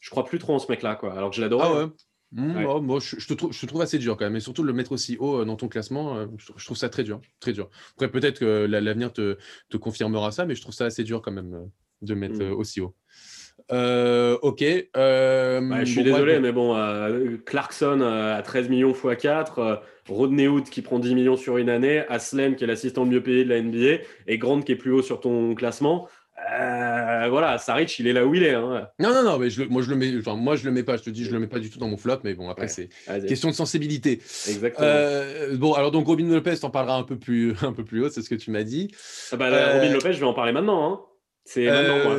je 0.00 0.10
crois 0.10 0.24
plus 0.24 0.38
trop 0.38 0.54
en 0.54 0.58
ce 0.58 0.70
mec-là, 0.70 0.94
quoi. 0.94 1.12
Alors 1.12 1.30
que 1.30 1.36
je 1.36 1.40
l'adore. 1.40 1.62
Ah 1.62 1.74
ouais. 1.74 1.90
Mmh, 2.32 2.66
oh, 2.66 2.80
moi, 2.82 2.98
je, 3.00 3.26
te 3.26 3.32
trouve, 3.32 3.52
je, 3.52 3.64
trouve, 3.64 3.80
assez 3.80 3.98
dur 3.98 4.16
quand 4.18 4.26
même, 4.26 4.36
et 4.36 4.40
surtout 4.40 4.60
de 4.60 4.66
le 4.66 4.74
mettre 4.74 4.92
aussi 4.92 5.16
haut 5.18 5.40
euh, 5.40 5.44
dans 5.46 5.56
ton 5.56 5.68
classement, 5.68 6.18
euh, 6.18 6.26
je, 6.36 6.64
trouve 6.64 6.76
ça 6.76 6.90
très 6.90 7.02
dur, 7.02 7.22
très 7.40 7.52
dur. 7.52 7.70
Après, 7.94 8.10
peut-être 8.10 8.40
que 8.40 8.66
l'avenir 8.66 9.14
te, 9.14 9.38
te, 9.70 9.78
confirmera 9.78 10.30
ça, 10.30 10.44
mais 10.44 10.54
je 10.54 10.60
trouve 10.60 10.74
ça 10.74 10.84
assez 10.84 11.04
dur 11.04 11.22
quand 11.22 11.32
même 11.32 11.54
euh, 11.54 11.64
de 12.02 12.12
le 12.12 12.20
mettre 12.20 12.42
mmh. 12.42 12.52
aussi 12.52 12.82
haut. 12.82 12.94
ok. 13.70 14.60
je 14.60 15.84
suis 15.86 16.04
désolé, 16.04 16.38
mais 16.38 16.52
bon, 16.52 16.74
Clarkson 17.46 18.02
à 18.02 18.42
13 18.42 18.68
millions 18.68 18.92
x 18.92 19.22
4, 19.22 19.82
Rodney 20.06 20.48
Hood 20.48 20.64
qui 20.64 20.82
prend 20.82 20.98
10 20.98 21.14
millions 21.14 21.36
sur 21.36 21.56
une 21.56 21.70
année, 21.70 22.04
Aslem 22.10 22.56
qui 22.56 22.64
est 22.64 22.66
l'assistant 22.66 23.04
le 23.04 23.10
mieux 23.10 23.22
payé 23.22 23.44
de 23.44 23.48
la 23.48 23.62
NBA, 23.62 24.04
et 24.26 24.36
Grant 24.36 24.60
qui 24.60 24.72
est 24.72 24.76
plus 24.76 24.92
haut 24.92 25.02
sur 25.02 25.20
ton 25.20 25.54
classement. 25.54 26.08
Euh, 26.50 27.26
voilà, 27.28 27.58
Saric, 27.58 27.98
il 27.98 28.06
est 28.06 28.12
là 28.12 28.24
où 28.24 28.34
il 28.34 28.42
est. 28.42 28.54
Hein. 28.54 28.88
Non, 28.98 29.12
non, 29.12 29.22
non, 29.22 29.38
mais 29.38 29.50
je, 29.50 29.64
moi 29.64 29.82
je 29.82 29.90
le 29.90 29.96
mets, 29.96 30.12
moi 30.36 30.56
je 30.56 30.64
le 30.64 30.70
mets 30.70 30.82
pas. 30.82 30.96
Je 30.96 31.02
te 31.02 31.10
dis, 31.10 31.24
je 31.24 31.32
le 31.32 31.40
mets 31.40 31.46
pas 31.46 31.58
du 31.58 31.68
tout 31.68 31.78
dans 31.78 31.88
mon 31.88 31.96
flop, 31.96 32.20
mais 32.24 32.34
bon, 32.34 32.48
après 32.48 32.68
c'est 32.68 32.88
question 33.26 33.50
de 33.50 33.54
sensibilité. 33.54 34.20
Exactement. 34.48 34.86
Euh, 34.86 35.56
bon, 35.56 35.74
alors 35.74 35.90
donc 35.90 36.06
Robin 36.06 36.28
Lopez, 36.28 36.56
t'en 36.60 36.70
parlera 36.70 36.96
un 36.96 37.02
peu 37.02 37.18
plus, 37.18 37.54
un 37.62 37.72
peu 37.72 37.84
plus 37.84 38.04
haut, 38.04 38.08
c'est 38.08 38.22
ce 38.22 38.30
que 38.30 38.34
tu 38.34 38.50
m'as 38.50 38.62
dit. 38.62 38.94
Ah 39.32 39.36
bah, 39.36 39.46
Robin 39.46 39.88
euh, 39.88 39.92
Lopez, 39.92 40.12
je 40.12 40.20
vais 40.20 40.26
en 40.26 40.34
parler 40.34 40.52
maintenant. 40.52 40.92
Hein. 40.92 41.00
C'est 41.44 41.66
maintenant 41.66 42.04
moi. 42.04 42.16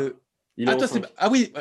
Ah, 0.68 0.76
ah, 1.18 1.30
oui, 1.32 1.54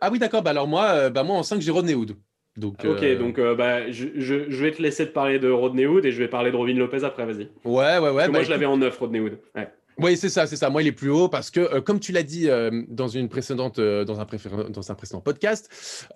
ah 0.00 0.10
oui, 0.12 0.18
d'accord. 0.20 0.42
Bah 0.42 0.50
alors 0.50 0.68
moi, 0.68 1.10
bah 1.10 1.24
moi 1.24 1.36
en 1.36 1.42
5 1.42 1.60
j'ai 1.60 1.72
Rodney 1.72 1.94
Hood. 1.94 2.16
Donc, 2.56 2.84
ok, 2.84 3.18
donc 3.18 3.40
bah, 3.56 3.90
je, 3.90 4.06
je, 4.16 4.62
vais 4.62 4.72
te 4.72 4.82
laisser 4.82 5.06
te 5.06 5.12
parler 5.12 5.38
de 5.38 5.50
Rodney 5.50 5.86
Hood 5.86 6.04
et 6.04 6.12
je 6.12 6.18
vais 6.18 6.28
parler 6.28 6.50
de 6.50 6.56
Robin 6.56 6.74
Lopez 6.74 7.04
après, 7.04 7.24
vas-y. 7.24 7.48
Ouais, 7.64 7.98
ouais, 7.98 7.98
ouais. 7.98 8.28
moi, 8.28 8.28
bah, 8.28 8.42
je 8.42 8.50
l'avais 8.50 8.66
en 8.66 8.76
9, 8.76 8.98
Rodney 8.98 9.20
Hood. 9.20 9.38
Ouais. 9.54 9.68
Oui, 10.02 10.16
c'est 10.16 10.28
ça, 10.28 10.46
c'est 10.46 10.56
ça. 10.56 10.70
Moi, 10.70 10.82
il 10.82 10.88
est 10.88 10.92
plus 10.92 11.10
haut 11.10 11.28
parce 11.28 11.50
que, 11.50 11.60
euh, 11.60 11.80
comme 11.80 12.00
tu 12.00 12.12
l'as 12.12 12.22
dit 12.22 12.48
euh, 12.48 12.82
dans 12.88 13.08
une 13.08 13.28
précédente, 13.28 13.78
euh, 13.78 14.04
dans, 14.04 14.20
un 14.20 14.26
dans 14.70 14.90
un 14.90 14.94
précédent 14.94 15.20
podcast, 15.20 16.08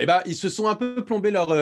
eh 0.00 0.06
ben, 0.06 0.20
ils 0.26 0.34
se 0.34 0.48
sont 0.48 0.66
un 0.66 0.74
peu 0.74 1.04
plombés 1.04 1.30
leur, 1.30 1.54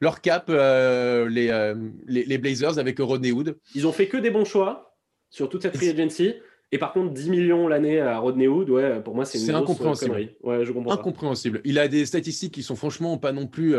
leur 0.00 0.20
cap, 0.20 0.48
les, 0.48 1.74
les, 2.06 2.38
Blazers, 2.38 2.78
avec 2.78 2.98
Rodney 2.98 3.32
Hood. 3.32 3.56
Ils 3.74 3.86
ont 3.86 3.92
fait 3.92 4.08
que 4.08 4.18
des 4.18 4.30
bons 4.30 4.44
choix 4.44 4.96
sur 5.30 5.48
toute 5.48 5.62
cette 5.62 5.76
free 5.76 5.88
agency. 5.88 6.34
Et 6.74 6.78
par 6.78 6.92
contre, 6.92 7.12
10 7.12 7.30
millions 7.30 7.68
l'année 7.68 8.00
à 8.00 8.18
Rodney 8.18 8.46
Hood, 8.46 8.70
ouais, 8.70 9.00
pour 9.00 9.14
moi, 9.14 9.24
c'est 9.24 9.38
une 9.38 9.54
incompréhensible. 9.54 10.34
Ouais, 10.42 10.64
je 10.64 10.72
comprends 10.72 10.92
incompréhensible. 10.92 11.60
Il 11.64 11.78
a 11.78 11.88
des 11.88 12.06
statistiques 12.06 12.54
qui 12.54 12.62
sont 12.62 12.76
franchement 12.76 13.16
pas 13.18 13.32
non 13.32 13.46
plus 13.46 13.74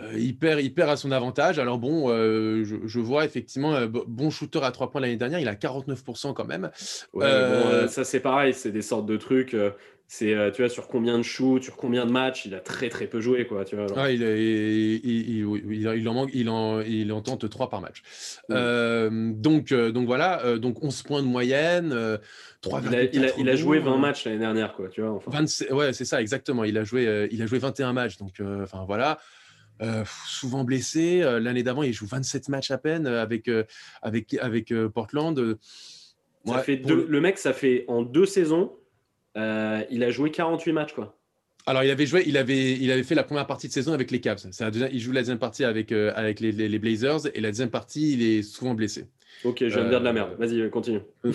euh, 0.00 0.12
il, 0.16 0.36
perd, 0.38 0.88
à 0.88 0.96
son 0.96 1.10
avantage. 1.12 1.58
Alors 1.58 1.78
bon, 1.78 2.06
euh, 2.08 2.64
je, 2.64 2.98
vois 3.00 3.24
effectivement 3.24 3.74
euh, 3.74 3.86
bon 3.86 4.30
shooter 4.30 4.60
à 4.62 4.70
3 4.70 4.90
points 4.90 5.00
l'année 5.00 5.16
dernière, 5.16 5.38
il 5.38 5.48
a 5.48 5.54
49% 5.54 6.32
quand 6.32 6.46
même. 6.46 6.70
ça 7.88 8.04
c'est 8.04 8.20
pareil, 8.20 8.54
c'est 8.54 8.72
des 8.72 8.82
sortes 8.82 9.06
de 9.06 9.16
trucs. 9.16 9.54
c'est 10.08 10.34
tu 10.54 10.62
vois 10.62 10.70
sur 10.70 10.88
combien 10.88 11.18
de 11.18 11.22
shoots, 11.22 11.64
sur 11.64 11.76
combien 11.76 12.06
de 12.06 12.10
matchs, 12.10 12.46
il 12.46 12.54
a 12.54 12.60
très 12.60 12.88
très 12.88 13.06
peu 13.06 13.20
joué 13.20 13.46
quoi. 13.46 13.66
Tu 13.66 13.76
vois, 13.76 13.86
ah, 13.96 14.10
il, 14.10 14.22
il, 14.22 16.08
en 16.08 16.14
manque, 16.14 16.30
il 16.32 16.48
en, 16.48 16.80
il 16.80 17.12
en 17.12 17.20
tente 17.20 17.48
3 17.48 17.68
par 17.68 17.82
match. 17.82 18.02
donc 18.48 19.74
donc 19.74 20.06
voilà, 20.06 20.58
donc 20.58 20.82
11 20.82 21.02
points 21.02 21.22
de 21.22 21.28
moyenne. 21.28 22.18
3, 22.62 22.80
il, 22.80 22.94
a, 22.94 23.38
il, 23.38 23.48
a, 23.50 23.56
joué 23.56 23.80
20 23.80 23.96
matchs 23.98 24.24
l'année 24.24 24.38
dernière 24.38 24.72
quoi. 24.74 24.88
Tu 24.88 25.02
vois. 25.02 25.20
ouais 25.70 25.92
c'est 25.92 26.04
ça 26.04 26.22
exactement. 26.22 26.64
Il 26.64 26.78
a 26.78 26.84
joué 26.84 27.28
il 27.30 27.42
a 27.42 27.46
joué 27.46 27.58
21 27.58 27.92
matchs 27.92 28.16
donc 28.16 28.40
enfin 28.40 28.84
voilà. 28.86 29.18
Euh, 29.80 30.04
souvent 30.26 30.64
blessé. 30.64 31.22
Euh, 31.22 31.40
l'année 31.40 31.62
d'avant, 31.62 31.82
il 31.82 31.92
joue 31.92 32.06
27 32.06 32.48
matchs 32.48 32.70
à 32.70 32.78
peine 32.78 33.06
euh, 33.06 33.22
avec, 33.22 33.50
avec, 34.02 34.34
avec 34.34 34.72
Portland. 34.94 35.58
Ça 36.44 36.58
fait 36.58 36.82
le... 36.86 37.20
mec, 37.20 37.38
ça 37.38 37.52
fait 37.52 37.84
en 37.88 38.02
deux 38.02 38.26
saisons, 38.26 38.72
il 39.36 40.04
a 40.04 40.10
joué 40.10 40.30
48 40.30 40.72
matchs. 40.72 40.92
quoi. 40.92 41.16
Alors, 41.66 41.84
il 41.84 41.90
avait 41.90 42.06
joué, 42.06 42.24
il 42.26 42.36
avait, 42.36 42.72
il 42.72 42.90
avait 42.90 43.04
fait 43.04 43.14
la 43.14 43.22
première 43.22 43.46
partie 43.46 43.68
de 43.68 43.72
saison 43.72 43.92
avec 43.92 44.10
les 44.10 44.20
Cavs. 44.20 44.44
il 44.92 45.00
joue 45.00 45.12
la 45.12 45.20
deuxième 45.20 45.38
partie 45.38 45.64
avec, 45.64 45.92
avec 45.92 46.40
les, 46.40 46.50
les, 46.50 46.78
Blazers 46.80 47.20
et 47.32 47.40
la 47.40 47.50
deuxième 47.50 47.70
partie, 47.70 48.14
il 48.14 48.22
est 48.22 48.42
souvent 48.42 48.74
blessé. 48.74 49.06
Ok, 49.44 49.58
je 49.60 49.66
viens 49.66 49.84
de 49.84 49.88
dire 49.88 50.00
de 50.00 50.04
la 50.04 50.12
merde. 50.12 50.34
Vas-y, 50.38 50.68
continue. 50.70 51.00
Pas, 51.22 51.30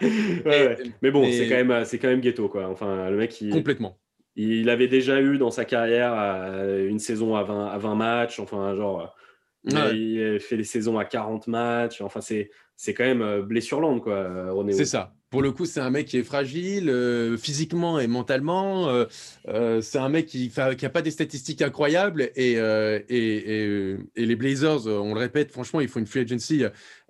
mais 1.02 1.10
bon, 1.10 1.28
c'est 1.30 1.48
quand 1.48 1.64
même, 1.64 1.84
c'est 1.84 1.98
quand 1.98 2.08
même 2.08 2.20
ghetto, 2.20 2.48
quoi. 2.48 2.68
Enfin, 2.68 3.10
le 3.10 3.16
mec, 3.16 3.40
il... 3.40 3.50
complètement. 3.50 3.98
Il 4.36 4.68
avait 4.68 4.88
déjà 4.88 5.20
eu 5.20 5.38
dans 5.38 5.50
sa 5.50 5.64
carrière 5.64 6.12
euh, 6.16 6.88
une 6.88 6.98
saison 6.98 7.36
à 7.36 7.44
20, 7.44 7.66
à 7.66 7.78
20 7.78 7.94
matchs, 7.94 8.40
enfin, 8.40 8.74
genre, 8.74 9.14
euh, 9.72 9.92
il 9.94 10.40
fait 10.40 10.56
des 10.56 10.64
saisons 10.64 10.98
à 10.98 11.04
40 11.04 11.46
matchs. 11.46 12.00
Enfin, 12.00 12.20
c'est, 12.20 12.50
c'est 12.76 12.94
quand 12.94 13.04
même 13.04 13.22
euh, 13.22 13.42
blessurland, 13.42 14.00
quoi, 14.00 14.50
René. 14.50 14.72
C'est 14.72 14.84
ça. 14.84 15.12
Pour 15.34 15.42
le 15.42 15.52
coup, 15.52 15.66
c'est 15.66 15.80
un 15.80 15.90
mec 15.90 16.06
qui 16.06 16.18
est 16.18 16.22
fragile 16.22 16.92
physiquement 17.38 17.98
et 17.98 18.06
mentalement. 18.06 18.88
c'est 19.80 19.98
un 19.98 20.08
mec 20.08 20.26
qui 20.26 20.52
n'a 20.56 20.90
pas 20.90 21.02
des 21.02 21.10
statistiques 21.10 21.62
incroyables. 21.62 22.30
Et, 22.36 22.52
et, 22.52 23.96
et, 24.16 24.26
les 24.26 24.36
Blazers, 24.36 24.86
on 24.86 25.12
le 25.12 25.20
répète, 25.20 25.50
franchement, 25.50 25.80
il 25.80 25.88
faut 25.88 25.98
une 25.98 26.06
free 26.06 26.20
agency 26.20 26.64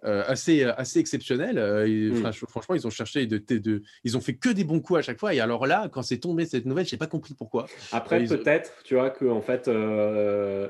euh, 0.07 0.23
assez, 0.27 0.63
euh, 0.63 0.73
assez 0.77 0.99
exceptionnel. 0.99 1.57
Euh, 1.57 2.13
mm. 2.13 2.33
Franchement, 2.49 2.75
ils 2.75 2.87
ont 2.87 2.91
cherché, 2.91 3.27
de, 3.27 3.39
de, 3.39 3.83
ils 4.05 4.19
ont 4.19 4.21
fait 4.21 4.35
que 4.35 4.51
des 4.51 4.63
bons 4.63 4.81
coups 4.81 4.99
à 4.99 5.03
chaque 5.03 5.19
fois. 5.19 5.33
Et 5.33 5.41
alors 5.41 5.67
là, 5.67 5.89
quand 5.91 6.03
c'est 6.03 6.19
tombé 6.19 6.45
cette 6.45 6.67
nouvelle, 6.67 6.85
j'ai 6.85 6.99
pas 6.99 7.07
compris 7.07 7.33
pourquoi. 7.33 7.67
Après, 7.91 8.23
peut-être, 8.25 8.73
tu 8.85 8.97
vois, 8.97 9.09
qu'en 9.09 9.37
en 9.37 9.41
fait, 9.41 9.71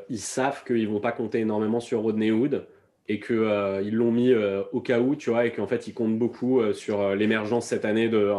ils 0.08 0.20
savent 0.20 0.62
qu'ils 0.64 0.88
vont 0.88 1.00
pas 1.00 1.10
compter 1.10 1.40
énormément 1.40 1.80
sur 1.80 2.02
Rodney 2.02 2.30
Hood 2.30 2.64
et 3.06 3.20
qu'ils 3.20 3.82
ils 3.84 3.94
l'ont 3.94 4.12
mis 4.12 4.32
au 4.72 4.80
cas 4.80 5.00
où, 5.00 5.14
tu 5.16 5.30
vois, 5.30 5.46
et 5.46 5.52
qu'en 5.52 5.66
fait, 5.66 5.86
ils 5.86 5.94
comptent 5.94 6.18
beaucoup 6.18 6.62
sur 6.72 7.14
l'émergence 7.14 7.66
cette 7.66 7.84
année 7.84 8.08
de 8.08 8.32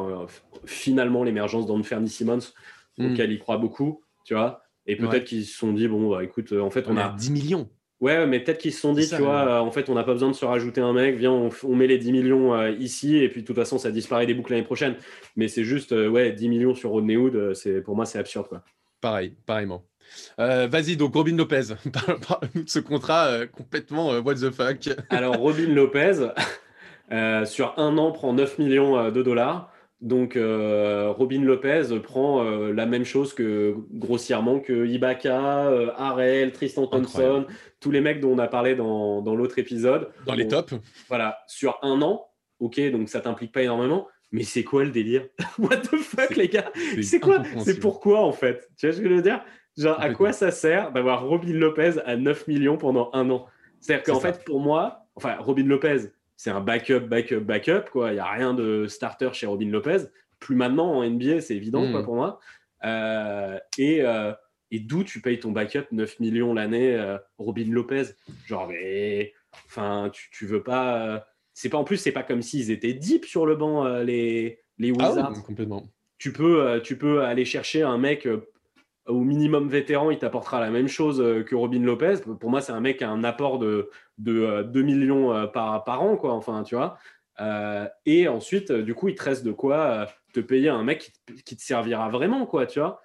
finalement 0.66 1.24
l'émergence 1.24 1.68
d'Anthony 1.68 2.10
Simmons, 2.10 2.40
mm. 2.98 3.14
auquel 3.14 3.32
ils 3.32 3.40
croient 3.40 3.58
beaucoup, 3.58 4.02
tu 4.26 4.34
vois. 4.34 4.64
Et 4.88 4.96
peut-être 4.96 5.26
qu'ils 5.26 5.46
se 5.46 5.58
sont 5.58 5.74
dit, 5.74 5.88
bon, 5.88 6.10
bah, 6.12 6.24
écoute, 6.24 6.52
en 6.52 6.70
fait, 6.70 6.86
on, 6.88 6.98
a 6.98 7.10
10 7.10 7.32
millions. 7.32 7.70
Ouais, 8.02 8.28
mais 8.28 8.40
peut-être 8.40 8.58
qu'ils 8.58 8.74
se 8.74 8.82
sont 8.82 8.94
dit, 8.94 9.08
tu 9.08 9.16
vois, 9.16 9.48
euh, 9.48 9.60
en 9.60 9.72
fait, 9.72 9.90
on 9.90 9.96
n'a 9.96 10.04
pas 10.04 10.14
besoin 10.14 10.30
de 10.30 10.36
se 10.36 10.44
rajouter 10.44 10.82
un 10.82 10.92
mec, 10.92 11.16
viens, 11.16 11.32
on, 11.32 11.76
met 11.76 11.88
les 11.88 11.98
10 11.98 12.12
millions 12.12 12.54
euh, 12.54 12.72
ici, 12.72 13.18
et 13.18 13.30
puis 13.30 13.42
de 13.42 13.48
toute 13.48 13.56
façon, 13.56 13.78
ça 13.78 13.90
disparaît 13.90 14.26
des 14.26 14.34
boucles 14.34 14.52
l'année 14.52 14.66
prochaine. 14.66 14.96
Mais 15.36 15.48
c'est 15.48 15.64
juste, 15.64 15.94
euh, 15.94 16.10
ouais, 16.10 16.32
10 16.32 16.50
millions 16.50 16.76
sur 16.76 16.90
Rodney 16.90 17.16
Hood, 17.16 17.54
c'est, 17.54 17.82
pour 17.82 17.96
moi, 17.96 18.06
c'est 18.06 18.20
absurde, 18.20 18.48
quoi. 18.48 18.64
Pareil, 19.00 19.34
pareillement. 19.46 19.84
Vas-y, 20.38 20.98
donc 20.98 21.14
Robin 21.14 21.36
Lopez, 21.36 21.74
parle-nous 22.28 22.64
de 22.64 22.70
ce 22.70 22.80
contrat 22.80 23.48
complètement 23.48 24.18
what 24.20 24.36
the 24.36 24.52
fuck. 24.52 24.90
Alors, 25.10 25.38
Robin 25.38 25.68
Lopez, 25.68 26.28
sur 27.46 27.74
un 27.78 27.98
an, 27.98 28.12
prend 28.12 28.34
9 28.34 28.60
millions 28.60 29.12
de 29.12 29.22
dollars. 29.22 29.72
Donc 30.02 30.36
euh, 30.36 31.12
Robin 31.12 31.42
Lopez 31.42 32.00
prend 32.04 32.44
euh, 32.44 32.72
la 32.74 32.86
même 32.86 33.06
chose 33.06 33.34
que 33.34 33.76
grossièrement 33.92 34.60
que 34.60 34.86
Ibaka, 34.86 35.68
euh, 35.68 35.90
Harrell, 35.98 36.52
Tristan 36.52 36.86
Thompson, 36.88 37.46
tous 37.80 37.92
les 37.92 38.02
mecs 38.02 38.20
dont 38.20 38.34
on 38.34 38.40
a 38.40 38.48
parlé 38.48 38.76
dans, 38.76 39.22
l'autre 39.36 39.58
épisode. 39.58 40.10
Dans 40.28 40.36
les 40.36 40.48
tops. 40.48 40.76
Voilà, 41.08 41.40
sur 41.48 41.80
un 41.82 42.02
an, 42.02 42.28
ok, 42.60 42.80
donc 42.92 43.10
ça 43.10 43.22
t'implique 43.22 43.54
pas 43.54 43.64
énormément, 43.64 44.08
mais 44.32 44.44
c'est 44.44 44.64
quoi 44.64 44.84
le 44.84 44.92
délire? 44.92 45.26
What 45.58 45.78
the 45.78 45.96
fuck 45.96 46.36
les 46.36 46.50
gars? 46.50 46.72
C'est 47.02 47.20
quoi? 47.20 47.42
C'est 47.64 47.80
pourquoi 47.80 48.20
en 48.22 48.34
fait? 48.34 48.70
Tu 48.78 48.88
vois 48.88 48.96
ce 48.96 49.02
que 49.02 49.10
je 49.10 49.14
veux 49.14 49.22
dire? 49.22 49.44
Genre, 49.78 50.00
à 50.00 50.10
quoi 50.12 50.32
ça 50.32 50.52
sert 50.52 50.92
d'avoir 50.92 51.26
Robin 51.26 51.54
Lopez 51.54 51.94
à 52.06 52.16
9 52.16 52.48
millions 52.48 52.78
pendant 52.78 53.10
un 53.14 53.30
an? 53.30 53.46
C'est-à-dire 53.82 54.04
qu'en 54.04 54.20
fait, 54.20 54.44
pour 54.46 54.60
moi, 54.60 55.06
enfin, 55.16 55.36
Robin 55.40 55.66
Lopez, 55.66 56.10
c'est 56.38 56.50
un 56.50 56.62
backup, 56.62 57.02
backup, 57.02 57.42
backup. 57.42 57.90
Quoi. 57.92 58.12
Il 58.12 58.16
n'y 58.16 58.20
a 58.20 58.30
rien 58.30 58.54
de 58.54 58.88
starter 58.88 59.30
chez 59.34 59.46
Robin 59.46 59.70
Lopez. 59.70 60.06
Plus 60.40 60.56
maintenant 60.56 60.92
en 60.94 61.10
NBA, 61.10 61.42
c'est 61.42 61.56
évident 61.56 61.90
quoi, 61.92 62.02
hmm. 62.02 62.06
pour 62.06 62.16
moi. 62.16 62.40
Euh, 62.84 63.58
et, 63.78 64.02
euh, 64.02 64.32
et 64.72 64.80
d'où 64.80 65.04
tu 65.04 65.22
payes 65.22 65.40
ton 65.40 65.52
backup 65.52 65.86
9 65.92 66.20
millions 66.20 66.54
l'année, 66.54 66.96
euh, 66.96 67.18
Robin 67.38 67.70
Lopez? 67.70 68.04
Genre, 68.46 68.68
mais. 68.68 69.34
Enfin, 69.68 70.10
tu, 70.12 70.30
tu 70.32 70.46
veux 70.46 70.64
pas. 70.64 71.26
c'est 71.54 71.70
pas 71.70 71.78
en 71.78 71.86
plus, 71.86 71.98
c'est 71.98 72.12
pas 72.12 72.24
comme 72.24 72.42
s'ils 72.42 72.72
étaient 72.72 72.94
deep 72.94 73.26
sur 73.26 73.46
le 73.46 73.56
banc, 73.56 73.86
les, 74.00 74.60
les 74.78 74.94
ah 75.00 75.10
Wizards. 75.10 75.44
complètement. 75.44 75.84
Tu 76.18 76.34
peux, 76.34 76.82
tu 76.84 76.98
peux 76.98 77.24
aller 77.24 77.46
chercher 77.46 77.84
un 77.84 77.98
mec 77.98 78.28
au 79.08 79.22
minimum 79.22 79.70
vétéran, 79.70 80.10
il 80.10 80.18
t'apportera 80.18 80.60
la 80.60 80.70
même 80.70 80.88
chose 80.88 81.22
euh, 81.22 81.44
que 81.44 81.56
Robin 81.56 81.82
Lopez. 81.82 82.18
Pour 82.40 82.50
moi, 82.50 82.62
c'est 82.62 82.72
un 82.72 82.80
mec 82.80 82.98
qui 82.98 83.04
a 83.04 83.10
un 83.10 83.24
apport 83.24 83.60
de, 83.60 83.90
de 84.18 84.64
2 84.64 84.80
euh, 84.80 84.84
millions 84.84 85.34
euh, 85.34 85.46
par, 85.46 85.84
par 85.84 86.02
an, 86.02 86.18
quoi. 86.18 86.34
Enfin, 86.34 86.64
tu 86.64 86.76
vois. 86.76 86.98
et 88.06 88.28
ensuite, 88.28 88.72
du 88.72 88.96
coup, 88.96 89.10
il 89.10 89.16
te 89.16 89.24
reste 89.24 89.46
de 89.46 89.52
quoi 89.52 90.08
te 90.34 90.40
payer 90.40 90.70
un 90.70 90.84
mec 90.84 91.14
qui, 91.46 91.56
te 91.56 91.62
servira 91.62 92.10
vraiment, 92.10 92.46
quoi, 92.46 92.66
tu 92.66 92.80
vois. 92.80 93.02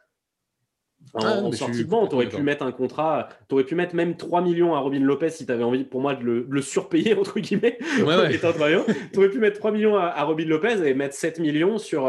En, 1.14 1.50
ah, 1.50 1.52
sortie 1.56 1.84
de 1.84 1.88
banc, 1.88 2.06
tu 2.06 2.14
aurais 2.14 2.28
pu 2.28 2.42
mettre 2.42 2.62
un 2.62 2.72
contrat, 2.72 3.30
tu 3.48 3.54
aurais 3.54 3.64
pu 3.64 3.74
mettre 3.74 3.94
même 3.94 4.16
3 4.18 4.42
millions 4.42 4.74
à 4.74 4.80
Robin 4.80 5.00
Lopez 5.00 5.30
si 5.30 5.46
tu 5.46 5.52
avais 5.52 5.64
envie, 5.64 5.84
pour 5.84 6.00
moi, 6.00 6.14
de 6.14 6.46
le, 6.46 6.62
surpayer, 6.62 7.14
entre 7.18 7.40
guillemets, 7.40 7.78
ouais, 7.98 8.16
ouais. 8.16 8.38
tu 9.12 9.18
aurais 9.18 9.30
pu 9.30 9.38
mettre 9.38 9.58
3 9.58 9.70
millions 9.70 9.96
à, 9.96 10.22
Robin 10.24 10.46
Lopez 10.46 10.86
et 10.86 10.94
mettre 10.94 11.14
7 11.14 11.40
millions 11.40 11.78
sur 11.78 12.06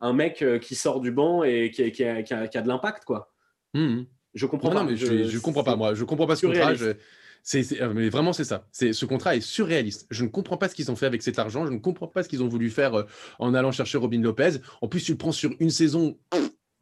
un 0.00 0.12
mec 0.12 0.44
qui 0.60 0.74
sort 0.74 1.00
du 1.00 1.12
banc 1.12 1.44
et 1.44 1.70
qui, 1.70 1.90
qui 1.92 2.04
a, 2.04 2.22
qui 2.22 2.34
a, 2.34 2.62
de 2.62 2.68
l'impact, 2.68 3.04
quoi. 3.04 3.31
Mmh 3.74 4.02
je 4.34 4.46
comprends 4.46 4.70
pas. 4.70 4.84
mais 4.84 4.96
je, 4.96 5.28
je, 5.28 5.38
comprends 5.38 5.62
pas, 5.62 5.76
moi. 5.76 5.94
Je 5.94 6.04
comprends 6.04 6.26
pas 6.26 6.36
ce 6.36 6.46
contrat. 6.46 6.72
C'est, 7.42 7.80
euh, 7.80 7.92
mais 7.92 8.08
vraiment, 8.08 8.32
c'est 8.32 8.44
ça. 8.44 8.68
C'est, 8.70 8.92
ce 8.92 9.04
contrat 9.04 9.34
est 9.36 9.40
surréaliste. 9.40 10.06
Je 10.10 10.22
ne 10.22 10.28
comprends 10.28 10.56
pas 10.56 10.68
ce 10.68 10.74
qu'ils 10.74 10.90
ont 10.90 10.96
fait 10.96 11.06
avec 11.06 11.22
cet 11.22 11.38
argent. 11.38 11.66
Je 11.66 11.72
ne 11.72 11.78
comprends 11.78 12.06
pas 12.06 12.22
ce 12.22 12.28
qu'ils 12.28 12.42
ont 12.42 12.48
voulu 12.48 12.70
faire 12.70 12.94
euh, 12.94 13.02
en 13.40 13.52
allant 13.52 13.72
chercher 13.72 13.98
Robin 13.98 14.20
Lopez. 14.20 14.52
En 14.80 14.88
plus, 14.88 15.02
tu 15.02 15.12
le 15.12 15.18
prends 15.18 15.32
sur 15.32 15.50
une 15.58 15.70
saison. 15.70 16.18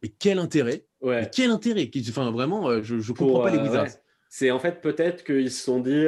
Mais 0.02 0.10
quel 0.18 0.38
intérêt? 0.38 0.84
Ouais. 1.00 1.30
Quel 1.34 1.50
intérêt 1.50 1.90
Enfin, 2.10 2.30
vraiment, 2.30 2.68
euh, 2.68 2.82
je 2.82 2.96
ne 2.96 3.16
comprends 3.16 3.42
pas 3.42 3.50
les 3.50 3.58
Wizards. 3.58 3.88
C'est 4.28 4.50
en 4.50 4.60
fait 4.60 4.80
peut-être 4.80 5.24
qu'ils 5.24 5.50
se 5.50 5.64
sont 5.64 5.80
dit 5.80 6.06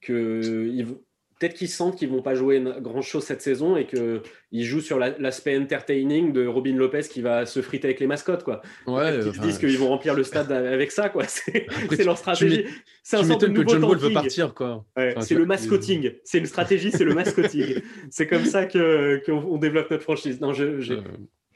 que 0.00 1.00
peut-être 1.40 1.54
qu'ils 1.54 1.68
sentent 1.68 1.96
qu'ils 1.96 2.10
vont 2.10 2.22
pas 2.22 2.34
jouer 2.34 2.62
grand-chose 2.80 3.24
cette 3.24 3.40
saison 3.40 3.76
et 3.76 3.86
qu'ils 3.86 4.64
jouent 4.64 4.82
sur 4.82 4.98
l'aspect 4.98 5.58
entertaining 5.58 6.32
de 6.32 6.46
Robin 6.46 6.76
Lopez 6.76 7.02
qui 7.10 7.22
va 7.22 7.46
se 7.46 7.62
friter 7.62 7.88
avec 7.88 7.98
les 7.98 8.06
mascottes. 8.06 8.44
Quoi. 8.44 8.60
Ouais, 8.86 9.16
ils 9.16 9.34
se 9.34 9.40
disent 9.40 9.58
qu'ils 9.58 9.78
vont 9.78 9.88
remplir 9.88 10.14
le 10.14 10.22
stade 10.22 10.52
avec 10.52 10.92
ça. 10.92 11.08
Quoi. 11.08 11.24
C'est 11.26 12.04
leur 12.04 12.18
stratégie. 12.18 12.66
C'est 13.02 13.16
un 13.16 13.24
sorte 13.24 13.44
de 13.44 13.62
que 13.62 13.68
John 13.68 13.82
Wall 13.82 13.98
veut 13.98 14.12
partir. 14.12 14.54
Quoi. 14.54 14.84
c'est 15.20 15.34
le 15.34 15.46
mascotting. 15.46 16.12
C'est 16.24 16.38
une 16.38 16.46
stratégie, 16.46 16.90
c'est 16.92 17.04
le 17.04 17.14
mascotting. 17.14 17.80
c'est 18.10 18.26
comme 18.26 18.44
ça 18.44 18.66
qu'on 18.66 19.56
développe 19.58 19.90
notre 19.90 20.02
franchise. 20.02 20.40
Non, 20.40 20.52
je, 20.52 20.80
je... 20.80 20.94
Euh, 20.94 21.02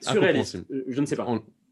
surréaliste. 0.00 0.64
Je 0.88 1.00
ne 1.00 1.06
sais 1.06 1.16
pas. 1.16 1.26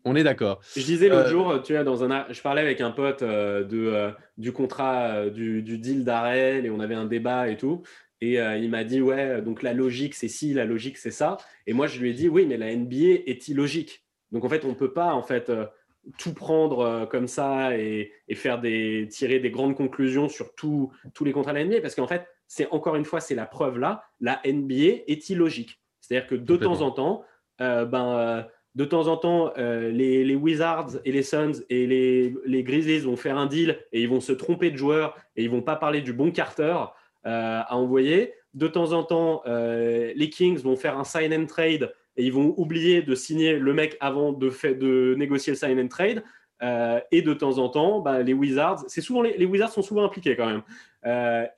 On... 0.04 0.16
est 0.16 0.24
d'accord. 0.24 0.60
Je 0.76 0.82
disais 0.82 1.08
l'autre 1.08 1.26
euh, 1.26 1.30
jour, 1.30 1.62
tu 1.62 1.72
vois, 1.72 1.84
dans 1.84 2.04
un, 2.04 2.26
je 2.30 2.42
parlais 2.42 2.60
avec 2.60 2.80
un 2.80 2.90
pote 2.90 3.22
euh, 3.22 3.64
de, 3.64 4.12
du 4.36 4.52
contrat 4.52 5.30
du, 5.30 5.62
du 5.62 5.78
deal 5.78 6.04
d'Arel 6.04 6.66
et 6.66 6.70
on 6.70 6.80
avait 6.80 6.94
un 6.94 7.06
débat 7.06 7.48
et 7.48 7.56
tout. 7.56 7.82
Et 8.22 8.40
euh, 8.40 8.56
il 8.56 8.70
m'a 8.70 8.84
dit, 8.84 9.02
ouais, 9.02 9.42
donc 9.42 9.64
la 9.64 9.72
logique, 9.72 10.14
c'est 10.14 10.28
ci, 10.28 10.54
la 10.54 10.64
logique, 10.64 10.96
c'est 10.96 11.10
ça. 11.10 11.38
Et 11.66 11.72
moi, 11.72 11.88
je 11.88 11.98
lui 11.98 12.10
ai 12.10 12.12
dit, 12.12 12.28
oui, 12.28 12.46
mais 12.46 12.56
la 12.56 12.74
NBA 12.74 13.24
est 13.26 13.48
illogique. 13.48 14.04
Donc, 14.30 14.44
en 14.44 14.48
fait, 14.48 14.64
on 14.64 14.68
ne 14.68 14.74
peut 14.74 14.92
pas, 14.92 15.12
en 15.12 15.24
fait, 15.24 15.50
euh, 15.50 15.66
tout 16.18 16.32
prendre 16.32 16.78
euh, 16.78 17.04
comme 17.04 17.26
ça 17.26 17.76
et, 17.76 18.12
faire 18.34 18.60
des, 18.60 19.08
tirer 19.10 19.40
des 19.40 19.50
grandes 19.50 19.74
conclusions 19.74 20.28
sur 20.28 20.54
tous 20.54 20.92
les 21.20 21.32
contrats 21.32 21.52
de 21.52 21.58
la 21.58 21.64
NBA. 21.64 21.80
Parce 21.80 21.96
qu'en 21.96 22.06
fait, 22.06 22.24
c'est 22.46 22.68
encore 22.70 22.94
une 22.94 23.04
fois, 23.04 23.18
c'est 23.18 23.34
la 23.34 23.44
preuve 23.44 23.80
là, 23.80 24.04
la 24.20 24.40
NBA 24.46 25.02
est 25.08 25.28
illogique. 25.28 25.80
C'est-à-dire 26.00 26.28
que 26.28 26.36
de 26.36 26.56
temps 26.56 26.80
en 26.80 26.92
temps, 26.92 27.24
ben, 27.58 28.46
de 28.74 28.84
temps 28.84 29.06
en 29.08 29.16
temps, 29.16 29.52
les, 29.56 30.34
Wizards 30.34 30.98
et 31.04 31.12
les 31.12 31.22
Suns 31.22 31.62
et 31.70 31.86
les, 31.86 32.34
les 32.44 32.62
Grizzlies 32.62 33.00
vont 33.00 33.16
faire 33.16 33.38
un 33.38 33.46
deal 33.46 33.78
et 33.92 34.02
ils 34.02 34.08
vont 34.08 34.20
se 34.20 34.32
tromper 34.32 34.70
de 34.70 34.76
joueurs 34.76 35.16
et 35.36 35.44
ils 35.44 35.50
vont 35.50 35.62
pas 35.62 35.76
parler 35.76 36.02
du 36.02 36.12
bon 36.12 36.30
Carter. 36.30 36.74
Euh, 37.24 37.60
à 37.68 37.76
envoyer. 37.76 38.32
De 38.54 38.66
temps 38.66 38.92
en 38.92 39.04
temps, 39.04 39.42
euh, 39.46 40.12
les 40.16 40.28
Kings 40.28 40.58
vont 40.58 40.74
faire 40.74 40.98
un 40.98 41.04
sign 41.04 41.32
and 41.32 41.46
trade 41.46 41.92
et 42.16 42.24
ils 42.24 42.32
vont 42.32 42.52
oublier 42.56 43.00
de 43.00 43.14
signer 43.14 43.60
le 43.60 43.72
mec 43.72 43.96
avant 44.00 44.32
de, 44.32 44.50
fait, 44.50 44.74
de 44.74 45.14
négocier 45.16 45.52
le 45.52 45.56
sign 45.56 45.78
and 45.78 45.86
trade. 45.86 46.24
Euh, 46.64 46.98
et 47.12 47.22
de 47.22 47.32
temps 47.32 47.58
en 47.58 47.68
temps, 47.68 48.00
bah, 48.00 48.22
les 48.22 48.32
Wizards, 48.32 48.84
c'est 48.88 49.00
souvent 49.00 49.22
les, 49.22 49.44
Wizards 49.44 49.70
sont 49.70 49.82
souvent 49.82 50.04
impliqués 50.04 50.34
quand 50.34 50.46
même. 50.46 50.62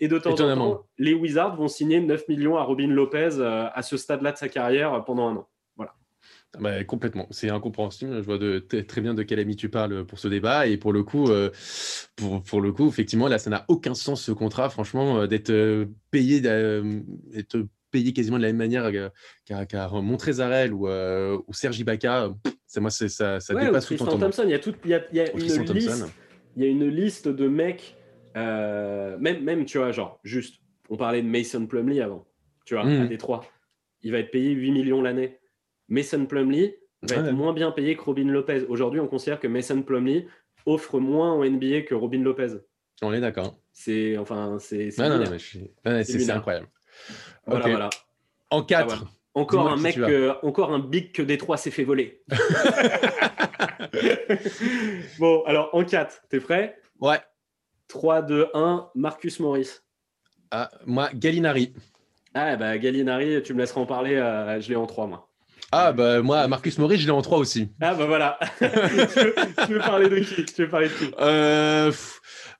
et 0.00 0.08
de 0.08 0.18
temps 0.18 0.32
en 0.32 0.54
temps, 0.54 0.86
les 0.98 1.14
Wizards 1.14 1.56
vont 1.56 1.68
signer 1.68 2.00
9 2.00 2.28
millions 2.28 2.58
à 2.58 2.62
Robin 2.62 2.88
Lopez 2.88 3.40
à 3.40 3.82
ce 3.82 3.96
stade-là 3.96 4.32
de 4.32 4.36
sa 4.36 4.48
carrière 4.50 5.02
pendant 5.04 5.28
un 5.28 5.36
an. 5.36 5.48
Bah, 6.60 6.84
complètement, 6.84 7.26
c'est 7.30 7.50
incompréhensible. 7.50 8.16
Je 8.16 8.26
vois 8.26 8.38
de, 8.38 8.58
très 8.58 9.00
bien 9.00 9.14
de 9.14 9.22
quel 9.22 9.38
ami 9.38 9.56
tu 9.56 9.68
parles 9.68 10.04
pour 10.04 10.18
ce 10.18 10.28
débat. 10.28 10.66
Et 10.66 10.76
pour 10.76 10.92
le 10.92 11.02
coup, 11.02 11.28
euh, 11.28 11.50
pour, 12.16 12.42
pour, 12.42 12.60
le 12.60 12.72
coup 12.72 12.88
effectivement, 12.88 13.28
là, 13.28 13.38
ça 13.38 13.50
n'a 13.50 13.64
aucun 13.68 13.94
sens 13.94 14.22
ce 14.22 14.32
contrat, 14.32 14.70
franchement, 14.70 15.20
euh, 15.20 15.26
d'être 15.26 15.50
euh, 15.50 15.86
payé, 16.10 16.40
d'être 16.40 17.66
payé 17.90 18.12
quasiment 18.12 18.38
de 18.38 18.42
la 18.42 18.48
même 18.48 18.56
manière 18.56 18.90
qu'a 19.46 19.66
qu 19.66 19.76
montré 20.02 20.34
Zarel 20.34 20.72
ou, 20.72 20.88
ou 20.88 21.52
Sergi 21.52 21.82
Ibaka. 21.82 22.30
C'est 22.66 22.80
moi, 22.80 22.90
ça, 22.90 23.08
ça 23.08 23.54
dépasse 23.54 23.86
tout 23.86 23.96
Thompson, 23.96 24.42
il 24.44 24.50
y 24.50 24.54
a, 24.54 24.60
il 24.84 24.90
y 24.90 24.94
a, 24.94 25.04
il 25.10 25.16
y 25.16 25.20
a 25.20 25.54
une 25.56 25.72
liste, 25.72 26.04
il 26.56 26.62
y 26.62 26.66
a 26.66 26.68
une 26.68 26.88
liste 26.88 27.28
de 27.28 27.48
mecs, 27.48 27.96
même, 28.34 29.42
même, 29.42 29.64
tu 29.64 29.78
vois, 29.78 29.92
genre, 29.92 30.18
juste, 30.24 30.56
on 30.88 30.96
parlait 30.96 31.22
de 31.22 31.28
Mason 31.28 31.66
Plumley 31.66 32.00
avant, 32.00 32.26
tu 32.64 32.74
vois, 32.74 32.84
mmh. 32.84 33.02
à 33.02 33.06
Détroit. 33.06 33.44
Il 34.02 34.12
va 34.12 34.18
être 34.18 34.30
payé 34.30 34.50
8 34.50 34.72
millions 34.72 35.00
l'année. 35.00 35.38
Mason 35.88 36.26
Plumley 36.26 36.78
va 37.02 37.16
être 37.16 37.32
moins 37.32 37.52
bien 37.52 37.70
payé 37.70 37.96
que 37.96 38.02
Robin 38.02 38.26
Lopez. 38.26 38.64
Aujourd'hui, 38.68 39.00
on 39.00 39.06
considère 39.06 39.40
que 39.40 39.46
Mason 39.46 39.82
Plumley 39.82 40.26
offre 40.66 40.98
moins 40.98 41.32
en 41.32 41.44
NBA 41.44 41.82
que 41.82 41.94
Robin 41.94 42.22
Lopez. 42.22 42.54
On 43.02 43.12
est 43.12 43.20
d'accord. 43.20 43.58
C'est 43.72 44.16
enfin, 44.18 44.58
c'est 44.60 44.90
c'est 44.90 45.02
incroyable. 46.30 46.68
Voilà, 47.46 47.68
voilà. 47.68 47.90
En 48.50 48.62
4. 48.62 49.04
Ah, 49.04 49.08
encore 49.34 49.68
un 49.68 49.76
mec, 49.76 49.98
encore 50.42 50.72
un 50.72 50.78
big 50.78 51.12
que 51.12 51.22
Détroit 51.22 51.56
s'est 51.56 51.72
fait 51.72 51.84
voler. 51.84 52.22
bon, 55.18 55.42
alors 55.44 55.70
en 55.72 55.84
4, 55.84 56.22
t'es 56.28 56.40
prêt? 56.40 56.78
Ouais. 57.00 57.20
3, 57.88 58.22
2, 58.22 58.46
1, 58.54 58.90
Marcus 58.94 59.40
Morris. 59.40 59.80
Ah, 60.50 60.70
moi, 60.86 61.10
Gallinari. 61.14 61.74
Ah, 62.32 62.56
bah 62.56 62.78
Gallinari, 62.78 63.42
tu 63.42 63.52
me 63.54 63.60
laisseras 63.60 63.80
en 63.80 63.86
parler. 63.86 64.14
Euh, 64.14 64.60
je 64.60 64.68
l'ai 64.68 64.76
en 64.76 64.86
3, 64.86 65.08
moi. 65.08 65.28
Ah, 65.76 65.92
bah 65.92 66.22
moi, 66.22 66.46
Marcus 66.46 66.78
Maurice, 66.78 67.00
je 67.00 67.06
l'ai 67.06 67.10
en 67.10 67.20
3 67.20 67.38
aussi. 67.38 67.68
Ah, 67.80 67.94
bah 67.94 68.06
voilà. 68.06 68.38
tu, 68.58 69.72
veux, 69.72 69.80
parler 69.80 70.08
de 70.08 70.18
qui? 70.20 70.44
Tu 70.44 70.62
veux 70.62 70.68
parler 70.68 70.88
de 70.88 70.92
qui? 70.94 71.10
Euh, 71.18 71.90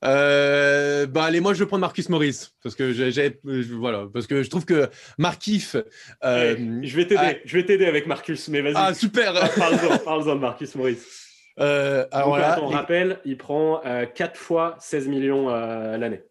euh, 0.05 1.07
bah 1.07 1.23
allez, 1.23 1.41
moi 1.41 1.55
je 1.55 1.61
vais 1.61 1.67
prendre 1.67 1.83
Marcus 1.83 2.09
Maurice 2.09 2.55
parce 2.63 2.75
que 2.75 2.93
j'ai, 2.93 3.41
voilà, 3.71 4.07
parce 4.13 4.27
que 4.27 4.43
je 4.43 4.51
trouve 4.51 4.65
que 4.65 4.89
Markif. 5.17 5.77
Euh, 6.25 6.57
je 6.83 6.97
vais 6.97 7.07
t'aider, 7.07 7.41
je 7.45 7.57
vais 7.57 7.65
t'aider 7.65 7.87
avec 7.87 8.09
Marcus, 8.09 8.49
mais 8.49 8.61
vas-y. 8.61 8.75
Ah 8.77 8.93
super. 8.93 9.33
Parle-en, 9.57 9.99
parle 9.99 10.27
de 10.27 10.33
Marcus 10.33 10.75
Maurice. 10.75 11.23
Euh, 11.61 12.07
alors 12.11 12.63
on 12.63 12.67
rappelle, 12.67 13.21
il 13.25 13.39
prend 13.39 13.81
4 14.15 14.37
fois 14.37 14.77
16 14.81 15.07
millions 15.07 15.49
l'année. 15.49 16.23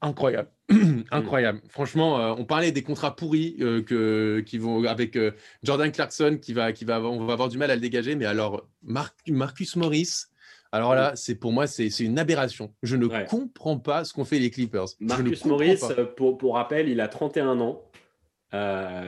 Incroyable. 0.00 0.48
Incroyable. 1.10 1.60
Franchement, 1.68 2.20
euh, 2.20 2.34
on 2.36 2.44
parlait 2.44 2.72
des 2.72 2.82
contrats 2.82 3.16
pourris 3.16 3.56
euh, 3.60 3.82
que, 3.82 4.40
qui 4.40 4.58
vont 4.58 4.84
avec 4.84 5.16
euh, 5.16 5.32
Jordan 5.62 5.90
Clarkson 5.90 6.38
qui 6.40 6.52
va, 6.52 6.72
qui 6.72 6.84
va, 6.84 7.00
on 7.00 7.24
va 7.24 7.32
avoir 7.32 7.48
du 7.48 7.58
mal 7.58 7.70
à 7.70 7.74
le 7.74 7.80
dégager. 7.80 8.14
Mais 8.14 8.26
alors, 8.26 8.68
Marcus 8.82 9.76
Morris, 9.76 10.26
alors 10.70 10.94
là, 10.94 11.12
c'est 11.16 11.34
pour 11.34 11.52
moi, 11.52 11.66
c'est 11.66 11.88
une 12.00 12.18
aberration. 12.18 12.74
Je 12.82 12.96
ne 12.96 13.06
comprends 13.06 13.78
pas 13.78 14.04
ce 14.04 14.12
qu'ont 14.12 14.26
fait 14.26 14.38
les 14.38 14.50
Clippers. 14.50 14.86
Marcus 15.00 15.44
Morris, 15.46 15.80
pour, 16.16 16.36
pour, 16.36 16.54
rappel, 16.54 16.88
il 16.88 17.00
a 17.00 17.08
31 17.08 17.58
ans. 17.60 17.82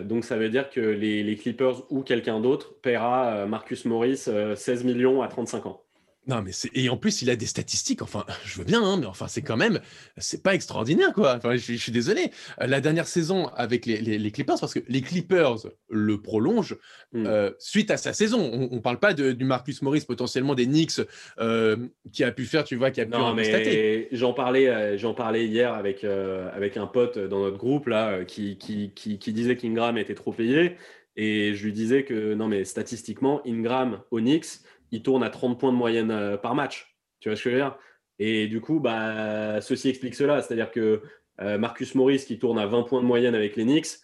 donc 0.04 0.24
ça 0.24 0.38
veut 0.38 0.48
dire 0.48 0.70
que 0.70 0.80
les, 0.80 1.22
les 1.22 1.36
Clippers 1.36 1.82
ou 1.92 2.00
quelqu'un 2.00 2.40
d'autre 2.40 2.80
paiera 2.80 3.44
Marcus 3.46 3.84
Morris 3.84 4.16
16 4.56 4.84
millions 4.84 5.20
à 5.20 5.28
35 5.28 5.66
ans. 5.66 5.82
Non, 6.30 6.42
mais 6.42 6.52
c'est 6.52 6.70
et 6.74 6.88
en 6.88 6.96
plus 6.96 7.22
il 7.22 7.30
a 7.30 7.34
des 7.34 7.46
statistiques. 7.46 8.02
Enfin, 8.02 8.24
je 8.44 8.58
veux 8.58 8.64
bien, 8.64 8.82
hein, 8.84 8.96
mais 8.96 9.06
enfin 9.06 9.26
c'est 9.26 9.42
quand 9.42 9.56
même, 9.56 9.80
c'est 10.16 10.44
pas 10.44 10.54
extraordinaire 10.54 11.12
quoi. 11.12 11.34
Enfin, 11.34 11.56
je, 11.56 11.74
suis 11.74 11.90
désolé. 11.90 12.30
Euh, 12.60 12.68
la 12.68 12.80
dernière 12.80 13.08
saison 13.08 13.48
avec 13.48 13.84
les, 13.84 14.00
les, 14.00 14.30
Clippers, 14.30 14.54
parce 14.60 14.72
que 14.72 14.78
les 14.86 15.00
Clippers 15.00 15.56
le 15.88 16.22
prolongent 16.22 16.76
hmm. 17.12 17.26
euh, 17.26 17.50
suite 17.58 17.90
à 17.90 17.96
sa 17.96 18.12
saison. 18.12 18.38
On, 18.70 18.76
ne 18.76 18.80
parle 18.80 19.00
pas 19.00 19.12
de, 19.12 19.32
du 19.32 19.44
Marcus 19.44 19.82
Morris 19.82 20.04
potentiellement 20.06 20.54
des 20.54 20.66
Knicks 20.66 21.00
euh, 21.40 21.76
qui 22.12 22.22
a 22.22 22.30
pu 22.30 22.44
faire, 22.44 22.62
tu 22.62 22.76
vois, 22.76 22.92
qui 22.92 23.00
a 23.00 23.06
pu 23.06 23.10
non, 23.10 23.34
mais 23.34 24.08
J'en 24.12 24.32
parlais, 24.32 24.96
j'en 24.98 25.14
parlais 25.14 25.46
hier 25.46 25.74
avec 25.74 26.04
avec 26.04 26.76
un 26.76 26.86
pote 26.86 27.18
dans 27.18 27.40
notre 27.40 27.58
groupe 27.58 27.88
là 27.88 28.24
qui 28.24 28.56
qui, 28.56 28.92
qui, 28.94 29.18
qui 29.18 29.32
disait 29.32 29.56
qu'Ingram 29.56 29.98
était 29.98 30.14
trop 30.14 30.32
payé. 30.32 30.76
Et 31.16 31.54
je 31.54 31.64
lui 31.64 31.72
disais 31.72 32.04
que 32.04 32.34
non, 32.34 32.46
mais 32.46 32.64
statistiquement, 32.64 33.42
Ingram 33.44 34.00
au 34.12 34.20
Knicks, 34.20 34.62
il 34.92 35.02
tourne 35.02 35.22
à 35.22 35.30
30 35.30 35.58
points 35.58 35.72
de 35.72 35.76
moyenne 35.76 36.10
euh, 36.10 36.36
par 36.36 36.54
match. 36.54 36.96
Tu 37.20 37.28
vois 37.28 37.36
ce 37.36 37.44
que 37.44 37.50
je 37.50 37.56
veux 37.56 37.60
dire? 37.60 37.76
Et 38.18 38.48
du 38.48 38.60
coup, 38.60 38.80
bah, 38.80 39.60
ceci 39.60 39.88
explique 39.88 40.14
cela. 40.14 40.42
C'est-à-dire 40.42 40.70
que 40.70 41.02
euh, 41.40 41.58
Marcus 41.58 41.94
Morris, 41.94 42.24
qui 42.26 42.38
tourne 42.38 42.58
à 42.58 42.66
20 42.66 42.82
points 42.84 43.00
de 43.00 43.06
moyenne 43.06 43.34
avec 43.34 43.56
les 43.56 43.64
Knicks, 43.64 43.98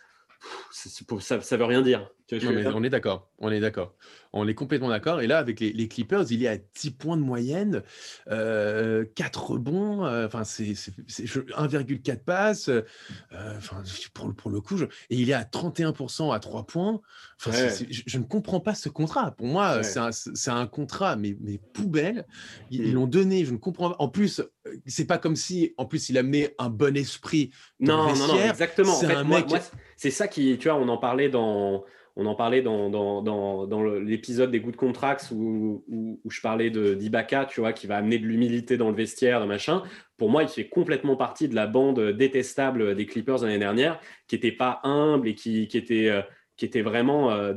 ça, 0.71 1.41
ça 1.41 1.57
veut 1.57 1.65
rien 1.65 1.83
dire. 1.83 2.11
on 2.33 2.83
est 2.85 2.91
d'accord, 2.91 3.31
on 3.39 3.51
est 3.51 3.61
d'accord. 3.61 3.95
On 4.33 4.47
est 4.47 4.55
complètement 4.55 4.91
d'accord. 4.91 5.23
Et 5.23 5.27
là, 5.27 5.39
avec 5.39 5.61
les, 5.61 5.89
Clippers, 5.89 6.31
il 6.31 6.45
est 6.45 6.49
à 6.49 6.59
10 6.59 6.91
points 6.93 7.17
de 7.17 7.23
moyenne, 7.23 7.83
4 8.27 8.33
euh, 8.33 9.05
rebonds, 9.35 10.05
euh, 10.05 10.27
enfin, 10.27 10.45
c'est 10.45 10.73
1,4 10.73 12.19
passes. 12.19 12.71
Enfin, 13.33 13.83
pour, 14.13 14.35
pour, 14.35 14.51
le 14.51 14.61
coup, 14.61 14.83
et 14.83 15.17
il 15.17 15.31
est 15.31 15.35
à 15.35 15.45
31% 15.45 16.35
à 16.35 16.39
3 16.39 16.67
points. 16.67 17.01
je, 17.39 18.19
ne 18.19 18.25
comprends 18.25 18.61
pas 18.61 18.75
ce 18.75 18.89
contrat. 18.89 19.31
Pour 19.31 19.47
moi, 19.47 19.83
c'est 19.83 20.51
un, 20.51 20.67
contrat, 20.67 21.17
mais, 21.17 21.37
mais 21.41 21.59
poubelle. 21.73 22.27
Ils 22.71 22.91
mm. 22.91 22.95
l'ont 22.95 23.07
donné, 23.07 23.45
je 23.45 23.53
ne 23.53 23.59
comprends 23.59 23.91
pas. 23.91 23.97
En 23.99 24.09
plus, 24.09 24.43
c'est 24.87 25.07
pas 25.07 25.19
comme 25.19 25.37
si, 25.37 25.73
en 25.79 25.87
plus, 25.87 26.11
il 26.11 26.19
amenait 26.19 26.55
un 26.59 26.69
bon 26.69 26.97
esprit. 26.97 27.51
Non, 27.81 28.15
non, 28.15 28.29
non, 28.29 28.51
exactement. 28.51 28.95
C'est 28.95 29.13
un 29.13 29.25
mec. 29.25 29.47
C'est 29.97 30.11
ça 30.11 30.29
qui, 30.29 30.57
tu 30.59 30.69
vois, 30.69 30.79
on 30.79 30.89
en 30.89 30.99
parlait 30.99 31.29
dans 31.29 31.85
on 32.19 32.25
en 32.25 32.35
parlait 32.35 32.63
dans, 32.63 32.89
dans, 32.89 33.85
l'épisode 33.85 34.51
des 34.51 34.61
Good 34.61 34.77
Contracts 34.77 35.31
où, 35.33 35.85
où, 35.87 36.31
je 36.31 36.41
parlais 36.41 36.71
de 36.71 36.95
d'Ibaka, 36.95 37.45
tu 37.45 37.61
vois, 37.61 37.75
qui 37.75 37.87
va 37.87 37.99
amener 37.99 38.19
de 38.19 38.27
l'humilité 38.27 38.79
dans 38.79 38.89
le 38.89 38.97
vestiaire, 38.97 39.41
de 39.41 39.47
machin. 39.47 39.83
Pour 40.17 40.31
moi, 40.31 40.43
il 40.43 40.49
fait 40.49 40.67
complètement 40.67 41.17
partie 41.17 41.47
de 41.47 41.55
la 41.55 41.67
bande 41.67 42.01
détestable 42.13 42.95
des 42.95 43.05
Clippers 43.05 43.43
l'année 43.43 43.59
dernière, 43.59 44.01
qui 44.29 44.35
n'était 44.35 44.53
pas 44.53 44.81
humble 44.83 45.29
et 45.29 45.35
qui, 45.35 45.69
qui, 45.69 45.77
était, 45.77 46.09
euh, 46.09 46.23
qui 46.57 46.65
était 46.65 46.81
vraiment 46.81 47.33
euh, 47.33 47.53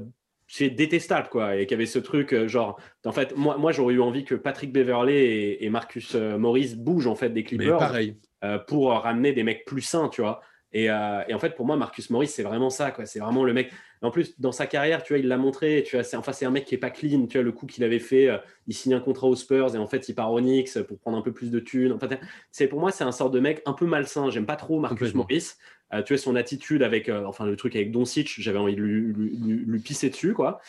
détestable, 0.60 1.30
quoi, 1.30 1.56
et 1.56 1.66
qui 1.66 1.74
avait 1.74 1.86
ce 1.86 2.00
truc, 2.00 2.34
euh, 2.34 2.50
genre, 2.50 2.78
en 3.06 3.14
fait, 3.14 3.38
moi, 3.38 3.58
moi 3.58 3.72
j'aurais 3.72 3.94
eu 3.94 4.02
envie 4.02 4.26
que 4.26 4.36
Patrick 4.36 4.74
Beverley 4.74 5.58
et, 5.62 5.70
Marcus 5.70 6.16
Morris 6.16 6.76
bougent, 6.76 7.08
en 7.08 7.16
fait, 7.16 7.30
des 7.30 7.46
Clippers. 7.46 7.78
pareil. 7.78 8.18
pour 8.68 8.92
ramener 8.92 9.32
des 9.32 9.44
mecs 9.44 9.64
plus 9.64 9.82
sains, 9.84 10.10
tu 10.10 10.20
vois. 10.20 10.42
Et, 10.72 10.86
et, 10.86 11.34
en 11.34 11.40
fait, 11.40 11.56
pour 11.56 11.66
moi, 11.66 11.78
Marcus 11.78 12.10
Morris, 12.10 12.28
c'est 12.28 12.44
vraiment 12.44 12.70
ça. 12.70 12.92
quoi. 12.92 13.06
C'est 13.06 13.20
vraiment 13.20 13.44
le 13.44 13.54
mec. 13.54 13.72
En 14.02 14.12
plus, 14.12 14.40
dans 14.40 14.54
sa 14.54 14.66
carrière, 14.66 15.04
tu 15.04 15.14
vois, 15.14 15.20
il 15.20 15.28
l'a 15.28 15.38
montré. 15.38 15.84
Tu 15.86 15.96
vois, 15.96 16.04
c'est, 16.04 16.16
enfin, 16.16 16.32
c'est 16.32 16.46
un 16.46 16.52
mec 16.52 16.66
qui 16.66 16.76
est 16.76 16.80
pas 16.80 16.90
clean. 16.90 17.28
Tu 17.28 17.38
vois, 17.38 17.44
le 17.44 17.52
coup 17.52 17.66
qu'il 17.66 17.84
avait 17.84 18.00
fait, 18.00 18.30
euh, 18.30 18.38
il 18.68 18.74
signe 18.74 18.94
un 18.94 19.02
contrat 19.02 19.28
aux 19.28 19.36
Spurs 19.36 19.76
et 19.76 19.78
en 19.78 19.88
fait, 19.88 20.08
il 20.08 20.16
part 20.16 20.32
au 20.32 20.40
Knicks 20.40 20.82
pour 20.84 21.00
prendre 21.00 21.18
un 21.18 21.22
peu 21.22 21.34
plus 21.34 21.52
de 21.52 21.60
thunes. 21.60 21.92
Enfin, 21.92 22.08
c'est 22.52 22.68
pour 22.68 22.80
moi, 22.80 22.92
c'est 22.92 23.04
un 23.04 23.12
sort 23.12 23.30
de 23.30 23.40
mec 23.40 23.62
un 23.66 23.74
peu 23.74 23.86
malsain. 23.86 24.30
J'aime 24.30 24.46
pas 24.46 24.56
trop 24.56 24.80
Marcus 24.80 25.14
Morris. 25.14 25.54
Euh, 25.94 26.04
tu 26.04 26.14
vois, 26.14 26.22
son 26.22 26.36
attitude 26.36 26.84
avec, 26.84 27.10
euh, 27.10 27.26
enfin, 27.26 27.46
le 27.46 27.56
truc 27.56 27.76
avec 27.76 27.92
Doncic, 27.92 28.36
j'avais 28.38 28.60
envie 28.60 28.76
de 28.76 28.82
lui, 28.82 29.80
pisser 29.80 30.10
dessus, 30.10 30.34
quoi. 30.34 30.62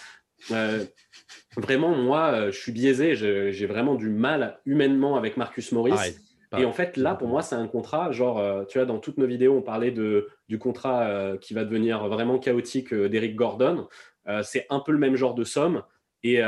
vraiment, 1.57 1.95
moi, 1.95 2.51
je 2.51 2.59
suis 2.59 2.73
biaisé. 2.73 3.15
J'ai 3.15 3.67
vraiment 3.67 3.95
du 3.95 4.09
mal 4.09 4.59
humainement 4.67 5.17
avec 5.17 5.37
Marcus 5.37 5.71
Morris. 5.71 6.17
Et 6.59 6.65
en 6.65 6.73
fait, 6.73 6.97
là, 6.97 7.15
pour 7.15 7.29
moi, 7.29 7.43
c'est 7.43 7.55
un 7.55 7.69
contrat, 7.69 8.11
genre, 8.11 8.39
euh, 8.39 8.65
tu 8.65 8.79
vois, 8.79 8.87
dans 8.87 8.99
toutes 8.99 9.19
nos 9.19 9.27
vidéos, 9.27 9.57
on 9.57 9.63
parlait 9.63 9.93
de, 9.93 10.29
du 10.49 10.59
contrat 10.59 11.03
euh, 11.03 11.37
qui 11.37 11.55
va 11.55 11.65
devenir 11.65 12.09
vraiment 12.09 12.39
chaotique 12.39 12.93
euh, 12.93 13.09
d'Eric 13.09 13.37
Gordon. 13.37 13.89
c'est 14.43 14.67
un 14.69 14.81
peu 14.81 14.93
le 14.93 14.99
même 14.99 15.17
genre 15.17 15.35
de 15.35 15.45
somme. 15.45 15.83
Et, 16.23 16.41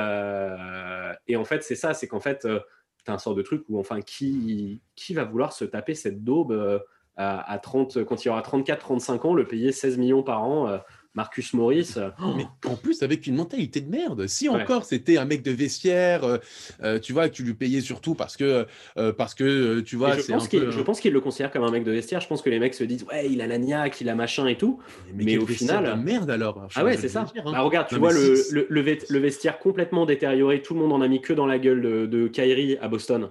et 1.26 1.36
en 1.36 1.44
fait, 1.44 1.62
c'est 1.62 1.74
ça, 1.74 1.94
c'est 1.94 2.06
qu'en 2.06 2.20
fait, 2.20 2.40
tu 2.40 3.10
as 3.10 3.12
un 3.12 3.18
sort 3.18 3.34
de 3.34 3.42
truc 3.42 3.64
où, 3.68 3.78
enfin, 3.78 4.00
qui, 4.02 4.82
qui 4.94 5.14
va 5.14 5.24
vouloir 5.24 5.52
se 5.52 5.64
taper 5.64 5.94
cette 5.94 6.22
daube 6.22 6.82
à, 7.16 7.58
30, 7.58 8.04
quand 8.04 8.24
il 8.24 8.28
aura 8.28 8.42
34-35 8.42 9.26
ans, 9.26 9.34
le 9.34 9.46
payer 9.46 9.72
16 9.72 9.98
millions 9.98 10.22
par 10.22 10.44
an 10.44 10.80
Marcus 11.14 11.52
Morris. 11.52 11.94
Euh, 11.96 12.10
mais 12.36 12.46
en 12.66 12.76
plus, 12.76 13.02
avec 13.02 13.26
une 13.26 13.34
mentalité 13.34 13.80
de 13.80 13.90
merde. 13.90 14.26
Si 14.26 14.48
encore 14.48 14.84
c'était 14.84 15.18
un 15.18 15.24
mec 15.24 15.42
de 15.42 15.50
vestiaire, 15.50 16.24
euh, 16.24 16.38
euh, 16.82 16.98
tu 16.98 17.12
vois, 17.12 17.28
que 17.28 17.34
tu 17.34 17.42
lui 17.42 17.54
payais 17.54 17.80
surtout 17.80 18.14
parce 18.14 18.36
que, 18.36 18.66
parce 19.12 19.34
que 19.34 19.80
tu 19.80 19.96
vois. 19.96 20.16
Je 20.16 20.22
pense, 20.22 20.48
je 20.50 20.80
pense 20.80 21.00
qu'il 21.00 21.12
le 21.12 21.20
considère 21.20 21.50
comme 21.50 21.64
un 21.64 21.70
mec 21.70 21.84
de 21.84 21.92
vestiaire. 21.92 22.20
Je 22.20 22.28
pense 22.28 22.42
que 22.42 22.50
les 22.50 22.58
mecs 22.58 22.74
se 22.74 22.84
disent, 22.84 23.04
ouais, 23.04 23.30
il 23.30 23.40
a 23.42 23.46
la 23.46 23.58
niaque, 23.58 24.00
il 24.00 24.08
a 24.08 24.14
machin 24.14 24.46
et 24.46 24.56
tout. 24.56 24.80
Mais, 25.14 25.36
au 25.36 25.46
final. 25.46 26.00
merde 26.02 26.30
alors. 26.30 26.68
Ah 26.74 26.84
ouais, 26.84 26.96
c'est 26.96 27.08
ça. 27.08 27.26
Hein. 27.36 27.52
Bah, 27.52 27.60
regarde, 27.60 27.88
tu 27.88 27.96
vois 27.96 28.12
le, 28.12 28.66
le, 28.68 29.18
vestiaire 29.18 29.58
complètement 29.58 30.06
détérioré. 30.06 30.62
Tout 30.62 30.74
le 30.74 30.80
monde 30.80 30.92
en 30.92 31.00
a 31.00 31.08
mis 31.08 31.20
que 31.20 31.32
dans 31.32 31.46
la 31.46 31.58
gueule 31.58 31.82
de, 31.82 32.06
de 32.06 32.28
Kyrie 32.28 32.78
à 32.80 32.88
Boston. 32.88 33.30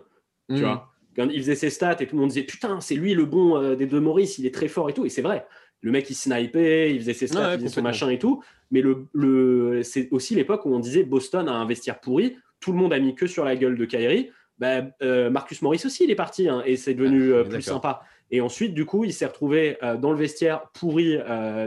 Tu 0.50 0.58
mmh. 0.58 0.60
vois 0.60 0.88
quand 1.14 1.28
il 1.30 1.40
faisait 1.42 1.56
ses 1.56 1.70
stats 1.70 1.98
et 2.00 2.08
tout 2.08 2.16
le 2.16 2.22
monde 2.22 2.30
disait 2.30 2.44
putain 2.44 2.80
c'est 2.80 2.96
lui 2.96 3.14
le 3.14 3.26
bon 3.26 3.76
des 3.76 3.86
deux 3.86 4.00
Maurice 4.00 4.38
il 4.38 4.46
est 4.46 4.54
très 4.54 4.70
fort 4.70 4.90
et 4.90 4.94
tout 4.94 5.06
et 5.06 5.10
c'est 5.10 5.22
vrai 5.22 5.46
le 5.82 5.92
mec 5.92 6.10
il 6.10 6.16
snipait, 6.16 6.94
il 6.94 7.00
faisait 7.00 7.14
ses 7.14 7.28
stats, 7.28 7.56
il 7.56 7.60
faisait 7.60 7.70
son 7.70 7.82
machin 7.82 8.10
et 8.10 8.20
tout. 8.20 8.44
Mais 8.70 8.82
le, 8.82 9.08
le 9.14 9.82
c'est 9.84 10.08
aussi 10.12 10.36
l'époque 10.36 10.66
où 10.66 10.74
on 10.74 10.80
disait 10.80 11.04
Boston 11.04 11.48
a 11.48 11.54
un 11.54 11.66
vestiaire 11.66 12.00
pourri, 12.00 12.38
tout 12.60 12.72
le 12.72 12.78
monde 12.78 12.94
a 12.94 13.00
mis 13.00 13.16
que 13.16 13.28
sur 13.28 13.44
la 13.44 13.56
gueule 13.56 13.78
de 13.78 13.86
Kyrie. 13.86 14.30
Bah, 14.60 14.84
euh, 15.02 15.32
Marcus 15.32 15.62
Morris 15.64 15.82
aussi, 15.86 16.04
il 16.04 16.12
est 16.12 16.16
parti 16.16 16.48
hein, 16.48 16.62
et 16.66 16.78
c'est 16.78 16.94
devenu 16.94 17.34
euh, 17.34 17.44
plus 17.44 17.64
sympa. 17.64 18.04
Et 18.30 18.40
ensuite, 18.40 18.74
du 18.74 18.86
coup, 18.86 19.04
il 19.04 19.12
s'est 19.12 19.26
retrouvé 19.26 19.78
euh, 19.84 19.98
dans 19.98 20.12
le 20.12 20.18
vestiaire 20.18 20.70
pourri 20.74 21.18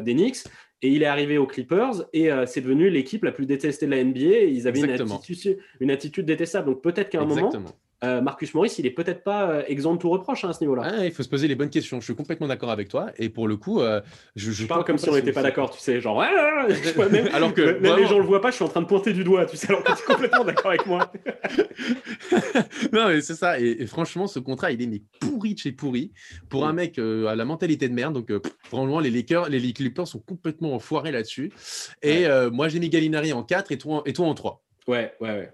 des 0.03 0.15
Knicks 0.15 0.45
et 0.81 0.89
il 0.89 1.03
est 1.03 1.07
arrivé 1.07 1.37
aux 1.37 1.47
Clippers 1.47 2.05
et 2.13 2.29
c'est 2.47 2.61
devenu 2.61 2.91
l'équipe 2.91 3.25
la 3.25 3.33
plus 3.33 3.47
détestée 3.47 3.87
de 3.87 3.91
la 3.91 4.05
NBA. 4.05 4.21
Et 4.21 4.51
ils 4.51 4.69
avaient 4.69 4.81
une 4.81 4.91
attitude, 4.91 5.59
une 5.81 5.91
attitude, 5.91 6.27
détestable. 6.27 6.67
Donc 6.67 6.83
peut-être 6.83 7.11
qu'à 7.11 7.23
un 7.23 7.25
moment, 7.25 7.51
euh, 8.05 8.21
Marcus 8.21 8.53
Morris, 8.55 8.75
il 8.79 8.87
est 8.87 8.91
peut-être 8.91 9.23
pas 9.23 9.49
euh, 9.49 9.63
exempt 9.67 9.95
de 9.95 9.99
tout 9.99 10.11
reproche 10.11 10.45
hein, 10.45 10.51
à 10.51 10.53
ce 10.53 10.61
niveau-là. 10.61 10.83
Ah, 10.85 11.05
il 11.05 11.13
faut 11.13 11.23
se 11.23 11.29
poser 11.29 11.49
les 11.49 11.55
bonnes 11.55 11.71
questions. 11.71 12.01
Je 12.01 12.05
suis 12.05 12.15
complètement 12.15 12.47
d'accord 12.47 12.71
avec 12.71 12.89
toi. 12.89 13.11
Et 13.19 13.29
pour 13.29 13.49
le 13.49 13.57
coup, 13.57 13.81
euh, 13.81 14.01
je, 14.37 14.51
je, 14.51 14.67
parle 14.67 14.85
comme 14.85 14.99
si 14.99 15.09
on 15.09 15.15
n'était 15.15 15.33
pas 15.33 15.43
d'accord, 15.43 15.71
tu 15.71 15.81
sais, 15.81 16.01
genre. 16.01 16.21
même, 16.21 17.29
alors 17.33 17.55
que 17.55 17.79
même 17.81 17.97
les 17.97 18.07
gens 18.07 18.19
le 18.19 18.25
voient 18.25 18.41
pas, 18.41 18.51
je 18.51 18.57
suis 18.57 18.65
en 18.65 18.69
train 18.69 18.83
de 18.83 18.87
pointer 18.87 19.13
du 19.13 19.25
doigt, 19.25 19.47
tu 19.47 19.57
sais, 19.57 19.69
alors 19.69 19.83
que 19.83 19.93
tu 19.93 19.99
es 19.99 20.05
complètement 20.05 20.45
d'accord 20.45 20.71
avec 20.71 20.87
moi. 20.87 21.13
non, 22.93 23.09
mais 23.09 23.21
c'est 23.21 23.35
ça. 23.35 23.59
Et, 23.59 23.87
franchement, 23.87 24.27
ce 24.27 24.39
contrat, 24.39 24.71
il 24.73 24.83
est 24.83 24.87
mais 24.87 25.03
pourri 25.21 25.55
de 25.55 25.59
chez 25.59 25.73
pourri 25.73 26.13
pour 26.49 26.67
un 26.67 26.73
mm. 26.73 26.77
mec 26.77 26.99
à 26.99 27.35
la 27.35 27.45
mentalité 27.45 27.89
de 27.89 27.95
merde. 27.95 28.15
Donc, 28.15 28.31
franchement, 28.65 29.01
les 29.01 29.11
Lakers, 29.11 29.49
les 29.49 29.73
Clippers 29.73 30.07
sont 30.07 30.21
complètement 30.21 30.75
enfoirés 30.75 31.13
là-dessus. 31.13 31.53
Et 32.03 32.27
moi, 32.53 32.69
j'ai 32.69 32.81
mis 32.81 32.91
Gallinari 32.91 33.33
en 33.33 33.43
4 33.43 33.73
et 33.73 33.79
toi, 33.79 34.03
et 34.07 34.13
toi 34.13 34.27
en 34.27 34.35
3. 34.35 34.63
Ouais, 34.87 35.15
ouais, 35.21 35.31
ouais. 35.31 35.51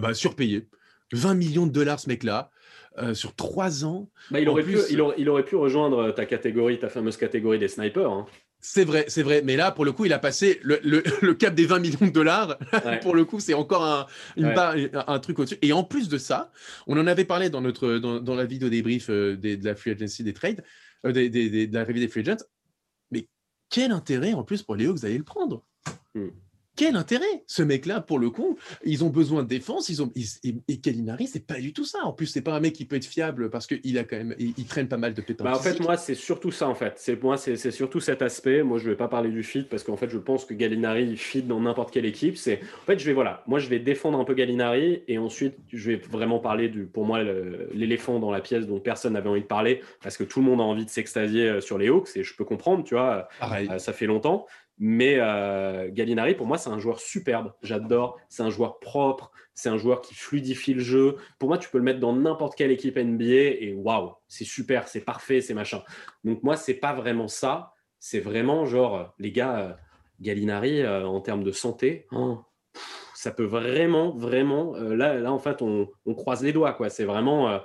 bah, 0.00 0.14
surpayé. 0.14 0.66
20 1.14 1.34
millions 1.34 1.66
de 1.66 1.72
dollars, 1.72 2.00
ce 2.00 2.08
mec-là, 2.08 2.50
euh, 2.98 3.14
sur 3.14 3.34
trois 3.34 3.84
ans. 3.84 4.10
Bah, 4.30 4.40
il, 4.40 4.48
aurait 4.48 4.62
pu, 4.62 4.78
il, 4.90 5.00
aurait, 5.00 5.44
pu, 5.44 5.56
rejoindre 5.56 6.12
ta 6.12 6.26
catégorie, 6.26 6.78
ta 6.78 6.88
fameuse 6.88 7.16
catégorie 7.16 7.58
des 7.58 7.68
snipers. 7.68 8.10
Hein. 8.10 8.26
C'est 8.60 8.84
vrai, 8.84 9.04
c'est 9.08 9.22
vrai. 9.22 9.42
Mais 9.44 9.56
là, 9.56 9.72
pour 9.72 9.84
le 9.84 9.92
coup, 9.92 10.06
il 10.06 10.12
a 10.12 10.18
passé 10.18 10.58
le, 10.62 11.32
cap 11.34 11.54
des 11.54 11.66
20 11.66 11.80
millions 11.80 12.06
de 12.06 12.10
dollars. 12.10 12.58
pour 13.02 13.14
le 13.14 13.24
coup, 13.24 13.38
c'est 13.38 13.52
encore 13.52 13.84
un, 13.84 14.06
un 14.38 15.18
truc 15.18 15.38
au-dessus. 15.38 15.58
Et 15.60 15.72
en 15.72 15.84
plus 15.84 16.08
de 16.08 16.18
ça, 16.18 16.50
on 16.86 16.98
en 16.98 17.06
avait 17.06 17.26
parlé 17.26 17.50
dans, 17.50 17.60
notre, 17.60 17.98
dans, 17.98 18.34
la 18.34 18.46
vidéo 18.46 18.70
débrief 18.70 19.10
euh, 19.10 19.36
de 19.36 19.62
la 19.62 19.74
free 19.74 19.90
agency 19.90 20.24
des 20.24 20.32
trades, 20.32 20.64
euh, 21.04 21.12
des, 21.12 21.66
de 21.66 21.74
la 21.74 21.84
revue 21.84 22.00
des 22.00 22.08
free 22.08 22.20
agents. 22.20 22.44
Mais 23.10 23.28
quel 23.68 23.92
intérêt 23.92 24.32
en 24.32 24.44
plus 24.44 24.62
pour 24.62 24.76
Léo 24.76 24.94
que 24.94 24.98
vous 24.98 25.04
allez 25.04 25.18
le 25.18 25.24
prendre? 25.24 25.62
Hmm 26.14 26.28
quel 26.76 26.96
intérêt 26.96 27.44
Ce 27.46 27.62
mec-là, 27.62 28.00
pour 28.00 28.18
le 28.18 28.30
coup, 28.30 28.58
ils 28.84 29.04
ont 29.04 29.10
besoin 29.10 29.42
de 29.42 29.48
défense. 29.48 29.88
Ils 29.88 30.02
ont, 30.02 30.12
et, 30.14 30.54
et 30.68 30.80
Kalinari, 30.80 31.26
c'est 31.26 31.46
pas 31.46 31.60
du 31.60 31.72
tout 31.72 31.84
ça. 31.84 32.00
En 32.04 32.12
plus, 32.12 32.26
c'est 32.26 32.40
pas 32.40 32.54
un 32.54 32.60
mec 32.60 32.74
qui 32.74 32.84
peut 32.84 32.96
être 32.96 33.04
fiable 33.04 33.50
parce 33.50 33.66
qu'il 33.66 33.98
a 33.98 34.04
quand 34.04 34.16
même, 34.16 34.34
il, 34.38 34.66
traîne 34.66 34.88
pas 34.88 34.96
mal 34.96 35.14
de 35.14 35.20
pétanque. 35.20 35.46
Bah, 35.46 35.56
en 35.56 35.60
fait, 35.60 35.80
moi, 35.80 35.96
c'est 35.96 36.14
surtout 36.14 36.50
ça. 36.50 36.68
En 36.68 36.74
fait, 36.74 36.94
c'est 36.96 37.22
moi, 37.22 37.36
c'est 37.36 37.70
surtout 37.70 38.00
cet 38.00 38.22
aspect. 38.22 38.62
Moi, 38.62 38.78
je 38.78 38.90
vais 38.90 38.96
pas 38.96 39.08
parler 39.08 39.30
du 39.30 39.42
fit 39.42 39.62
parce 39.62 39.84
qu'en 39.84 39.96
fait, 39.96 40.08
je 40.08 40.18
pense 40.18 40.44
que 40.44 40.54
Gallinari 40.54 41.16
fit 41.16 41.42
dans 41.42 41.60
n'importe 41.60 41.92
quelle 41.92 42.06
équipe. 42.06 42.36
C'est, 42.36 42.60
en 42.82 42.86
fait, 42.86 42.98
je 42.98 43.06
vais 43.06 43.12
voilà, 43.12 43.42
moi, 43.46 43.58
je 43.58 43.68
vais 43.68 43.78
défendre 43.78 44.18
un 44.18 44.24
peu 44.24 44.34
Gallinari 44.34 45.02
et 45.08 45.18
ensuite, 45.18 45.54
je 45.72 45.92
vais 45.92 45.96
vraiment 45.96 46.38
parler 46.38 46.68
du, 46.68 46.84
pour 46.84 47.04
moi, 47.04 47.22
l'éléphant 47.72 48.18
dans 48.18 48.30
la 48.30 48.40
pièce 48.40 48.66
dont 48.66 48.80
personne 48.80 49.14
n'avait 49.14 49.28
envie 49.28 49.42
de 49.42 49.46
parler 49.46 49.80
parce 50.02 50.16
que 50.16 50.24
tout 50.24 50.40
le 50.40 50.46
monde 50.46 50.60
a 50.60 50.64
envie 50.64 50.84
de 50.84 50.90
s'extasier 50.90 51.48
euh, 51.48 51.60
sur 51.60 51.78
les 51.78 51.88
Hawks 51.88 52.10
et 52.16 52.22
je 52.22 52.34
peux 52.34 52.44
comprendre, 52.44 52.84
tu 52.84 52.94
vois. 52.94 53.28
Euh, 53.42 53.78
ça 53.78 53.92
fait 53.92 54.06
longtemps. 54.06 54.46
Mais 54.78 55.16
euh, 55.18 55.88
Gallinari, 55.92 56.34
pour 56.34 56.46
moi, 56.46 56.58
c'est 56.58 56.70
un 56.70 56.78
joueur 56.78 56.98
superbe. 56.98 57.52
J'adore. 57.62 58.18
C'est 58.28 58.42
un 58.42 58.50
joueur 58.50 58.80
propre. 58.80 59.30
C'est 59.54 59.68
un 59.68 59.76
joueur 59.76 60.00
qui 60.00 60.14
fluidifie 60.14 60.74
le 60.74 60.82
jeu. 60.82 61.16
Pour 61.38 61.48
moi, 61.48 61.58
tu 61.58 61.68
peux 61.68 61.78
le 61.78 61.84
mettre 61.84 62.00
dans 62.00 62.14
n'importe 62.14 62.56
quelle 62.56 62.72
équipe 62.72 62.96
NBA 62.96 63.24
et 63.24 63.74
waouh, 63.76 64.14
c'est 64.26 64.44
super, 64.44 64.88
c'est 64.88 65.02
parfait, 65.02 65.40
c'est 65.40 65.54
machin. 65.54 65.82
Donc 66.24 66.42
moi, 66.42 66.56
c'est 66.56 66.74
pas 66.74 66.92
vraiment 66.92 67.28
ça. 67.28 67.72
C'est 68.00 68.18
vraiment 68.18 68.66
genre, 68.66 69.14
les 69.18 69.30
gars, 69.30 69.58
euh, 69.58 69.72
Gallinari, 70.20 70.80
euh, 70.80 71.06
en 71.06 71.20
termes 71.20 71.44
de 71.44 71.52
santé, 71.52 72.06
oh, 72.10 72.40
ça 73.14 73.30
peut 73.30 73.44
vraiment, 73.44 74.10
vraiment. 74.10 74.74
là, 74.76 75.14
là, 75.14 75.32
en 75.32 75.38
fait, 75.38 75.62
on, 75.62 75.88
croise 76.14 76.42
les 76.42 76.52
doigts, 76.52 76.72
quoi. 76.72 76.90
C'est 76.90 77.04
vraiment. 77.04 77.60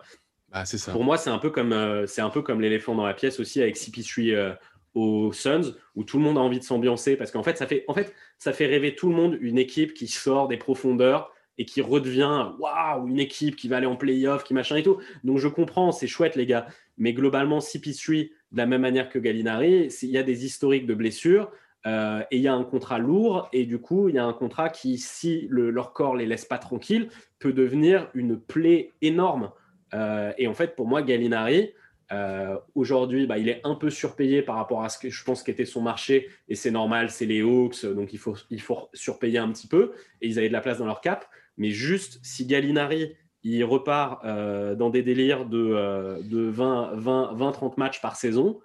Ah, 0.52 0.66
c'est 0.66 0.78
ça. 0.78 0.92
Pour 0.92 1.04
moi, 1.04 1.18
c'est 1.18 1.32
un 1.32 1.40
peu 1.40 1.50
comme, 1.50 2.06
c'est 2.08 2.22
un 2.22 2.30
peu 2.30 2.42
comme 2.42 2.62
l'éléphant 2.62 2.96
dans 2.96 3.06
la 3.06 3.14
pièce 3.14 3.40
aussi 3.40 3.62
avec 3.62 3.76
CP3 3.76 4.58
aux 4.96 5.32
Suns 5.32 5.74
où 5.96 6.04
tout 6.04 6.18
le 6.18 6.24
monde 6.24 6.38
a 6.38 6.42
envie 6.42 6.60
de 6.60 6.64
s'ambiancer 6.64 7.16
parce 7.16 7.32
qu'en 7.32 7.44
fait 7.44 7.58
ça 7.58 7.68
fait 7.68 7.86
en 7.88 7.94
fait 7.94 8.14
ça 8.38 8.54
fait 8.54 8.66
rêver 8.66 8.96
tout 8.96 9.10
le 9.10 9.16
monde 9.16 9.38
une 9.40 9.58
équipe 9.58 9.94
qui 9.94 10.08
sort 10.08 10.48
des 10.48 10.58
profondeurs 10.58 11.32
et 11.58 11.66
qui 11.66 11.82
redevient 11.82 12.52
waouh 12.60 13.08
une 13.08 13.20
équipe 13.20 13.56
qui 13.56 13.68
va 13.68 13.78
aller 13.78 13.86
en 13.86 13.96
playoff 13.96 14.44
qui 14.44 14.54
machin 14.54 14.78
et 14.78 14.84
tout 14.84 14.98
donc 15.24 15.38
je 15.38 15.48
comprends 15.48 15.92
c'est 15.92 16.08
chouette 16.08 16.36
les 16.36 16.46
gars 16.46 16.66
mais 16.98 17.14
globalement 17.14 17.60
CP3 17.60 18.32
de 18.52 18.58
la 18.58 18.66
même 18.66 18.82
manière 18.82 19.10
que 19.10 19.20
Gallinari 19.20 19.90
il 20.02 20.10
y 20.10 20.18
a 20.18 20.24
des 20.24 20.46
historiques 20.46 20.88
de 20.88 20.94
blessures 20.94 21.52
Euh, 21.86 22.22
et 22.32 22.38
il 22.38 22.42
y 22.42 22.48
a 22.48 22.54
un 22.54 22.64
contrat 22.64 23.00
lourd, 23.00 23.48
et 23.54 23.66
du 23.66 23.80
coup, 23.80 24.10
il 24.10 24.16
y 24.16 24.18
a 24.18 24.26
un 24.26 24.34
contrat 24.34 24.70
qui, 24.70 24.98
si 24.98 25.48
leur 25.50 25.94
corps 25.94 26.16
les 26.16 26.26
laisse 26.26 26.46
pas 26.46 26.58
tranquilles, 26.58 27.10
peut 27.40 27.54
devenir 27.54 28.10
une 28.14 28.40
plaie 28.40 28.92
énorme. 29.02 29.52
Euh, 29.94 30.34
et 30.38 30.48
en 30.48 30.54
fait, 30.54 30.76
pour 30.76 30.88
moi, 30.88 31.02
Gallinari, 31.02 31.72
euh, 32.12 32.58
aujourd'hui, 32.76 33.28
bah, 33.28 33.38
il 33.38 33.50
est 33.50 33.62
un 33.64 33.76
peu 33.76 33.90
surpayé 33.90 34.42
par 34.42 34.56
rapport 34.56 34.84
à 34.84 34.90
ce 34.90 34.98
que 34.98 35.10
je 35.10 35.24
pense 35.24 35.44
qu'était 35.44 35.66
son 35.66 35.82
marché, 35.82 36.30
et 36.48 36.56
c'est 36.56 36.72
normal, 36.72 37.10
c'est 37.10 37.26
les 37.26 37.42
Hawks, 37.42 37.86
donc 37.86 38.14
il 38.14 38.20
faut, 38.20 38.36
il 38.50 38.62
faut 38.62 38.90
surpayer 38.94 39.38
un 39.38 39.52
petit 39.52 39.68
peu, 39.68 39.94
et 40.22 40.28
ils 40.28 40.40
avaient 40.40 40.48
de 40.48 40.54
la 40.54 40.62
place 40.62 40.80
dans 40.80 40.86
leur 40.86 41.02
cap. 41.02 41.28
Mais 41.58 41.72
juste, 41.72 42.20
si 42.24 42.46
Gallinari, 42.46 43.16
il 43.44 43.64
repart 43.64 44.26
dans 44.26 44.90
des 44.90 45.02
délires 45.02 45.46
de, 45.46 46.22
de 46.24 46.42
20, 46.50 46.92
20, 46.96 47.34
20, 47.34 47.52
30 47.52 47.78
matchs 47.78 48.02
par 48.02 48.16
saison, 48.16 48.60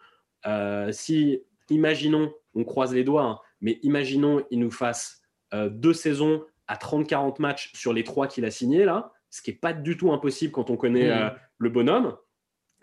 si, 0.90 1.42
imaginons, 1.70 2.32
on 2.54 2.64
croise 2.64 2.94
les 2.94 3.04
doigts, 3.04 3.24
hein. 3.24 3.38
mais 3.60 3.78
imaginons 3.82 4.44
il 4.50 4.60
nous 4.60 4.70
fasse 4.70 5.22
euh, 5.52 5.68
deux 5.68 5.92
saisons 5.92 6.44
à 6.66 6.76
30-40 6.76 7.40
matchs 7.40 7.72
sur 7.74 7.92
les 7.92 8.04
trois 8.04 8.26
qu'il 8.26 8.44
a 8.44 8.50
signés 8.50 8.84
là, 8.84 9.12
ce 9.30 9.42
qui 9.42 9.50
n'est 9.50 9.56
pas 9.56 9.72
du 9.72 9.96
tout 9.96 10.12
impossible 10.12 10.52
quand 10.52 10.70
on 10.70 10.76
connaît 10.76 11.08
mmh. 11.08 11.22
euh, 11.22 11.30
le 11.58 11.70
bonhomme. 11.70 12.16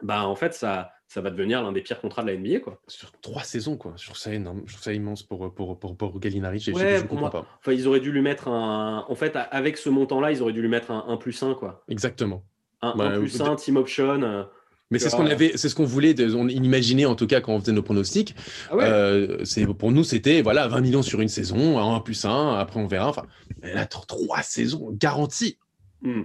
Bah 0.03 0.25
en 0.25 0.35
fait 0.35 0.53
ça, 0.53 0.91
ça 1.07 1.21
va 1.21 1.29
devenir 1.29 1.61
l'un 1.61 1.71
des 1.71 1.81
pires 1.81 1.99
contrats 1.99 2.23
de 2.23 2.27
la 2.27 2.37
NBA 2.37 2.59
quoi. 2.59 2.81
Sur 2.87 3.11
trois 3.21 3.43
saisons 3.43 3.77
quoi, 3.77 3.93
je 3.97 4.05
trouve 4.05 4.17
ça 4.17 4.33
énorme, 4.33 4.63
je 4.65 4.73
trouve 4.73 4.83
ça 4.83 4.93
immense 4.93 5.23
pour 5.23 5.53
pour 5.53 5.79
pour, 5.79 5.95
pour 5.95 6.19
Gallinari. 6.19 6.59
Je, 6.59 6.71
ouais, 6.71 7.05
comprends 7.07 7.29
pas. 7.29 7.45
Enfin 7.59 7.73
ils 7.73 7.87
auraient 7.87 7.99
dû 7.99 8.11
lui 8.11 8.21
mettre 8.21 8.47
un, 8.47 9.05
en 9.07 9.15
fait 9.15 9.37
avec 9.51 9.77
ce 9.77 9.89
montant 9.89 10.19
là 10.19 10.31
ils 10.31 10.41
auraient 10.41 10.53
dû 10.53 10.61
lui 10.61 10.69
mettre 10.69 10.91
un 10.91 11.05
1 11.07 11.17
plus 11.17 11.41
1 11.41 11.55
quoi. 11.55 11.83
Exactement. 11.89 12.43
Un, 12.81 12.95
bah, 12.95 13.11
plus 13.19 13.39
1 13.39 13.55
team 13.55 13.77
option. 13.77 14.23
Euh, 14.23 14.43
mais 14.91 14.99
c'est 14.99 15.09
ce 15.09 15.15
qu'on 15.15 15.25
avait, 15.25 15.53
c'est 15.55 15.69
ce 15.69 15.75
qu'on 15.75 15.85
voulait, 15.85 16.13
on 16.35 16.49
imaginait 16.49 17.05
en 17.05 17.15
tout 17.15 17.25
cas 17.25 17.39
quand 17.39 17.53
on 17.53 17.59
faisait 17.61 17.71
nos 17.71 17.81
pronostics. 17.81 18.35
Ah 18.69 18.75
euh, 18.75 19.37
c'est 19.45 19.65
pour 19.65 19.91
nous, 19.91 20.03
c'était 20.03 20.41
voilà 20.41 20.67
20 20.67 20.81
millions 20.81 21.01
sur 21.01 21.21
une 21.21 21.29
saison, 21.29 21.79
1 21.79 22.01
plus 22.01 22.25
1, 22.25 22.55
après 22.55 22.79
on 22.79 22.87
verra. 22.87 23.07
Enfin, 23.07 23.23
là, 23.63 23.85
trois 23.85 24.41
saisons 24.41 24.89
garanties. 24.91 25.57
Hmm. 26.01 26.23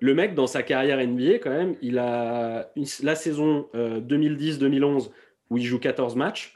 Le 0.00 0.14
mec, 0.14 0.34
dans 0.34 0.46
sa 0.46 0.62
carrière 0.62 1.04
NBA, 1.04 1.38
quand 1.38 1.50
même, 1.50 1.74
il 1.82 1.98
a 1.98 2.70
la 3.02 3.14
saison 3.14 3.68
2010-2011 3.74 5.06
euh, 5.06 5.10
où 5.50 5.58
il 5.58 5.64
joue 5.64 5.78
14 5.78 6.14
matchs, 6.16 6.54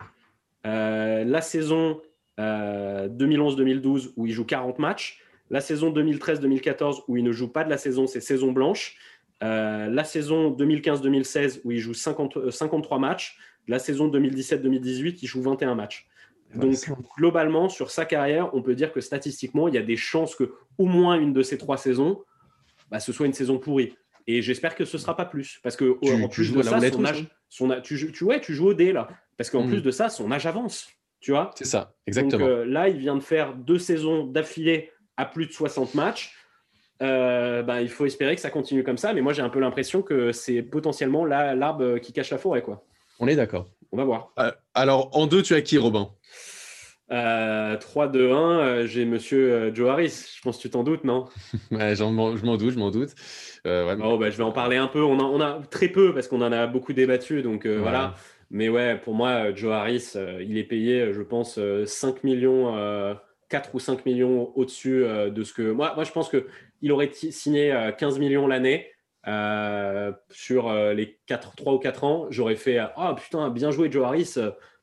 euh, 0.67 1.25
la 1.25 1.41
saison 1.41 2.01
2011-2012 2.39 4.13
où 4.17 4.27
il 4.27 4.33
joue 4.33 4.45
40 4.45 4.79
matchs, 4.79 5.21
la 5.51 5.61
saison 5.61 5.93
2013-2014 5.93 7.05
où 7.09 7.17
il 7.17 7.25
ne 7.25 7.33
joue 7.33 7.49
pas 7.49 7.65
de 7.65 7.71
la 7.71 7.79
saison, 7.79 8.07
c'est 8.07 8.21
saison 8.21 8.53
blanche, 8.53 8.97
euh, 9.43 9.89
la 9.89 10.05
saison 10.05 10.51
2015-2016 10.51 11.61
où 11.65 11.73
il 11.73 11.79
joue 11.79 11.95
50, 11.95 12.51
53 12.51 12.97
euh, 12.97 13.01
matchs, 13.01 13.39
la 13.69 13.79
saison 13.79 14.09
2017-2018 14.09 15.19
il 15.23 15.29
joue 15.29 15.43
21 15.43 15.75
matchs. 15.75 16.09
Donc 16.55 16.75
globalement 17.17 17.69
sur 17.69 17.91
sa 17.91 18.05
carrière, 18.05 18.55
on 18.55 18.63
peut 18.63 18.75
dire 18.75 18.93
que 18.93 19.01
statistiquement 19.01 19.69
il 19.69 19.75
y 19.75 19.79
a 19.79 19.83
des 19.83 19.97
chances 19.97 20.35
que 20.35 20.53
au 20.79 20.87
moins 20.87 21.19
une 21.19 21.33
de 21.33 21.43
ces 21.43 21.59
trois 21.59 21.77
saisons, 21.77 22.23
bah, 22.91 23.01
ce 23.01 23.13
soit 23.13 23.27
une 23.27 23.35
saison 23.35 23.59
pourrie. 23.59 23.95
Et 24.27 24.43
j'espère 24.43 24.75
que 24.75 24.85
ce 24.85 24.99
sera 24.99 25.17
pas 25.17 25.25
plus, 25.25 25.59
parce 25.63 25.77
que 25.77 25.99
en 26.23 26.29
plus 26.29 26.53
de 26.53 26.63
ça, 26.63 26.81
son 26.91 27.05
âge, 27.05 27.27
son, 27.49 27.81
tu, 27.83 28.13
tu, 28.13 28.25
ouais, 28.25 28.41
tu 28.41 28.55
joues 28.55 28.69
au 28.69 28.75
dé 28.75 28.93
là, 28.93 29.09
parce 29.37 29.51
qu'en 29.51 29.65
hmm. 29.65 29.69
plus 29.69 29.83
de 29.83 29.91
ça, 29.91 30.09
son 30.09 30.31
âge 30.31 30.47
avance. 30.47 30.89
Tu 31.21 31.33
vois 31.33 31.51
C'est 31.57 31.65
ça, 31.65 31.95
exactement. 32.07 32.47
Donc, 32.47 32.49
euh, 32.49 32.65
là, 32.65 32.89
il 32.89 32.99
vient 32.99 33.17
de 33.17 33.23
faire 33.23 33.55
deux 33.55 33.79
saisons 33.79 34.25
d'affilée 34.25 34.93
à 35.17 35.25
plus 35.25 35.47
de 35.47 35.53
60 35.53 35.95
matchs. 35.95 36.35
Euh, 37.03 37.63
bah, 37.63 37.81
il 37.81 37.89
faut 37.89 38.07
espérer 38.07 38.35
que 38.35 38.41
ça 38.41 38.51
continue 38.51 38.85
comme 38.85 38.99
ça. 38.99 39.13
Mais 39.13 39.21
moi, 39.21 39.33
j'ai 39.33 39.43
un 39.43 39.49
peu 39.49 39.59
l'impression 39.59 40.03
que 40.03 40.31
c'est 40.33 40.63
potentiellement 40.63 41.25
l'arbre 41.25 41.99
qui 41.99 42.13
cache 42.13 42.31
la 42.31 42.39
forêt. 42.39 42.63
Quoi. 42.63 42.85
On 43.19 43.27
est 43.27 43.37
d'accord. 43.37 43.69
On 43.93 43.97
va 43.97 44.05
voir. 44.05 44.33
Euh, 44.39 44.51
alors, 44.75 45.11
en 45.17 45.27
deux, 45.27 45.43
tu 45.43 45.55
as 45.55 45.63
qui, 45.63 45.79
Robin? 45.79 46.11
3, 47.11 48.09
2, 48.09 48.33
1, 48.33 48.87
j'ai 48.87 49.07
monsieur 49.07 49.53
euh, 49.53 49.75
Joe 49.75 49.89
Harris. 49.89 50.35
Je 50.37 50.43
pense 50.43 50.59
que 50.59 50.63
tu 50.63 50.71
t'en 50.71 50.83
doutes, 50.83 51.05
non? 51.05 51.25
Ouais, 51.71 51.95
Je 51.97 52.05
m'en 52.05 52.57
doute, 52.57 52.71
je 52.73 52.79
m'en 52.79 52.91
doute. 52.91 53.15
oh, 53.65 54.19
bah, 54.19 54.31
je 54.31 54.37
vais 54.37 54.43
en 54.43 54.53
parler 54.53 54.77
un 54.77 54.89
peu. 54.89 55.03
On, 55.03 55.19
on 55.19 55.41
a 55.41 55.61
très 55.71 55.89
peu 55.89 56.13
parce 56.13 56.29
qu'on 56.29 56.43
en 56.43 56.53
a 56.53 56.67
beaucoup 56.67 56.93
débattu. 56.93 57.43
Donc 57.43 57.67
voilà. 57.67 58.15
Mais 58.51 58.69
ouais, 58.69 58.99
pour 58.99 59.15
moi, 59.15 59.55
Joe 59.55 59.73
Harris, 59.73 60.15
il 60.41 60.57
est 60.57 60.65
payé, 60.65 61.13
je 61.13 61.23
pense, 61.23 61.59
5 61.87 62.25
millions. 62.25 62.75
4 63.49 63.75
ou 63.75 63.79
5 63.79 64.05
millions 64.05 64.53
au-dessus 64.57 65.01
de 65.01 65.43
ce 65.43 65.55
que. 65.55 65.71
Moi, 65.71 65.95
moi, 65.95 66.05
je 66.05 66.13
pense 66.13 66.29
que 66.29 66.47
il 66.83 66.93
aurait 66.93 67.11
signé 67.13 67.77
15 67.99 68.17
euh, 68.17 68.19
millions 68.19 68.47
l'année. 68.47 68.91
Euh, 69.27 70.13
sur 70.31 70.69
euh, 70.69 70.95
les 70.95 71.19
4, 71.27 71.57
3 71.57 71.75
ou 71.75 71.79
4 71.79 72.05
ans, 72.05 72.27
j'aurais 72.31 72.57
fait 72.57 72.79
Ah 72.79 73.15
putain, 73.17 73.51
bien 73.51 73.71
joué 73.71 73.91
Joe 73.91 74.05
Harris, 74.07 74.35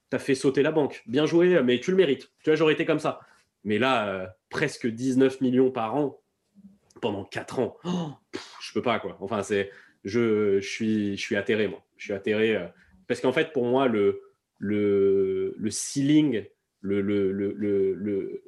t'as 0.10 0.20
fait 0.20 0.36
sauter 0.36 0.62
la 0.62 0.72
banque. 0.72 1.04
Bien 1.08 1.26
joué, 1.26 1.62
mais 1.64 1.80
tu 1.80 1.92
le 1.92 1.98
mérites. 1.98 2.32
Tu 2.44 2.50
vois, 2.50 2.56
j'aurais 2.56 2.74
été 2.74 2.86
comme 2.86 3.00
ça. 3.00 3.20
Mais 3.64 3.80
là, 3.80 4.36
presque 4.50 4.88
19 4.88 5.42
millions 5.42 5.72
par 5.72 5.96
an 5.96 6.22
pendant 7.02 7.24
4 7.24 7.60
ans, 7.60 7.78
oh, 7.86 8.12
je 8.62 8.74
peux 8.74 8.82
pas 8.82 9.00
quoi. 9.00 9.18
Enfin, 9.22 9.42
c'est, 9.42 9.72
je, 10.04 10.60
je, 10.60 10.68
suis, 10.68 11.18
je 11.18 11.22
suis 11.22 11.36
atterré 11.36 11.68
moi. 11.68 11.84
Je 11.98 12.06
suis 12.06 12.14
atterré 12.14 12.58
parce 13.08 13.22
qu'en 13.22 13.32
fait, 13.32 13.54
pour 13.54 13.66
moi, 13.66 13.88
le, 13.88 14.22
le, 14.60 15.56
le 15.58 15.70
ceiling, 15.70 16.46
le, 16.82 17.02
le, 17.02 17.32
le, 17.32 18.44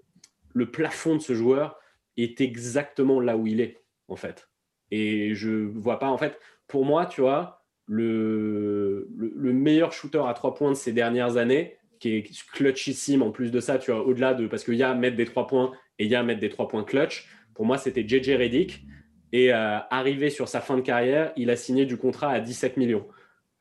le 0.54 0.72
plafond 0.72 1.16
de 1.16 1.22
ce 1.22 1.34
joueur, 1.34 1.80
est 2.18 2.42
exactement 2.42 3.20
là 3.20 3.38
où 3.38 3.48
il 3.48 3.62
est, 3.62 3.84
en 4.08 4.16
fait. 4.16 4.50
Et 4.92 5.36
je 5.36 5.50
vois 5.50 6.00
pas, 6.00 6.10
en 6.10 6.18
fait, 6.18 6.40
pour 6.68 6.86
moi, 6.86 7.06
tu 7.06 7.22
vois, 7.22 7.64
le, 7.86 9.08
le, 9.18 9.54
meilleur 9.54 9.94
shooter 9.94 10.24
à 10.28 10.34
trois 10.34 10.54
points 10.54 10.72
de 10.72 10.76
ces 10.76 10.92
dernières 10.92 11.38
années, 11.38 11.78
qui 12.00 12.16
est 12.16 12.46
clutchissime 12.52 13.22
en 13.22 13.32
plus 13.32 13.52
de 13.52 13.60
ça, 13.60 13.80
tu 13.80 13.92
vois, 13.92 14.06
au-delà 14.06 14.34
de. 14.34 14.48
Parce 14.48 14.64
qu'il 14.64 14.76
y 14.76 14.84
a 14.84 14.94
mettre 14.94 15.16
des 15.16 15.26
trois 15.26 15.48
points 15.48 15.72
et 16.00 16.06
il 16.06 16.12
y 16.12 16.16
a 16.16 16.24
mettre 16.24 16.40
des 16.40 16.50
trois 16.50 16.68
points 16.68 16.84
clutch. 16.84 17.28
Pour 17.54 17.66
moi, 17.66 17.78
c'était 17.78 18.08
JJ 18.08 18.32
Reddick. 18.32 18.84
Et 19.34 19.54
euh, 19.54 19.80
arrivé 19.90 20.30
sur 20.30 20.48
sa 20.48 20.62
fin 20.62 20.78
de 20.78 20.82
carrière, 20.82 21.34
il 21.36 21.50
a 21.50 21.58
signé 21.58 21.86
du 21.86 21.98
contrat 21.98 22.32
à 22.32 22.40
17 22.40 22.78
millions. 22.78 23.06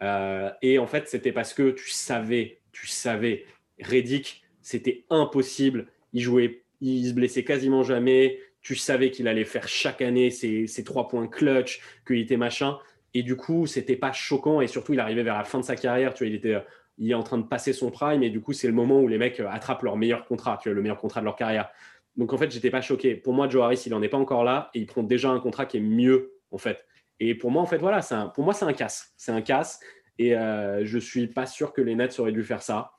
Euh, 0.03 0.51
et 0.63 0.79
en 0.79 0.87
fait, 0.87 1.09
c'était 1.09 1.33
parce 1.33 1.55
que 1.55 1.71
tu 1.71 1.91
savais, 1.91 2.61
tu 2.71 2.87
savais, 2.87 3.47
Reddick, 3.81 4.45
c'était 4.63 5.07
impossible. 5.11 5.89
Il 6.13 6.21
jouait 6.21 6.63
il 6.81 7.09
se 7.09 7.15
blessait 7.15 7.45
quasiment 7.45 7.83
jamais. 7.83 8.39
Tu 8.67 8.75
savais 8.75 9.13
qu'il 9.13 9.29
allait 9.29 9.45
faire 9.45 9.69
chaque 9.69 10.03
année 10.03 10.31
ses, 10.33 10.85
trois 10.85 11.07
points 11.07 11.29
clutch, 11.29 11.81
qu'il 12.05 12.19
était 12.19 12.37
machin. 12.37 12.79
Et 13.15 13.23
du 13.23 13.37
coup, 13.37 13.67
c'était 13.67 13.95
pas 13.95 14.11
choquant. 14.11 14.61
Et 14.61 14.67
surtout, 14.67 14.95
il 14.95 14.99
arrivait 14.99 15.23
vers 15.23 15.39
la 15.39 15.45
fin 15.45 15.61
de 15.61 15.65
sa 15.65 15.77
carrière. 15.77 16.15
Tu 16.15 16.27
il 16.27 16.35
était, 16.35 16.61
il 16.99 17.09
est 17.09 17.15
en 17.15 17.23
train 17.23 17.39
de 17.39 17.47
passer 17.47 17.73
son 17.73 17.93
prime. 17.93 18.25
Et 18.25 18.31
du 18.31 18.41
coup, 18.41 18.53
c'est 18.53 18.67
le 18.67 18.73
moment 18.73 19.01
où 19.01 19.07
les 19.07 19.19
mecs 19.19 19.39
attrapent 19.39 19.85
leur 19.85 19.97
meilleur 19.97 20.25
contrat, 20.25 20.59
tu 20.61 20.75
le 20.75 20.83
meilleur 20.83 20.99
contrat 20.99 21.21
de 21.21 21.27
leur 21.27 21.37
carrière. 21.37 21.69
Donc 22.17 22.33
en 22.33 22.39
fait, 22.39 22.51
j'étais 22.51 22.71
pas 22.71 22.81
choqué. 22.81 23.15
Pour 23.15 23.35
moi, 23.35 23.49
Joe 23.49 23.63
Harris, 23.63 23.85
il 23.87 23.95
en 23.95 24.03
est 24.03 24.09
pas 24.09 24.17
encore 24.17 24.43
là 24.43 24.69
et 24.75 24.81
il 24.81 24.87
prend 24.87 25.05
déjà 25.05 25.31
un 25.31 25.39
contrat 25.39 25.67
qui 25.67 25.77
est 25.77 25.81
mieux 25.81 26.33
en 26.51 26.59
fait. 26.59 26.85
Et 27.21 27.37
pour 27.37 27.53
moi, 27.53 27.63
en 27.63 27.67
fait, 27.67 27.79
voilà, 27.79 28.01
un, 28.11 28.27
pour 28.29 28.43
moi, 28.45 28.53
c'est 28.53 28.65
un 28.65 28.73
casse. 28.73 29.13
C'est 29.17 29.33
un 29.33 29.43
casse. 29.43 29.79
Et 30.19 30.37
euh, 30.37 30.85
je 30.85 30.99
suis 30.99 31.29
pas 31.29 31.47
sûr 31.47 31.73
que 31.73 31.81
les 31.81 31.95
Nets 31.95 32.19
auraient 32.19 32.33
dû 32.33 32.43
faire 32.43 32.63
ça. 32.63 32.93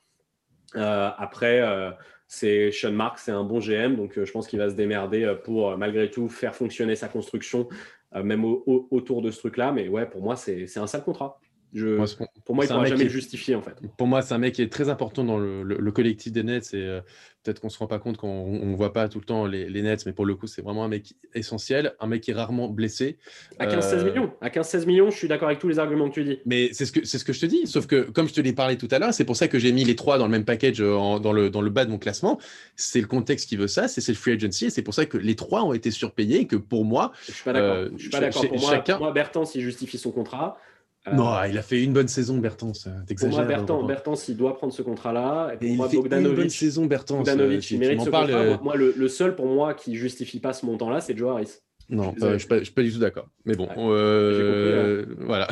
Euh, 0.76 1.10
après, 1.16 1.60
euh, 1.60 1.90
c'est 2.28 2.70
Sean 2.70 2.92
Mark, 2.92 3.18
c'est 3.18 3.32
un 3.32 3.42
bon 3.42 3.58
GM, 3.58 3.96
donc 3.96 4.18
euh, 4.18 4.26
je 4.26 4.32
pense 4.32 4.46
qu'il 4.46 4.58
va 4.58 4.68
se 4.68 4.74
démerder 4.74 5.24
euh, 5.24 5.34
pour 5.34 5.70
euh, 5.70 5.76
malgré 5.76 6.10
tout 6.10 6.28
faire 6.28 6.54
fonctionner 6.54 6.94
sa 6.94 7.08
construction, 7.08 7.68
même 8.14 8.42
autour 8.44 9.20
de 9.20 9.30
ce 9.30 9.38
truc-là. 9.38 9.70
Mais 9.70 9.88
ouais, 9.88 10.06
pour 10.06 10.22
moi, 10.22 10.34
c'est 10.34 10.78
un 10.78 10.86
sale 10.86 11.04
contrat. 11.04 11.40
Je, 11.74 11.96
pour 12.44 12.54
moi, 12.54 12.64
il 12.64 12.68
ne 12.68 12.74
pourra 12.74 12.86
jamais 12.86 13.04
le 13.04 13.10
justifier 13.10 13.54
en 13.54 13.62
fait. 13.62 13.74
Pour 13.96 14.06
moi, 14.06 14.22
c'est 14.22 14.34
un 14.34 14.38
mec 14.38 14.54
qui 14.54 14.62
est 14.62 14.72
très 14.72 14.88
important 14.88 15.24
dans 15.24 15.38
le, 15.38 15.92
collectif 15.92 16.32
des 16.32 16.42
Nets 16.42 16.72
et 16.72 16.82
euh, 16.82 17.00
peut-être 17.42 17.60
qu'on 17.60 17.66
ne 17.66 17.72
se 17.72 17.78
rend 17.78 17.86
pas 17.86 17.98
compte 17.98 18.16
quand 18.16 18.28
on 18.28 18.66
ne 18.66 18.76
voit 18.76 18.92
pas 18.92 19.08
tout 19.08 19.18
le 19.18 19.24
temps 19.24 19.46
les, 19.46 19.82
Nets, 19.82 20.06
mais 20.06 20.12
pour 20.12 20.24
le 20.24 20.34
coup, 20.34 20.46
c'est 20.46 20.62
vraiment 20.62 20.84
un 20.84 20.88
mec 20.88 21.14
essentiel, 21.34 21.94
un 22.00 22.06
mec 22.06 22.22
qui 22.22 22.30
est 22.30 22.34
rarement 22.34 22.68
blessé. 22.68 23.18
À 23.58 23.66
15-16 23.66 23.94
euh, 23.94 24.04
millions, 24.04 24.32
à 24.40 24.48
15-16 24.48 24.86
millions, 24.86 25.10
je 25.10 25.16
suis 25.16 25.28
d'accord 25.28 25.48
avec 25.48 25.58
tous 25.60 25.68
les 25.68 25.78
arguments 25.78 26.08
que 26.08 26.14
tu 26.14 26.24
dis. 26.24 26.38
Mais 26.46 26.70
c'est 26.72 26.86
ce 26.86 26.92
que, 26.92 27.06
ce 27.06 27.22
que 27.22 27.32
je 27.32 27.40
te 27.40 27.46
dis, 27.46 27.66
sauf 27.66 27.86
que 27.86 28.02
comme 28.10 28.28
je 28.28 28.34
te 28.34 28.40
l'ai 28.40 28.52
parlé 28.52 28.78
tout 28.78 28.88
à 28.90 28.98
l'heure, 28.98 29.12
c'est 29.12 29.24
pour 29.24 29.36
ça 29.36 29.48
que 29.48 29.58
j'ai 29.58 29.72
mis 29.72 29.84
les 29.84 29.96
trois 29.96 30.18
dans 30.18 30.26
le 30.26 30.30
même 30.30 30.44
package 30.44 30.80
euh, 30.80 31.18
dans, 31.18 31.32
le, 31.32 31.50
dans 31.50 31.60
le 31.60 31.70
bas 31.70 31.84
de 31.84 31.90
mon 31.90 31.98
classement. 31.98 32.38
C'est 32.76 33.00
le 33.00 33.06
contexte 33.06 33.48
qui 33.48 33.56
veut 33.56 33.68
ça, 33.68 33.88
c'est 33.88 34.06
le 34.06 34.14
free 34.14 34.32
agency 34.32 34.66
et 34.66 34.70
c'est 34.70 34.82
pour 34.82 34.94
ça 34.94 35.04
que 35.04 35.18
les 35.18 35.36
trois 35.36 35.64
ont 35.64 35.72
été 35.72 35.90
surpayés 35.90 36.40
et 36.40 36.46
que 36.46 36.56
pour 36.56 36.84
moi. 36.84 37.12
Je 37.26 37.30
ne 37.30 37.34
suis 37.34 37.44
pas 37.44 37.52
d'accord. 37.52 37.90
je 37.94 38.00
suis 38.00 38.10
pas 38.10 38.20
d'accord. 38.20 38.48
Pour 38.48 38.60
moi, 38.60 38.70
chacun... 38.70 38.98
moi, 38.98 39.12
Bertrand, 39.12 39.44
s'il 39.44 39.62
justifie 39.62 39.98
son 39.98 40.12
contrat. 40.12 40.58
Euh, 41.06 41.14
non, 41.14 41.32
il 41.48 41.56
a 41.56 41.62
fait 41.62 41.82
une 41.82 41.92
bonne 41.92 42.08
saison, 42.08 42.38
Bertens. 42.38 42.88
Pour 43.18 43.28
moi, 43.28 43.44
Bertens, 43.44 44.28
il 44.28 44.36
doit 44.36 44.56
prendre 44.56 44.72
ce 44.72 44.82
contrat-là. 44.82 45.52
Et 45.60 45.74
moi, 45.74 45.88
il 45.90 46.02
fait 46.02 46.18
une 46.18 46.34
bonne 46.34 46.48
saison, 46.48 46.86
Bertens. 46.86 47.18
Bogdanovic, 47.18 47.70
il 47.70 47.78
mérite 47.78 48.00
ce 48.00 48.04
contrat. 48.06 48.26
Euh, 48.28 48.56
moi, 48.62 48.74
le, 48.76 49.08
seul 49.08 49.34
pour 49.36 49.46
moi 49.46 49.74
qui 49.74 49.96
justifie 49.96 50.40
pas 50.40 50.52
ce 50.52 50.66
montant-là, 50.66 51.00
c'est 51.00 51.16
Joe 51.16 51.30
Harris. 51.30 51.50
Non, 51.90 52.14
je 52.18 52.26
ne 52.26 52.38
suis, 52.38 52.72
pas 52.72 52.82
du 52.82 52.92
tout 52.92 52.98
d'accord. 52.98 53.28
Mais 53.46 53.54
bon, 53.54 53.66
euh, 53.78 55.06
hein. 55.08 55.14
voilà. 55.20 55.48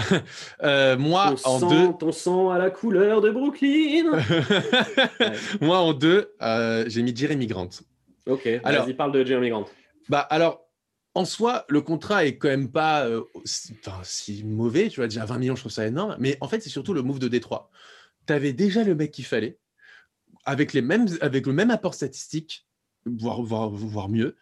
moi, 0.97 1.35
en 1.45 1.61
deux. 1.61 1.93
Ton 1.99 2.13
sang 2.13 2.51
à 2.51 2.59
la 2.59 2.71
couleur 2.71 3.23
de 3.23 3.31
Brooklyn. 3.31 4.19
moi, 5.63 5.79
en 5.79 5.95
deux, 5.95 6.35
j'ai 6.89 7.03
mis 7.03 7.17
Jeremy 7.17 7.47
Grant. 7.47 7.71
Ok, 8.29 8.49
alors, 8.65 8.85
vas-y, 8.85 8.95
parle 8.95 9.13
de 9.13 9.25
Jeremy 9.25 9.51
Grant. 9.51 9.67
Bah, 10.09 10.21
alors, 10.21 10.66
en 11.17 11.25
soi, 11.25 11.65
le 11.69 11.81
contrat 11.81 12.25
est 12.27 12.37
quand 12.37 12.49
même 12.49 12.71
pas 12.71 13.07
euh, 13.07 13.23
si, 13.45 14.45
mauvais. 14.45 14.89
Tu 14.89 15.01
vois, 15.01 15.09
déjà 15.09 15.25
20 15.25 15.39
millions, 15.39 15.57
je 15.57 15.63
trouve 15.63 15.73
ça 15.73 15.87
énorme. 15.87 16.17
Mais 16.19 16.37
en 16.41 16.49
fait, 16.49 16.61
c'est 16.61 16.69
surtout 16.71 16.95
le 16.95 17.03
move 17.03 17.19
de 17.19 17.29
Détroit. 17.29 17.71
Tu 18.27 18.33
avais 18.33 18.53
déjà 18.53 18.85
le 18.85 18.95
mec 18.95 19.11
qu'il 19.13 19.25
fallait. 19.25 19.59
avec, 20.45 20.73
les 20.73 20.83
mêmes, 20.83 21.07
avec 21.21 21.47
le 21.47 21.53
même 21.53 21.71
apport 21.71 21.95
statistique, 21.95 22.67
voire, 23.07 23.43
voire, 23.43 23.69
voire 23.71 24.09
mieux, 24.09 24.37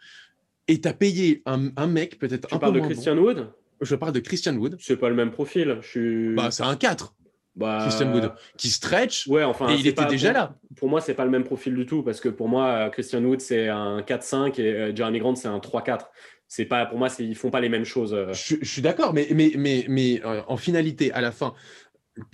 et 0.68 0.80
tu 0.80 0.88
as 0.88 0.92
payé 0.94 1.42
un, 1.46 1.70
un 1.76 1.86
mec 1.86 2.18
peut-être 2.18 2.46
un 2.52 2.56
Tu 2.56 2.58
parles 2.60 2.72
peu 2.74 2.80
de 2.80 2.84
Christian 2.86 3.14
bon. 3.16 3.22
Wood? 3.22 3.52
Je 3.80 3.94
parle 3.96 4.12
de 4.12 4.20
Christian 4.20 4.54
Wood. 4.56 4.76
C'est 4.80 4.96
pas 4.96 5.08
le 5.08 5.14
même 5.14 5.30
profil. 5.30 5.78
Je 5.82 5.86
suis. 5.88 6.34
Bah, 6.34 6.50
c'est 6.50 6.62
un 6.62 6.76
4, 6.76 7.14
Bah, 7.56 7.80
Christian 7.82 8.12
Wood, 8.12 8.32
qui 8.56 8.68
stretch, 8.70 9.26
Ouais, 9.26 9.44
enfin. 9.44 9.68
et 9.68 9.74
il 9.74 9.86
était 9.86 10.02
pas- 10.02 10.08
déjà 10.10 10.28
pour- 10.30 10.38
là. 10.40 10.58
Pour 10.76 10.88
moi, 10.88 11.00
c'est 11.00 11.14
pas 11.14 11.24
le 11.24 11.30
même 11.30 11.44
profil 11.44 11.74
du 11.74 11.84
tout 11.86 12.02
parce 12.02 12.20
que 12.20 12.28
pour 12.30 12.48
moi, 12.48 12.88
Christian 12.90 13.22
Wood 13.22 13.40
c'est 13.40 13.68
un 13.68 14.00
4-5 14.02 14.58
et 14.58 14.72
euh, 14.72 14.96
Jeremy 14.96 15.18
Grant 15.20 15.34
c'est 15.36 15.48
un 15.48 15.58
3-4. 15.60 16.10
C'est 16.48 16.66
pas 16.66 16.86
pour 16.86 16.98
moi, 16.98 17.08
ils 17.18 17.34
font 17.34 17.50
pas 17.50 17.60
les 17.60 17.68
mêmes 17.68 17.84
choses. 17.84 18.14
euh. 18.14 18.32
Je, 18.32 18.56
je 18.60 18.68
suis 18.70 18.82
d'accord, 18.82 19.12
mais, 19.14 19.26
mais, 19.34 19.52
mais, 19.56 19.84
mais 19.88 20.20
euh, 20.24 20.42
en 20.46 20.56
finalité, 20.56 21.10
à 21.12 21.20
la 21.20 21.32
fin, 21.32 21.54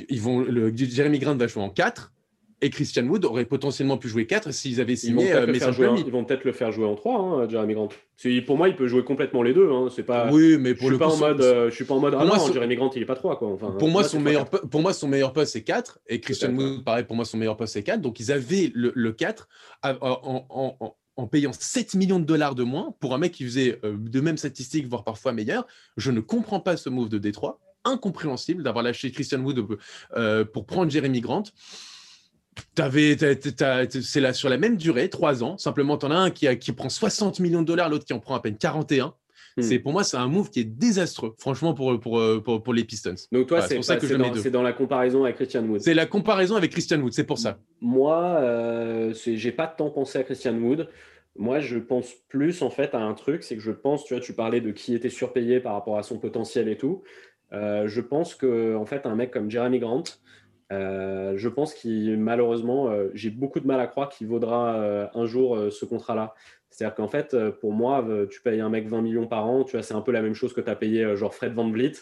ils 0.08 0.20
vont, 0.20 0.40
le, 0.40 0.74
Jeremy 0.76 1.18
Grant 1.18 1.36
va 1.36 1.46
jouer 1.46 1.62
en 1.62 1.70
4 1.70 2.12
et 2.62 2.68
Christian 2.68 3.06
Wood 3.06 3.24
aurait 3.24 3.46
potentiellement 3.46 3.96
pu 3.96 4.08
jouer 4.08 4.26
4 4.26 4.50
s'ils 4.52 4.82
avaient 4.82 4.92
Ils 4.92 5.14
vont 5.14 5.20
signé 5.22 5.32
peut-être 5.32 5.42
euh, 5.80 5.92
le 5.94 5.98
ils 6.06 6.12
vont 6.12 6.26
peut-être 6.26 6.44
le 6.44 6.52
faire 6.52 6.70
jouer 6.72 6.84
en 6.84 6.94
3, 6.94 7.18
hein, 7.18 7.48
Jeremy 7.48 7.72
Grant. 7.72 7.88
Pour 8.46 8.58
moi, 8.58 8.68
il 8.68 8.76
peut 8.76 8.86
jouer 8.86 9.02
complètement 9.02 9.42
les 9.42 9.54
deux. 9.54 9.70
Hein. 9.72 9.88
C'est 9.94 10.02
pas. 10.02 10.30
Oui, 10.30 10.58
mais 10.58 10.70
je 10.70 10.74
pour 10.74 10.82
suis 10.88 10.90
le 10.90 10.98
pas 10.98 11.06
coup, 11.06 11.12
en 11.12 11.14
son- 11.14 11.20
mode. 11.28 11.40
euh, 11.40 11.70
je 11.70 11.74
suis 11.74 11.86
pas 11.86 11.94
en 11.94 12.00
mode. 12.00 12.12
pour 12.12 12.20
Ah 12.20 12.26
moi, 12.26 12.36
non, 12.36 12.46
son- 12.46 12.52
Jeremy 12.52 12.76
Grant, 12.76 12.90
il 12.94 13.00
est 13.00 13.06
pas 13.06 13.14
3 13.14 13.38
quoi. 13.38 13.48
Enfin, 13.48 13.70
pour, 13.78 13.88
moi, 13.88 14.04
son 14.04 14.20
meilleur, 14.20 14.50
pour 14.50 14.82
moi, 14.82 14.92
son 14.92 15.08
meilleur 15.08 15.32
poste, 15.32 15.54
c'est 15.54 15.62
4. 15.64 16.00
Et 16.06 16.20
Christian 16.20 16.52
Wood, 16.54 16.84
pareil, 16.84 17.04
pour 17.04 17.16
moi, 17.16 17.24
son 17.24 17.38
meilleur 17.38 17.56
poste, 17.56 17.72
c'est 17.72 17.82
4. 17.82 18.02
Donc, 18.02 18.20
ils 18.20 18.30
avaient 18.30 18.70
le, 18.74 18.92
le 18.94 19.12
4 19.12 19.48
à- 19.80 19.96
en, 20.04 20.44
en- 20.50 20.76
en- 20.80 20.96
en 21.16 21.26
payant 21.26 21.52
7 21.52 21.94
millions 21.94 22.18
de 22.18 22.24
dollars 22.24 22.54
de 22.54 22.62
moins 22.62 22.94
pour 23.00 23.14
un 23.14 23.18
mec 23.18 23.32
qui 23.32 23.44
faisait 23.44 23.78
euh, 23.84 23.96
de 23.98 24.20
mêmes 24.20 24.38
statistiques, 24.38 24.86
voire 24.86 25.04
parfois 25.04 25.32
meilleur. 25.32 25.66
Je 25.96 26.10
ne 26.10 26.20
comprends 26.20 26.60
pas 26.60 26.76
ce 26.76 26.88
move 26.88 27.08
de 27.08 27.18
Détroit. 27.18 27.60
Incompréhensible 27.84 28.62
d'avoir 28.62 28.84
lâché 28.84 29.10
Christian 29.10 29.40
Wood 29.40 29.78
euh, 30.16 30.44
pour 30.44 30.66
prendre 30.66 30.90
Jeremy 30.90 31.20
Grant. 31.20 31.44
C'est 32.76 34.20
là 34.20 34.32
sur 34.32 34.48
la 34.48 34.58
même 34.58 34.76
durée, 34.76 35.08
3 35.08 35.42
ans. 35.42 35.56
Simplement, 35.56 35.96
tu 35.96 36.06
en 36.06 36.10
as 36.10 36.16
un 36.16 36.30
qui, 36.30 36.58
qui 36.58 36.72
prend 36.72 36.90
60 36.90 37.40
millions 37.40 37.62
de 37.62 37.66
dollars, 37.66 37.88
l'autre 37.88 38.04
qui 38.04 38.12
en 38.12 38.20
prend 38.20 38.34
à 38.34 38.40
peine 38.40 38.58
41. 38.58 39.14
Hmm. 39.56 39.62
C'est 39.62 39.78
pour 39.78 39.92
moi, 39.92 40.04
c'est 40.04 40.16
un 40.16 40.28
move 40.28 40.50
qui 40.50 40.60
est 40.60 40.64
désastreux, 40.64 41.34
franchement, 41.38 41.74
pour, 41.74 41.98
pour, 42.00 42.22
pour, 42.42 42.62
pour 42.62 42.74
les 42.74 42.84
Pistons. 42.84 43.14
Donc 43.32 43.46
toi, 43.46 43.58
Voilà, 43.58 43.68
c'est 43.68 43.74
pour 43.76 43.84
ça 43.84 43.96
que 43.96 44.06
je 44.06 44.14
mets 44.14 44.28
dans, 44.28 44.34
deux. 44.34 44.40
c'est 44.40 44.50
dans 44.50 44.62
la 44.62 44.72
comparaison 44.72 45.24
avec 45.24 45.36
Christian 45.36 45.64
Wood. 45.64 45.80
C'est 45.80 45.94
la 45.94 46.06
comparaison 46.06 46.56
avec 46.56 46.70
Christian 46.70 47.00
Wood, 47.00 47.12
c'est 47.12 47.24
pour 47.24 47.38
ça. 47.38 47.58
Moi, 47.80 48.16
euh, 48.40 49.14
j'ai 49.14 49.52
pas 49.52 49.66
tant 49.66 49.90
pensé 49.90 50.18
à 50.18 50.22
Christian 50.22 50.54
Wood. 50.54 50.88
Moi, 51.36 51.60
je 51.60 51.78
pense 51.78 52.12
plus 52.28 52.62
en 52.62 52.70
fait 52.70 52.94
à 52.94 53.00
un 53.00 53.14
truc, 53.14 53.44
c'est 53.44 53.54
que 53.54 53.62
je 53.62 53.70
pense, 53.70 54.04
tu 54.04 54.14
vois, 54.14 54.22
tu 54.22 54.32
parlais 54.32 54.60
de 54.60 54.72
qui 54.72 54.94
était 54.94 55.08
surpayé 55.08 55.60
par 55.60 55.74
rapport 55.74 55.96
à 55.96 56.02
son 56.02 56.18
potentiel 56.18 56.68
et 56.68 56.76
tout. 56.76 57.02
Euh, 57.52 57.86
je 57.86 58.00
pense 58.00 58.34
que 58.34 58.76
en 58.76 58.86
fait, 58.86 59.06
un 59.06 59.14
mec 59.14 59.30
comme 59.30 59.50
Jeremy 59.50 59.78
Grant, 59.78 60.04
euh, 60.72 61.34
je 61.36 61.48
pense 61.48 61.74
qu'il 61.74 62.18
malheureusement, 62.18 62.90
euh, 62.90 63.08
j'ai 63.14 63.30
beaucoup 63.30 63.60
de 63.60 63.66
mal 63.66 63.80
à 63.80 63.86
croire 63.86 64.08
qu'il 64.08 64.26
vaudra 64.26 65.10
un 65.14 65.26
jour 65.26 65.58
ce 65.70 65.84
contrat-là. 65.84 66.34
C'est-à-dire 66.70 66.94
qu'en 66.94 67.08
fait, 67.08 67.34
euh, 67.34 67.50
pour 67.50 67.72
moi, 67.72 68.04
euh, 68.08 68.26
tu 68.26 68.40
payes 68.40 68.60
un 68.60 68.68
mec 68.68 68.86
20 68.88 69.02
millions 69.02 69.26
par 69.26 69.46
an, 69.46 69.64
tu 69.64 69.72
vois, 69.72 69.82
c'est 69.82 69.94
un 69.94 70.00
peu 70.00 70.12
la 70.12 70.22
même 70.22 70.34
chose 70.34 70.52
que 70.52 70.60
tu 70.60 70.70
as 70.70 70.76
payé 70.76 71.04
euh, 71.04 71.16
genre 71.16 71.34
Fred 71.34 71.52
Van 71.52 71.68
Vliet. 71.68 71.92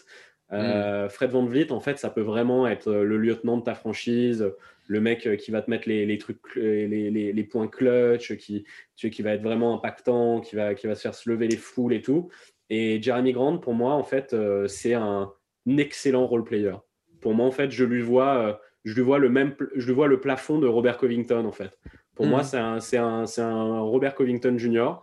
Euh, 0.51 1.09
Fred 1.09 1.31
Van 1.31 1.43
Vliet, 1.45 1.71
en 1.71 1.79
fait, 1.79 1.97
ça 1.99 2.09
peut 2.09 2.21
vraiment 2.21 2.67
être 2.67 2.91
le 2.91 3.17
lieutenant 3.17 3.57
de 3.57 3.63
ta 3.63 3.75
franchise, 3.75 4.51
le 4.87 5.01
mec 5.01 5.37
qui 5.37 5.51
va 5.51 5.61
te 5.61 5.69
mettre 5.69 5.87
les, 5.87 6.05
les 6.07 6.17
trucs, 6.17 6.39
les, 6.55 6.87
les- 7.11 7.43
points 7.43 7.67
clutch, 7.67 8.35
qui, 8.37 8.63
tu 8.63 9.07
sais, 9.07 9.09
qui 9.11 9.21
va 9.21 9.33
être 9.33 9.43
vraiment 9.43 9.75
impactant, 9.75 10.41
qui 10.41 10.55
va, 10.55 10.73
qui 10.73 10.87
va 10.87 10.95
se 10.95 11.01
faire 11.01 11.13
se 11.13 11.29
lever 11.29 11.47
les 11.47 11.57
foules 11.57 11.93
et 11.93 12.01
tout. 12.01 12.29
Et 12.71 12.99
Jeremy 13.01 13.31
Grant, 13.31 13.59
pour 13.59 13.75
moi, 13.75 13.93
en 13.93 14.03
fait, 14.03 14.35
c'est 14.67 14.95
un 14.95 15.31
excellent 15.67 16.25
role 16.25 16.43
player. 16.43 16.73
Pour 17.21 17.35
moi, 17.35 17.45
en 17.45 17.51
fait, 17.51 17.69
je 17.69 17.83
lui 17.83 18.01
vois, 18.01 18.59
je 18.85 18.95
lui 18.95 19.01
vois 19.01 19.19
le 19.19 19.29
même, 19.29 19.55
je 19.75 19.85
lui 19.85 19.93
vois 19.93 20.07
le 20.07 20.19
plafond 20.19 20.57
de 20.57 20.65
Robert 20.67 20.97
Covington, 20.97 21.45
en 21.45 21.51
fait. 21.51 21.77
Pour 22.19 22.27
moi, 22.27 22.43
c'est 22.43 22.57
un, 22.57 22.79
c'est 22.79 22.97
un, 22.97 23.25
c'est 23.25 23.41
un 23.41 23.79
Robert 23.79 24.13
Covington 24.15 24.57
Jr. 24.57 25.01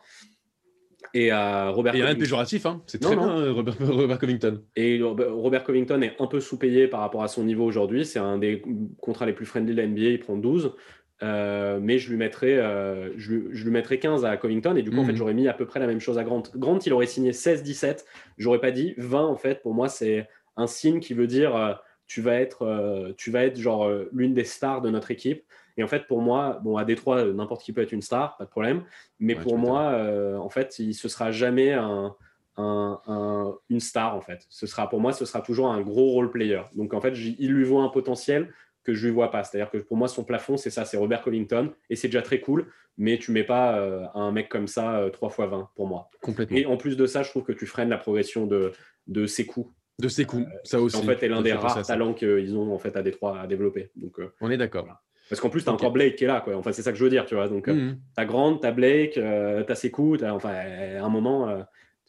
Et 1.14 1.32
euh, 1.32 1.70
Robert 1.70 1.94
Et 1.94 1.98
rien 2.02 2.06
de 2.06 2.10
Covington- 2.14 2.20
péjoratif, 2.20 2.66
hein. 2.66 2.82
c'est 2.86 3.00
très 3.00 3.16
non. 3.16 3.26
bien, 3.26 3.38
euh, 3.38 3.52
Robert, 3.52 3.74
Robert 3.80 4.18
Covington. 4.18 4.62
et 4.74 5.00
Robert 5.02 5.64
Covington 5.64 6.00
est 6.02 6.14
un 6.20 6.26
peu 6.26 6.40
sous-payé 6.40 6.88
par 6.88 7.00
rapport 7.00 7.22
à 7.22 7.28
son 7.28 7.44
niveau 7.44 7.64
aujourd'hui. 7.64 8.04
C'est 8.04 8.18
un 8.18 8.38
des 8.38 8.62
contrats 9.00 9.24
les 9.26 9.32
plus 9.32 9.46
friendly 9.46 9.74
de 9.74 9.80
la 9.80 9.86
NBA. 9.86 10.00
Il 10.02 10.18
prend 10.18 10.36
12. 10.36 10.74
Euh, 11.22 11.78
mais 11.80 11.98
je 11.98 12.10
lui, 12.10 12.18
mettrais, 12.18 12.56
euh, 12.58 13.10
je, 13.16 13.32
lui- 13.32 13.44
je 13.52 13.64
lui 13.64 13.70
mettrais 13.70 13.98
15 13.98 14.26
à 14.26 14.36
Covington. 14.36 14.76
Et 14.76 14.82
du 14.82 14.90
coup, 14.90 14.98
en 14.98 15.04
fait, 15.04 15.16
j'aurais 15.16 15.32
mis 15.32 15.48
à 15.48 15.54
peu 15.54 15.64
près 15.64 15.80
la 15.80 15.86
même 15.86 16.00
chose 16.00 16.18
à 16.18 16.24
Grant. 16.24 16.42
Grant, 16.56 16.78
il 16.84 16.92
aurait 16.92 17.06
signé 17.06 17.32
16-17. 17.32 18.04
J'aurais 18.36 18.60
pas 18.60 18.70
dit 18.70 18.92
20. 18.98 19.24
En 19.24 19.36
fait, 19.36 19.62
pour 19.62 19.72
moi, 19.72 19.88
c'est 19.88 20.28
un 20.58 20.66
signe 20.66 21.00
qui 21.00 21.14
veut 21.14 21.26
dire 21.26 21.56
euh, 21.56 21.72
tu 22.06 22.20
vas 22.22 22.34
être, 22.40 22.62
euh, 22.62 23.12
tu 23.16 23.30
vas 23.30 23.44
être 23.44 23.56
genre 23.58 23.84
euh, 23.86 24.08
l'une 24.12 24.34
des 24.34 24.44
stars 24.44 24.80
de 24.80 24.90
notre 24.90 25.10
équipe. 25.10 25.44
Et 25.76 25.82
en 25.82 25.88
fait, 25.88 26.06
pour 26.06 26.22
moi, 26.22 26.60
bon, 26.62 26.76
à 26.76 26.84
Détroit, 26.84 27.18
euh, 27.18 27.32
n'importe 27.34 27.62
qui 27.62 27.72
peut 27.72 27.82
être 27.82 27.92
une 27.92 28.02
star, 28.02 28.36
pas 28.36 28.44
de 28.44 28.50
problème. 28.50 28.84
Mais 29.18 29.34
Ouais, 29.36 29.42
pour 29.42 29.58
moi, 29.58 29.92
euh, 29.92 30.36
en 30.36 30.48
fait, 30.48 30.78
il 30.78 30.94
ce 30.94 31.08
sera 31.08 31.30
jamais 31.30 31.72
un, 31.72 32.14
un- 32.56 33.00
un- 33.06 33.54
une 33.68 33.80
star 33.80 34.14
en 34.16 34.20
fait. 34.22 34.46
Ce 34.48 34.66
sera 34.66 34.88
pour 34.88 35.00
moi, 35.00 35.12
ce 35.12 35.24
sera 35.26 35.42
toujours 35.42 35.70
un 35.70 35.80
gros 35.82 36.12
role 36.12 36.30
player. 36.30 36.62
Donc 36.74 36.94
en 36.94 37.00
fait, 37.00 37.12
il 37.38 37.52
lui 37.52 37.64
voit 37.64 37.82
un 37.82 37.88
potentiel 37.90 38.52
que 38.84 38.94
je 38.94 39.06
lui 39.08 39.12
vois 39.12 39.30
pas. 39.32 39.42
C'est-à-dire 39.42 39.70
que 39.70 39.78
pour 39.78 39.96
moi, 39.96 40.06
son 40.08 40.22
plafond, 40.24 40.56
c'est 40.56 40.70
ça, 40.70 40.84
c'est 40.84 40.96
Robert 40.96 41.20
Covington, 41.22 41.72
et 41.90 41.96
c'est 41.96 42.06
déjà 42.08 42.22
très 42.22 42.40
cool. 42.40 42.68
Mais 42.98 43.18
tu 43.18 43.30
mets 43.32 43.44
pas 43.44 43.76
euh, 43.78 44.06
un 44.14 44.30
mec 44.32 44.48
comme 44.48 44.68
ça 44.68 45.00
euh, 45.00 45.10
3 45.10 45.28
x 45.28 45.38
20 45.50 45.68
pour 45.74 45.86
moi. 45.86 46.08
Complètement. 46.22 46.56
Et 46.56 46.64
en 46.64 46.76
plus 46.78 46.96
de 46.96 47.04
ça, 47.06 47.22
je 47.22 47.28
trouve 47.30 47.42
que 47.42 47.52
tu 47.52 47.66
freines 47.66 47.90
la 47.90 47.98
progression 47.98 48.46
de, 48.46 48.72
de 49.08 49.26
ses 49.26 49.44
coups. 49.44 49.70
De 49.98 50.08
ses 50.08 50.26
coups, 50.26 50.44
ça 50.62 50.76
Qui, 50.76 50.84
aussi. 50.84 50.96
en 50.96 51.02
fait, 51.02 51.22
est 51.22 51.28
l'un 51.28 51.36
Ça 51.38 51.42
des 51.42 51.52
rares 51.54 51.70
ça. 51.72 51.82
talents 51.94 52.12
qu'ils 52.12 52.54
ont 52.54 52.74
en 52.74 52.78
fait 52.78 52.94
à 52.96 53.02
Détroit 53.02 53.40
à 53.40 53.46
développer. 53.46 53.90
Donc, 53.96 54.18
euh, 54.20 54.30
On 54.42 54.50
est 54.50 54.58
d'accord. 54.58 54.86
parce 55.30 55.40
qu'en 55.40 55.48
plus, 55.48 55.62
tu 55.64 55.70
as 55.70 55.72
Ok. 55.72 55.80
encore 55.80 55.92
Blake 55.92 56.16
qui 56.16 56.24
est 56.24 56.26
là. 56.26 56.42
Quoi. 56.42 56.54
Enfin, 56.54 56.72
c'est 56.72 56.82
ça 56.82 56.92
que 56.92 56.98
je 56.98 57.04
veux 57.04 57.08
dire, 57.08 57.24
tu 57.24 57.34
vois. 57.34 57.48
Donc, 57.48 57.66
euh, 57.68 57.72
Mhm. 57.74 57.98
T'as 58.14 58.26
Grant, 58.26 58.56
t'as 58.58 58.72
Blake, 58.72 59.16
euh, 59.16 59.62
t'as 59.62 59.74
ses 59.74 59.90
coups, 59.90 60.20
t'as- 60.20 60.34
enfin, 60.34 60.50
à 60.52 61.02
un 61.02 61.08
moment, 61.08 61.48
euh, 61.48 61.62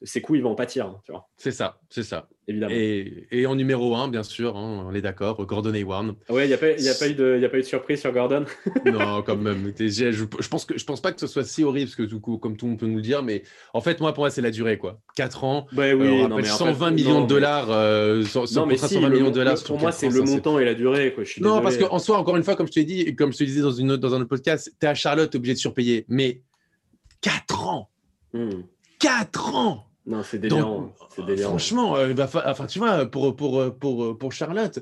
ses 0.04 0.22
coups, 0.22 0.38
ils 0.39 0.41
vont 0.43 0.52
en 0.52 0.56
pâtir, 0.56 0.86
hein, 0.86 1.00
tu 1.06 1.12
vois, 1.12 1.28
C'est 1.38 1.52
ça, 1.52 1.80
c'est 1.89 2.04
ça. 2.04 2.28
évidemment. 2.48 2.74
Et, 2.76 3.28
et 3.32 3.45
en 3.48 3.56
numéro 3.56 3.95
1, 3.95 4.10
bien 4.10 4.22
sûr, 4.24 4.56
hein, 4.56 4.86
on 4.88 4.93
est 4.93 5.02
d'accord, 5.02 5.43
Gordon 5.45 5.74
Hayward. 5.74 6.16
Ouais, 6.30 6.45
il 6.45 6.50
n'y 6.50 6.54
a, 6.54 6.58
pas- 6.58 6.72
y 6.80 6.88
a, 6.89 6.93
pas 6.93 7.08
eu 7.08 7.16
de- 7.16 7.39
y 7.41 7.45
a 7.45 7.50
pas 7.50 7.58
eu 7.58 7.62
de 7.62 7.66
surprise 7.66 8.00
sur 8.02 8.12
Gordon? 8.12 8.45
non, 8.86 9.24
quand 9.24 9.36
même. 9.38 9.74
T'es- 9.74 9.89
Je, 9.89 10.12
je, 10.12 10.48
pense 10.50 10.66
que, 10.66 10.78
je 10.78 10.86
pense 10.86 11.02
pas 11.02 11.12
que 11.12 11.20
ce 11.20 11.26
soit 11.28 11.43
si 11.43 11.64
horrible, 11.64 11.89
parce 11.89 11.95
que 12.10 12.16
coup, 12.16 12.38
comme 12.38 12.58
tout 12.58 12.66
le 12.66 12.72
monde 12.72 12.80
peut 12.80 12.86
nous 12.86 12.98
le 12.98 13.02
dire, 13.02 13.24
mais 13.24 13.41
en 13.74 13.82
fait, 13.82 14.00
moi, 14.00 14.14
pour 14.14 14.22
moi, 14.24 14.30
c'est 14.30 14.41
la 14.41 14.52
durée, 14.52 14.78
quoi. 14.78 15.00
4 15.16 15.43
ans, 15.43 15.68
euh, 15.78 15.93
oui, 15.93 16.08
on 16.26 16.28
non, 16.30 16.36
mais 16.38 16.50
en 16.52 16.56
120 16.58 16.89
fait, 16.89 16.95
millions 16.95 17.14
non, 17.20 17.22
de 17.24 17.28
dollars, 17.28 17.72
euh, 17.72 18.24
sur 18.24 18.45
Non, 18.54 18.66
mais 18.68 18.78
si, 18.78 18.88
120 18.95 19.10
le 19.10 19.16
millions 19.16 19.30
de 19.30 19.36
dollars. 19.36 19.64
pour 19.66 19.80
moi, 19.80 19.91
c'est 19.91 20.10
le 20.10 20.22
montant 20.22 20.60
et 20.60 20.66
la 20.66 20.74
durée. 20.76 21.14
Quoi. 21.14 21.24
Je 21.24 21.32
suis 21.32 21.41
Non, 21.41 21.62
parce 21.62 21.76
désolé. 21.76 21.89
qu'en 21.89 22.00
soi, 22.00 22.18
encore 22.18 22.38
une 22.38 22.43
fois, 22.43 22.56
comme 22.56 22.68
je 22.68 22.72
te 22.74 22.80
dit, 22.82 23.16
comme 23.16 23.34
je 23.34 23.38
te 23.39 23.43
disais 23.43 23.62
dans, 23.62 23.72
une 23.72 23.91
autre- 23.91 24.02
dans 24.02 24.14
un 24.14 24.18
autre 24.22 24.30
podcast, 24.30 24.72
tu 24.80 24.86
es 24.86 24.89
à 24.89 24.93
Charlotte, 24.93 25.30
tu 25.32 25.38
obligé 25.38 25.54
de 25.56 25.60
surpayer. 25.60 26.06
Mais 26.08 26.41
4 27.22 27.68
ans 27.68 27.89
Hmm. 28.34 28.62
4 29.00 29.56
ans 29.56 29.86
Non, 30.08 30.24
c'est 30.24 30.39
Donc, 30.39 30.49
délirant. 30.49 30.93
C'est 31.10 31.26
délirant. 31.26 31.49
Franchement, 31.49 31.95
euh, 31.97 32.16
fa- 32.28 32.43
enfin, 32.49 32.66
tu 32.66 32.80
vois, 32.80 33.05
pour, 33.05 33.36
pour, 33.36 33.78
pour, 33.78 34.18
pour 34.18 34.32
Charlotte, 34.32 34.80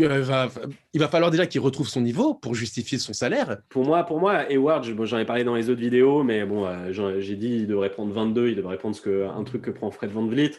euh, 0.00 0.20
va- 0.22 0.48
il 0.92 1.00
va 1.00 1.08
falloir 1.08 1.30
déjà 1.30 1.46
qu'il 1.46 1.60
retrouve 1.60 1.88
son 1.88 2.00
niveau 2.00 2.34
pour 2.34 2.54
justifier 2.54 2.98
son 2.98 3.12
salaire. 3.12 3.58
Pour 3.68 3.84
moi, 3.84 4.04
pour 4.04 4.20
moi, 4.20 4.50
Hayward, 4.50 4.84
je- 4.84 5.04
j'en 5.04 5.18
ai 5.18 5.24
parlé 5.24 5.44
dans 5.44 5.54
les 5.54 5.70
autres 5.70 5.80
vidéos, 5.80 6.22
mais 6.22 6.44
bon, 6.44 6.66
euh, 6.66 6.92
j'ai 7.20 7.36
dit 7.36 7.56
il 7.60 7.66
devrait 7.66 7.90
prendre 7.90 8.12
22, 8.12 8.48
il 8.48 8.56
devrait 8.56 8.78
prendre 8.78 8.94
ce 8.96 9.00
que, 9.02 9.26
un 9.26 9.44
truc 9.44 9.62
que 9.62 9.70
prend 9.70 9.90
Fred 9.90 10.10
Van 10.10 10.26
Vliet. 10.26 10.52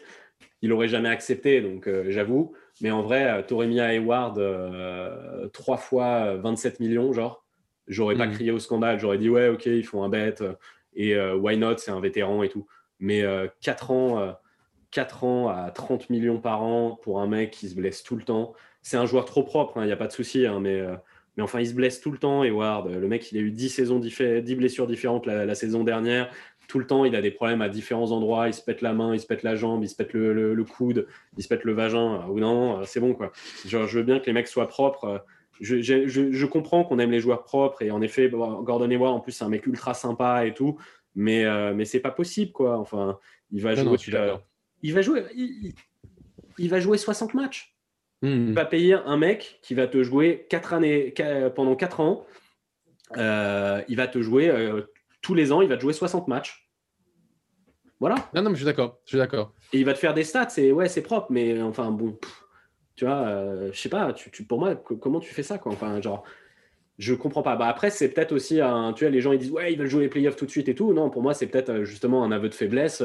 Il 0.61 0.71
aurait 0.73 0.87
jamais 0.87 1.09
accepté, 1.09 1.61
donc 1.61 1.87
euh, 1.87 2.05
j'avoue. 2.09 2.53
Mais 2.81 2.91
en 2.91 3.03
vrai, 3.03 3.45
tu 3.47 3.53
aurais 3.53 3.67
mis 3.67 3.79
à 3.79 3.93
Hayward 3.93 4.37
euh, 4.39 5.47
trois 5.49 5.77
fois 5.77 6.05
euh, 6.33 6.37
27 6.41 6.79
millions, 6.79 7.13
genre. 7.13 7.45
J'aurais 7.87 8.15
pas 8.15 8.25
Mhm. 8.25 8.33
crié 8.33 8.51
au 8.51 8.57
scandale, 8.59 8.99
j'aurais 8.99 9.19
dit 9.19 9.29
ouais, 9.29 9.47
ok, 9.49 9.67
ils 9.67 9.85
font 9.85 10.03
un 10.03 10.09
bet, 10.09 10.41
euh, 10.41 10.53
et 10.95 11.13
euh, 11.15 11.35
why 11.35 11.55
not, 11.55 11.77
c'est 11.77 11.91
un 11.91 11.99
vétéran 11.99 12.41
et 12.41 12.49
tout. 12.49 12.65
Mais 12.99 13.23
4 13.61 13.91
ans, 13.91 14.19
euh, 14.19 14.31
4 14.91 15.23
ans 15.23 15.49
à 15.49 15.71
30 15.71 16.09
millions 16.09 16.39
par 16.39 16.63
an 16.63 16.97
pour 17.01 17.19
un 17.19 17.27
mec 17.27 17.51
qui 17.51 17.67
se 17.69 17.75
blesse 17.75 18.03
tout 18.03 18.15
le 18.15 18.23
temps, 18.23 18.53
c'est 18.81 18.97
un 18.97 19.05
joueur 19.05 19.25
trop 19.25 19.43
propre, 19.43 19.77
il 19.81 19.85
n'y 19.85 19.91
a 19.91 19.97
pas 19.97 20.07
de 20.07 20.13
souci, 20.13 20.45
hein, 20.45 20.59
mais. 20.59 20.79
euh, 20.79 20.95
mais 21.37 21.43
enfin, 21.43 21.59
il 21.59 21.67
se 21.67 21.73
blesse 21.73 21.99
tout 21.99 22.11
le 22.11 22.17
temps, 22.17 22.43
Hayward. 22.43 22.89
Le 22.89 23.07
mec, 23.09 23.29
il 23.31 23.37
a 23.37 23.41
eu 23.41 23.51
10, 23.51 23.67
saisons 23.69 23.99
diffé- 23.99 24.41
10 24.41 24.55
blessures 24.55 24.87
différentes 24.87 25.25
la, 25.25 25.53
saison 25.53 25.83
dernière. 25.83 26.29
Tout 26.69 26.79
le 26.79 26.87
temps, 26.87 27.03
il 27.03 27.13
a 27.15 27.21
des 27.21 27.29
problèmes 27.31 27.61
à 27.61 27.67
différents 27.67 28.11
endroits. 28.11 28.47
Il 28.47 28.53
se 28.53 28.61
pète 28.61 28.81
la 28.81 28.93
main, 28.93 29.13
il 29.13 29.19
se 29.19 29.27
pète 29.27 29.43
la 29.43 29.55
jambe, 29.55 29.83
il 29.83 29.89
se 29.89 29.95
pète 29.95 30.13
le, 30.13 30.53
le- 30.53 30.63
coude, 30.63 31.07
il 31.37 31.43
se 31.43 31.49
pète 31.49 31.65
le 31.65 31.73
vagin. 31.73 32.25
Ou 32.29 32.39
non, 32.39 32.83
c'est 32.85 33.01
bon, 33.01 33.13
quoi. 33.13 33.33
Genre, 33.65 33.85
je 33.85 33.99
veux 33.99 34.05
bien 34.05 34.19
que 34.19 34.27
les 34.27 34.33
mecs 34.33 34.47
soient 34.47 34.67
propres. 34.69 35.25
Je, 35.59 35.81
je- 35.81 36.07
je- 36.07 36.45
comprends 36.45 36.85
qu'on 36.85 36.99
aime 36.99 37.11
les 37.11 37.19
joueurs 37.19 37.43
propres. 37.43 37.81
Et 37.81 37.91
en 37.91 38.01
effet, 38.01 38.29
Gordon 38.29 38.89
Hayward, 38.89 39.13
en 39.13 39.19
plus, 39.19 39.33
c'est 39.33 39.43
un 39.43 39.49
mec 39.49 39.67
ultra 39.67 39.93
sympa 39.93 40.45
et 40.45 40.53
tout. 40.53 40.77
Mais, 41.15 41.45
euh, 41.45 41.73
mais 41.73 41.85
c'est 41.85 41.99
pas 42.01 42.11
possible, 42.11 42.51
quoi. 42.51 42.77
Enfin, 42.77 43.17
il 43.51 43.61
va 43.61 43.71
Non, 43.75 43.83
jouer. 43.83 43.97
non, 44.07 44.11
d'accord. 44.11 44.37
euh, 44.37 44.41
il 44.83 44.93
va 44.93 45.01
jouer. 45.01 45.23
il- 45.35 46.69
va 46.69 46.79
jouer 46.79 46.97
60 46.97 47.33
matchs 47.33 47.71
tu 48.21 48.53
vas 48.53 48.65
payer 48.65 48.93
un 48.93 49.17
mec 49.17 49.59
qui 49.61 49.75
va 49.75 49.85
te 49.87 50.01
jouer 50.01 50.47
quatre 50.49 50.73
années, 50.73 51.13
qua- 51.15 51.49
pendant 51.51 51.75
4 51.75 51.99
ans. 51.99 52.25
euh, 53.17 53.81
il 53.87 53.95
va 53.97 54.07
te 54.07 54.19
jouer 54.21 54.49
euh, 54.49 54.81
tous 55.21 55.35
les 55.35 55.51
ans, 55.51 55.61
il 55.61 55.69
va 55.69 55.75
te 55.77 55.81
jouer 55.83 55.93
60 55.93 56.27
matchs. 56.27 56.67
Voilà. 57.99 58.15
Non, 58.33 58.41
non, 58.41 58.49
mais 58.49 58.55
je 58.55 58.61
suis 58.61 58.65
d'accord. 58.65 58.99
Je 59.05 59.09
suis 59.09 59.17
d'accord. 59.17 59.53
Et 59.73 59.77
il 59.79 59.85
va 59.85 59.93
te 59.93 59.99
faire 59.99 60.13
des 60.15 60.23
stats. 60.23 60.49
C'est 60.49 60.71
ouais, 60.71 60.89
c'est 60.89 61.01
propre, 61.03 61.27
mais 61.29 61.61
enfin 61.61 61.91
bon, 61.91 62.13
pff, 62.13 62.43
tu 62.95 63.05
vois, 63.05 63.69
je 63.71 63.77
sais 63.79 63.89
pas. 63.89 64.11
Tu, 64.13 64.31
tu- 64.31 64.43
pour 64.43 64.59
moi, 64.59 64.75
co- 64.75 64.97
comment 64.97 65.19
tu 65.19 65.33
fais 65.33 65.43
ça 65.43 65.57
quoi? 65.59 65.71
Enfin, 65.71 66.01
genre, 66.01 66.23
je 66.97 67.13
comprends 67.13 67.43
pas. 67.43 67.55
Bah 67.55 67.67
après, 67.67 67.89
c'est 67.89 68.09
peut-être 68.09 68.31
aussi 68.31 68.61
un. 68.61 68.93
Tu 68.93 69.03
vois, 69.03 69.11
les 69.11 69.21
gens 69.21 69.31
ils 69.31 69.39
disent 69.39 69.51
ouais, 69.51 69.73
ils 69.73 69.77
veulent 69.77 69.89
jouer 69.89 70.03
les 70.03 70.09
playoffs 70.09 70.35
tout 70.35 70.45
de 70.45 70.51
suite 70.51 70.69
et 70.69 70.75
tout. 70.75 70.93
Non, 70.93 71.09
pour 71.09 71.21
moi, 71.21 71.33
c'est 71.33 71.47
peut-être 71.47 71.83
justement 71.83 72.23
un 72.23 72.31
aveu 72.31 72.49
de 72.49 72.55
faiblesse 72.55 73.03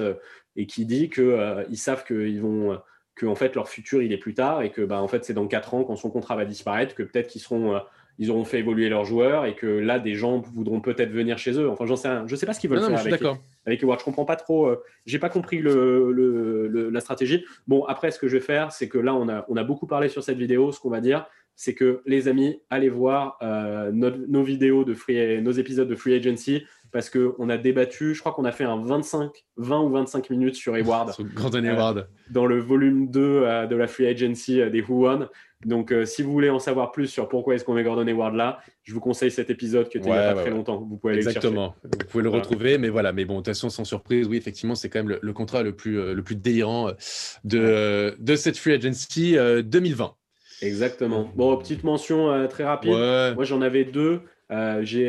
et 0.57 0.67
qui 0.67 0.87
dit 0.87 1.09
que 1.09 1.65
ils 1.71 1.79
savent 1.79 2.05
qu'ils 2.05 2.41
vont 2.41 2.79
que 3.17 3.27
en 3.27 3.35
fait 3.35 3.55
leur 3.55 3.69
futur 3.69 4.03
il 4.03 4.13
est 4.13 4.19
plus 4.19 4.35
tard 4.35 4.63
et 4.63 4.71
que 4.71 4.83
bah 4.83 5.03
en 5.03 5.09
fait 5.09 5.25
c'est 5.25 5.35
dans 5.35 5.47
4 5.47 5.75
ans 5.75 5.85
quand 5.85 5.97
son 5.97 6.11
contrat 6.11 6.37
va 6.37 6.45
disparaître 6.45 6.95
que 6.95 7.03
peut-être 7.03 7.27
qu'ils 7.27 7.41
seront 7.43 7.81
ils 8.21 8.31
auront 8.31 8.45
fait 8.45 8.59
évoluer 8.59 8.91
leurs 8.91 9.07
joueurs 9.07 9.47
et 9.47 9.55
que 9.55 9.67
là, 9.67 9.99
des 9.99 10.15
gens 10.15 10.41
voudront 10.41 10.83
peut-être 10.83 11.11
venir 11.11 11.39
chez 11.39 11.53
eux. 11.53 11.71
Enfin, 11.71 11.87
j'en 11.87 11.97
sais 11.97 12.11
Je 12.27 12.37
sais 12.37 12.45
pas 12.45 12.53
ce 12.53 12.61
qu'ils 12.61 12.69
veulent 12.69 12.81
faire 12.81 13.01
avec, 13.01 13.23
avec 13.65 13.83
Watch. 13.83 14.01
Je 14.01 14.05
comprends 14.05 14.27
pas 14.27 14.37
trop. 14.37 14.69
Je 14.69 14.73
euh, 14.73 14.77
J'ai 15.07 15.19
pas 15.19 15.31
compris 15.31 15.59
le, 15.59 16.91
la 16.93 17.01
stratégie. 17.01 17.47
Bon, 17.67 17.85
après, 17.85 18.11
ce 18.11 18.19
que 18.19 18.29
je 18.29 18.37
vais 18.37 18.43
faire, 18.43 18.73
c'est 18.73 18.91
que 18.91 18.99
là, 18.99 19.15
on 19.15 19.27
a, 19.31 19.47
on 19.49 19.57
a 19.57 19.65
beaucoup 19.65 19.87
parlé 19.87 20.11
sur 20.11 20.23
cette 20.23 20.37
vidéo. 20.37 20.71
Ce 20.71 20.79
qu'on 20.79 20.91
va 20.91 21.01
dire, 21.01 21.27
c'est 21.61 21.75
que 21.75 22.01
les 22.07 22.27
amis, 22.27 22.59
allez 22.71 22.89
voir 22.89 23.37
euh, 23.43 23.93
nos, 23.93 24.43
vidéos 24.43 24.83
de 24.85 24.95
free, 24.95 25.43
nos 25.43 25.51
épisodes 25.51 25.87
de 25.87 25.95
Free 25.95 26.15
Agency 26.15 26.65
parce 26.91 27.11
qu'on 27.11 27.51
a 27.51 27.59
débattu, 27.59 28.15
je 28.15 28.21
crois 28.21 28.33
qu'on 28.33 28.47
a 28.47 28.51
fait 28.51 28.65
un 28.65 28.83
25, 28.83 29.31
20 29.59 29.81
ou 29.83 29.91
25 29.91 30.31
minutes 30.31 30.55
sur 30.55 30.75
Hayward. 30.75 31.13
sur 31.15 31.25
Gordon 31.25 31.63
Hayward. 31.63 31.99
Euh, 31.99 32.05
dans 32.31 32.47
le 32.47 32.59
volume 32.61 33.11
2 33.11 33.67
de 33.69 33.77
la 33.77 33.87
Free 33.87 34.07
Agency 34.07 34.71
des 34.71 34.81
Who 34.81 35.07
Won. 35.07 35.29
Donc, 35.67 35.93
euh, 35.93 36.07
si 36.07 36.23
vous 36.23 36.33
voulez 36.33 36.49
en 36.49 36.59
savoir 36.59 36.93
plus 36.93 37.09
sur 37.09 37.29
pourquoi 37.29 37.55
est-ce 37.55 37.65
qu'on 37.65 37.75
met 37.75 37.85
Gordon 37.85 38.07
Hayward 38.07 38.35
là, 38.35 38.61
je 38.83 38.95
vous 38.95 39.01
conseille 39.01 39.31
cet 39.31 39.51
épisode 39.51 39.91
qui 39.91 39.99
était 39.99 40.09
il 40.09 40.13
n'y 40.13 40.19
a 40.19 40.33
pas 40.33 40.41
très 40.41 40.51
longtemps. 40.51 40.79
Vous 40.79 40.97
pouvez 40.97 41.13
aller 41.13 41.23
Exactement. 41.23 41.75
Le 41.85 41.91
vous 41.91 42.07
pouvez 42.11 42.25
le 42.25 42.31
retrouver, 42.31 42.79
mais 42.79 42.89
voilà. 42.89 43.13
Mais 43.13 43.27
bon, 43.27 43.35
de 43.35 43.39
toute 43.41 43.49
façon, 43.49 43.69
sans 43.69 43.85
surprise, 43.85 44.27
oui, 44.27 44.39
effectivement, 44.39 44.75
c'est 44.75 44.89
quand 44.89 45.05
même 45.05 45.19
le, 45.21 45.33
contrat 45.35 45.63
le 45.63 45.77
plus, 45.77 46.01
euh, 46.01 46.15
le 46.15 46.23
plus 46.23 46.37
délirant 46.37 46.89
euh, 46.89 46.93
de, 47.45 48.17
de 48.19 48.37
cette 48.37 48.57
free 48.57 48.73
agency 48.73 49.37
2020. 49.63 50.15
Exactement. 50.63 51.31
Bon, 51.35 51.57
petite 51.57 51.85
mention 51.85 52.47
très 52.49 52.65
rapide. 52.65 52.93
Moi, 52.93 53.45
j'en 53.45 53.63
avais 53.63 53.85
deux. 53.85 54.21
J'ai 54.81 55.09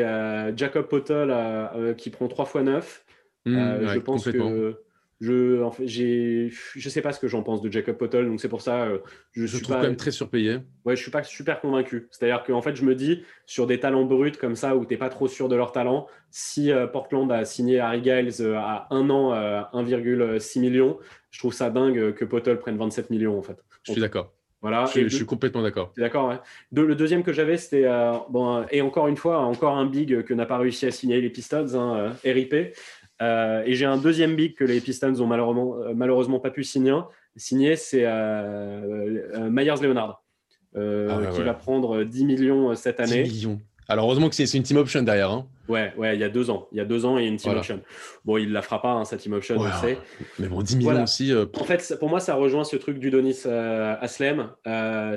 Jacob 0.55 0.87
Pottel 0.87 1.95
qui 1.97 2.09
prend 2.09 2.27
3 2.27 2.45
x 2.45 2.55
9. 2.55 3.05
je 3.45 3.99
pense 3.99 4.25
que 4.25 4.75
je 5.21 5.61
en 5.61 5.69
fait, 5.69 5.87
je 5.87 6.89
sais 6.89 7.01
pas 7.01 7.13
ce 7.13 7.19
que 7.19 7.27
j'en 7.27 7.43
pense 7.43 7.61
de 7.61 7.71
Jacob 7.71 7.95
Pottle, 7.95 8.25
donc 8.25 8.41
c'est 8.41 8.49
pour 8.49 8.61
ça 8.61 8.85
euh, 8.85 8.97
je, 9.33 9.45
je 9.45 9.55
suis 9.55 9.61
trouve 9.63 9.75
quand 9.75 9.83
même 9.83 9.95
très 9.95 10.09
surpayé. 10.09 10.57
Ouais, 10.83 10.95
je 10.95 11.01
suis 11.01 11.11
pas 11.11 11.21
super 11.21 11.61
convaincu. 11.61 12.07
C'est-à-dire 12.09 12.43
qu'en 12.43 12.63
fait, 12.63 12.75
je 12.75 12.83
me 12.83 12.95
dis 12.95 13.23
sur 13.45 13.67
des 13.67 13.79
talents 13.79 14.03
bruts 14.03 14.31
comme 14.31 14.55
ça 14.55 14.75
où 14.75 14.83
tu 14.83 14.93
n'es 14.93 14.97
pas 14.97 15.09
trop 15.09 15.27
sûr 15.27 15.47
de 15.47 15.55
leur 15.55 15.71
talent, 15.71 16.07
si 16.31 16.71
euh, 16.71 16.87
Portland 16.87 17.31
a 17.31 17.45
signé 17.45 17.79
Harry 17.79 18.03
Giles 18.03 18.41
euh, 18.41 18.57
à 18.57 18.87
un 18.89 19.11
an 19.11 19.31
1,6 19.73 20.59
million, 20.59 20.97
je 21.29 21.37
trouve 21.37 21.53
ça 21.53 21.69
dingue 21.69 22.15
que 22.15 22.25
Pottle 22.25 22.57
prenne 22.57 22.77
27 22.77 23.11
millions 23.11 23.37
en 23.37 23.43
fait. 23.43 23.63
Je 23.83 23.91
suis 23.91 24.01
d'accord. 24.01 24.33
Voilà. 24.61 24.85
Je, 24.85 25.07
suis 25.07 25.25
complètement 25.25 25.63
d'accord. 25.63 25.91
D'accord. 25.97 26.35
le 26.71 26.95
deuxième 26.95 27.23
que 27.23 27.33
j'avais, 27.33 27.57
c'était 27.57 27.87
bon 28.29 28.63
et 28.69 28.81
encore 28.81 29.07
une 29.07 29.17
fois, 29.17 29.39
encore 29.39 29.75
un 29.75 29.87
big 29.87 30.23
que 30.23 30.33
n'a 30.35 30.45
pas 30.45 30.59
réussi 30.59 30.85
à 30.85 30.91
signer 30.91 31.19
les 31.19 31.29
Pistons, 31.31 31.73
hein, 31.73 32.13
RIP. 32.23 32.53
Euh, 33.21 33.63
et 33.65 33.73
j'ai 33.75 33.85
un 33.85 33.97
deuxième 33.97 34.35
big 34.35 34.55
que 34.55 34.63
les 34.63 34.81
Pistons 34.81 35.19
ont 35.19 35.27
malheureusement, 35.27 35.75
euh, 35.77 35.93
malheureusement 35.95 36.39
pas 36.39 36.49
pu 36.49 36.63
signer. 36.63 36.99
signer 37.35 37.75
c'est 37.75 38.03
euh, 38.05 39.49
Myers 39.49 39.81
Leonard, 39.81 40.23
ah 40.75 41.19
qui 41.33 41.43
va 41.43 41.53
prendre 41.53 42.03
10 42.03 42.25
millions 42.25 42.75
cette 42.75 42.99
année. 42.99 43.23
10 43.23 43.47
millions. 43.47 43.61
Alors 43.91 44.05
heureusement 44.05 44.29
que 44.29 44.35
c'est 44.35 44.57
une 44.57 44.63
team 44.63 44.77
option 44.77 45.03
derrière. 45.03 45.31
Hein. 45.31 45.47
Ouais, 45.67 45.93
ouais, 45.97 46.15
il 46.15 46.19
y 46.19 46.23
a 46.23 46.29
deux 46.29 46.49
ans. 46.49 46.67
Il 46.71 46.77
y 46.77 46.81
a 46.81 46.85
deux 46.85 47.05
ans 47.05 47.19
et 47.19 47.25
une 47.25 47.37
team 47.37 47.53
option. 47.53 47.81
Bon, 48.25 48.37
il 48.37 48.51
la 48.51 48.61
fera 48.61 48.81
pas, 48.81 48.91
hein, 48.91 49.05
sa 49.05 49.17
team 49.17 49.33
option, 49.33 49.57
on 49.57 49.71
sait. 49.81 49.97
Mais 50.39 50.47
bon, 50.47 50.61
10 50.61 50.77
millions 50.77 51.03
aussi. 51.03 51.33
en 51.33 51.63
fait, 51.63 51.95
pour 51.99 52.09
moi, 52.09 52.19
ça 52.19 52.35
rejoint 52.35 52.63
ce 52.63 52.75
truc 52.75 52.99
du 52.99 53.11
Donis 53.11 53.43
Aslem. 53.45 54.49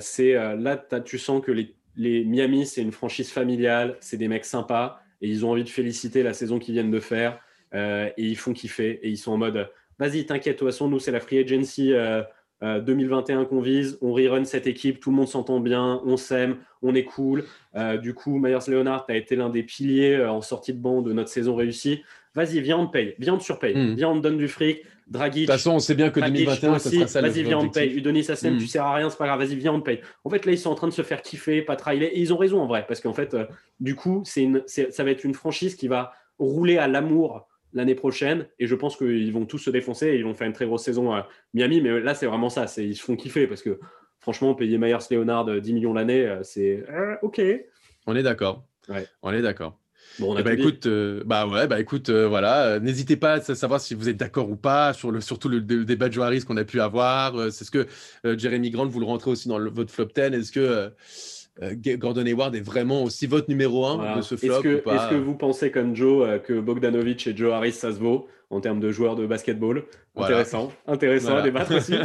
c'est 0.01 0.35
là, 0.35 0.77
tu 1.05 1.19
sens 1.19 1.43
que 1.45 1.53
les, 1.53 1.75
les 1.97 2.25
Miami, 2.25 2.67
c'est 2.67 2.83
une 2.83 2.93
franchise 2.93 3.31
familiale, 3.31 3.97
c'est 4.01 4.17
des 4.17 4.29
mecs 4.29 4.45
sympas 4.45 5.01
et 5.21 5.29
ils 5.29 5.47
ont 5.47 5.53
envie 5.53 5.65
de 5.65 5.69
féliciter 5.71 6.23
la 6.23 6.35
saison 6.35 6.59
qu'ils 6.59 6.75
viennent 6.75 6.91
de 6.91 7.01
faire. 7.01 7.39
Euh, 7.75 8.09
et 8.17 8.23
ils 8.23 8.37
font 8.37 8.53
kiffer 8.53 9.01
et 9.03 9.09
ils 9.09 9.17
sont 9.17 9.33
en 9.33 9.37
mode 9.37 9.69
vas-y, 9.99 10.27
t'inquiète, 10.27 10.55
de 10.55 10.59
toute 10.61 10.69
façon, 10.69 10.89
nous, 10.89 11.01
c'est 11.01 11.11
la 11.11 11.21
free 11.21 11.39
agency 11.39 11.89
2021 11.89 12.27
euh, 12.63 12.81
euh, 12.87 13.45
qu'on 13.45 13.61
vise, 13.61 13.99
on 14.01 14.13
rerun 14.13 14.45
cette 14.45 14.67
équipe, 14.67 15.01
tout 15.01 15.11
le 15.11 15.17
monde 15.17 15.29
s'entend 15.29 15.61
bien, 15.61 16.01
on 16.05 16.17
s'aime, 16.17 16.57
on 16.83 16.95
est 16.95 17.05
cool. 17.05 17.45
du 18.03 18.15
coup, 18.15 18.39
Myers 18.39 18.69
Leonard, 18.69 19.07
tu 19.07 19.13
as 19.13 19.17
été 19.17 19.37
l'un 19.37 19.51
des 19.51 19.63
piliers 19.63 20.25
en 20.25 20.41
sortie 20.41 20.73
de 20.73 20.79
banc 20.79 21.03
de 21.03 21.13
notre 21.13 21.31
saison 21.31 21.57
réussie. 21.57 22.03
Vas-y, 22.35 22.61
viens, 22.61 22.79
on 22.79 22.87
te 22.87 22.93
paye, 22.93 23.15
viens, 23.19 23.35
on 23.35 23.39
te 23.39 23.45
surpaye, 23.45 23.75
hmm. 23.75 23.95
viens, 23.95 24.09
on 24.09 24.17
te 24.17 24.23
donne 24.23 24.39
du 24.39 24.49
fric. 24.49 24.83
Dragic. 25.07 25.43
De 25.43 25.47
toute 25.47 25.55
façon, 25.55 25.73
on 25.73 25.79
sait 25.81 25.95
bien 25.95 26.09
que 26.09 26.19
2021, 26.19 26.79
ça 26.79 26.91
sera 26.91 27.07
ça. 27.07 27.21
Vas-y, 27.21 27.43
viens, 27.43 27.59
on 27.59 27.69
te 27.69 27.79
paye. 27.79 27.95
Udonis 27.95 28.31
Hassem, 28.31 28.57
tu 28.57 28.65
hmm. 28.65 28.67
sers 28.67 28.85
à 28.85 28.95
rien, 28.95 29.11
c'est 29.11 29.19
pas 29.19 29.27
grave, 29.27 29.39
vas-y, 29.39 29.55
viens, 29.55 29.73
on 29.73 29.81
te 29.81 29.85
paye. 29.85 30.01
En 30.25 30.31
fait, 30.31 30.47
là, 30.47 30.53
ils 30.53 30.59
sont 30.59 30.71
en 30.71 30.75
train 30.75 30.89
de 30.89 30.93
se 30.93 31.03
faire 31.03 31.23
kiffer, 31.23 31.63
pas 31.63 31.77
trailer. 31.77 32.09
Et 32.13 32.21
ils 32.21 32.33
ont 32.33 32.39
raison 32.39 32.61
en 32.61 32.67
vrai, 32.67 32.85
parce 32.89 33.01
qu'en 33.01 33.13
fait, 33.13 33.37
du 33.81 33.95
coup, 33.95 34.23
c'est 34.25 34.49
ça 34.67 35.05
va 35.05 35.11
être 35.11 35.25
une 35.25 35.35
franchise 35.35 35.77
qui 35.77 35.89
va 35.89 36.13
rouler 36.39 36.79
à 36.79 36.89
l'amour 36.89 37.47
l'année 37.75 37.95
prochaine. 37.95 38.47
Et 38.59 38.67
je 38.67 38.75
pense 38.75 38.97
qu'ils 38.97 39.33
vont 39.33 39.45
tous 39.45 39.59
se 39.59 39.71
défoncer 39.71 40.09
et 40.09 40.17
ils 40.17 40.25
vont 40.25 40.35
faire 40.35 40.47
une 40.47 40.53
très 40.53 40.67
grosse 40.67 40.85
saison 40.85 41.13
à 41.13 41.29
Miami. 41.53 41.81
Mais 41.81 42.01
là, 42.01 42.15
c'est 42.15 42.27
vraiment 42.27 42.49
ça. 42.49 42.67
Ils 42.79 42.97
se 42.97 43.03
font 43.03 43.17
kiffer 43.17 43.47
parce 43.47 43.63
que 43.63 43.79
franchement, 44.21 44.55
payer 44.55 44.79
Myers 44.79 44.97
Leonard 45.11 45.61
10 45.61 45.73
millions 45.75 45.93
l'année, 45.93 46.27
euh, 46.27 46.43
c'est 46.43 46.85
euh, 46.89 47.17
OK. 47.23 47.43
On 48.07 48.17
est 48.17 48.23
d'accord. 48.23 48.65
On 49.23 49.33
est 49.33 49.43
d'accord. 49.43 49.79
Bon, 50.19 50.35
bah, 50.35 50.53
écoute, 50.53 50.87
euh, 50.87 51.23
bah 51.27 51.47
ouais, 51.47 51.67
bah 51.67 51.81
écoute, 51.81 52.11
voilà, 52.11 52.79
n'hésitez 52.79 53.17
pas 53.17 53.33
à 53.33 53.41
savoir 53.41 53.81
si 53.81 53.95
vous 53.95 54.09
êtes 54.09 54.17
d'accord 54.17 54.49
ou 54.49 54.55
pas 54.55 54.93
sur 54.93 55.11
le, 55.11 55.21
surtout 55.21 55.49
le, 55.49 55.61
débat 55.61 56.09
de 56.09 56.13
joueurisme 56.13 56.47
qu'on 56.47 56.57
a 56.57 56.65
pu 56.65 56.81
avoir. 56.81 57.51
c'est 57.51 57.65
ce 57.65 57.71
que 57.71 57.87
Jeremy 58.37 58.71
Grant, 58.71 58.87
vous 58.87 59.01
le 59.01 59.07
rentrez 59.07 59.31
aussi 59.31 59.49
dans 59.49 59.59
votre 59.59 59.91
flop 59.91 60.11
10. 60.15 60.21
Est-ce 60.21 60.53
que 60.53 60.61
euh, 60.61 60.91
Gordon 61.61 62.27
Hayward 62.27 62.55
est 62.57 62.61
vraiment 62.61 63.05
aussi 63.05 63.27
votre 63.27 63.49
numéro 63.49 63.87
1 63.87 64.17
de 64.17 64.23
ce 64.23 64.37
flop 64.37 64.55
Est-ce 64.55 64.63
que, 64.63 64.69
est 64.77 65.11
que, 65.11 65.15
vous 65.15 65.35
pensez 65.35 65.71
comme 65.71 65.95
Joe 65.95 66.27
euh, 66.27 66.39
que 66.39 66.59
Bogdanovic 66.59 67.27
et 67.29 67.37
Joe 67.37 67.53
Harris 67.53 67.73
ça 67.73 67.93
se 67.93 67.99
vaut 67.99 68.27
en 68.51 68.61
termes 68.61 68.81
de 68.81 68.91
joueurs 68.91 69.15
de 69.15 69.27
basketball? 69.27 69.85
Intéressant, 70.17 70.73
intéressant 70.87 71.37
à 71.37 71.43
débattre 71.43 71.75
aussi. 71.77 71.95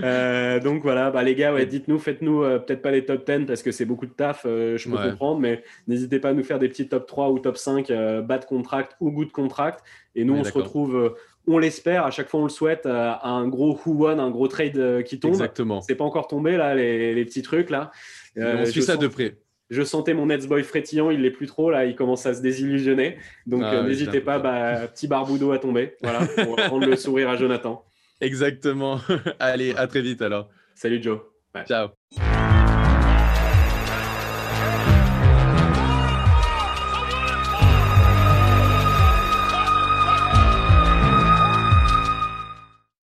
Euh, 0.00 0.60
donc 0.60 0.82
voilà, 0.82 1.10
bah, 1.10 1.22
les 1.22 1.34
gars, 1.34 1.52
ouais, 1.52 1.66
dites-nous, 1.66 1.98
faites-nous 1.98 2.40
peut-être 2.40 2.82
pas 2.82 2.90
les 2.90 3.04
top 3.04 3.28
10 3.28 3.46
parce 3.46 3.62
que 3.62 3.72
c'est 3.72 3.84
beaucoup 3.84 4.06
de 4.06 4.12
taf, 4.12 4.42
je 4.44 4.88
peux 4.88 5.10
comprendre, 5.10 5.40
mais 5.40 5.62
n'hésitez 5.86 6.18
pas 6.18 6.30
à 6.30 6.32
nous 6.32 6.44
faire 6.44 6.58
des 6.58 6.68
petits 6.68 6.88
top 6.88 7.06
3 7.06 7.30
ou 7.30 7.38
top 7.38 7.56
5 7.56 7.88
bad 8.22 8.46
contract 8.46 8.96
ou 9.00 9.10
good 9.10 9.32
contract. 9.32 9.84
Et 10.14 10.24
nous, 10.24 10.34
on, 10.34 10.44
se 10.44 10.52
retrouve 10.52 11.14
on 11.48 11.58
l'espère, 11.58 12.04
à 12.04 12.10
chaque 12.10 12.28
fois 12.28 12.40
on 12.40 12.44
le 12.44 12.48
souhaite, 12.50 12.86
un 12.86 13.48
gros 13.48 13.78
who 13.84 14.06
one, 14.06 14.20
un 14.20 14.30
gros 14.30 14.48
trade 14.48 15.02
qui 15.04 15.18
tombe. 15.18 15.32
Exactement. 15.32 15.80
C'est 15.80 15.94
pas 15.94 16.04
encore 16.04 16.28
tombé 16.28 16.56
là, 16.56 16.74
les, 16.74 17.24
petits 17.24 17.42
trucs 17.42 17.70
là. 17.70 17.90
on 18.36 18.64
suit 18.66 18.82
ça 18.82 18.96
de 18.96 19.06
près. 19.06 19.36
Je 19.70 19.82
sentais 19.82 20.14
mon 20.14 20.26
Netsboy 20.26 20.62
frétillant, 20.64 21.10
il 21.10 21.20
l'est 21.20 21.30
plus 21.30 21.46
trop 21.46 21.70
là, 21.70 21.84
il 21.84 21.94
commence 21.94 22.24
à 22.24 22.32
se 22.32 22.40
désillusionner. 22.40 23.18
Donc 23.46 23.62
ah 23.64 23.82
n'hésitez 23.82 24.20
pas, 24.20 24.38
bah, 24.38 24.88
petit 24.88 25.06
barboudo 25.06 25.52
à 25.52 25.58
tomber, 25.58 25.94
voilà, 26.02 26.26
pour 26.26 26.56
rendre 26.70 26.86
le 26.86 26.96
sourire 26.96 27.28
à 27.28 27.36
Jonathan. 27.36 27.84
Exactement. 28.20 28.98
Allez, 29.38 29.74
à 29.74 29.86
très 29.86 30.00
vite 30.00 30.22
alors. 30.22 30.48
Salut 30.74 31.02
Joe. 31.02 31.20
Ciao. 31.66 31.88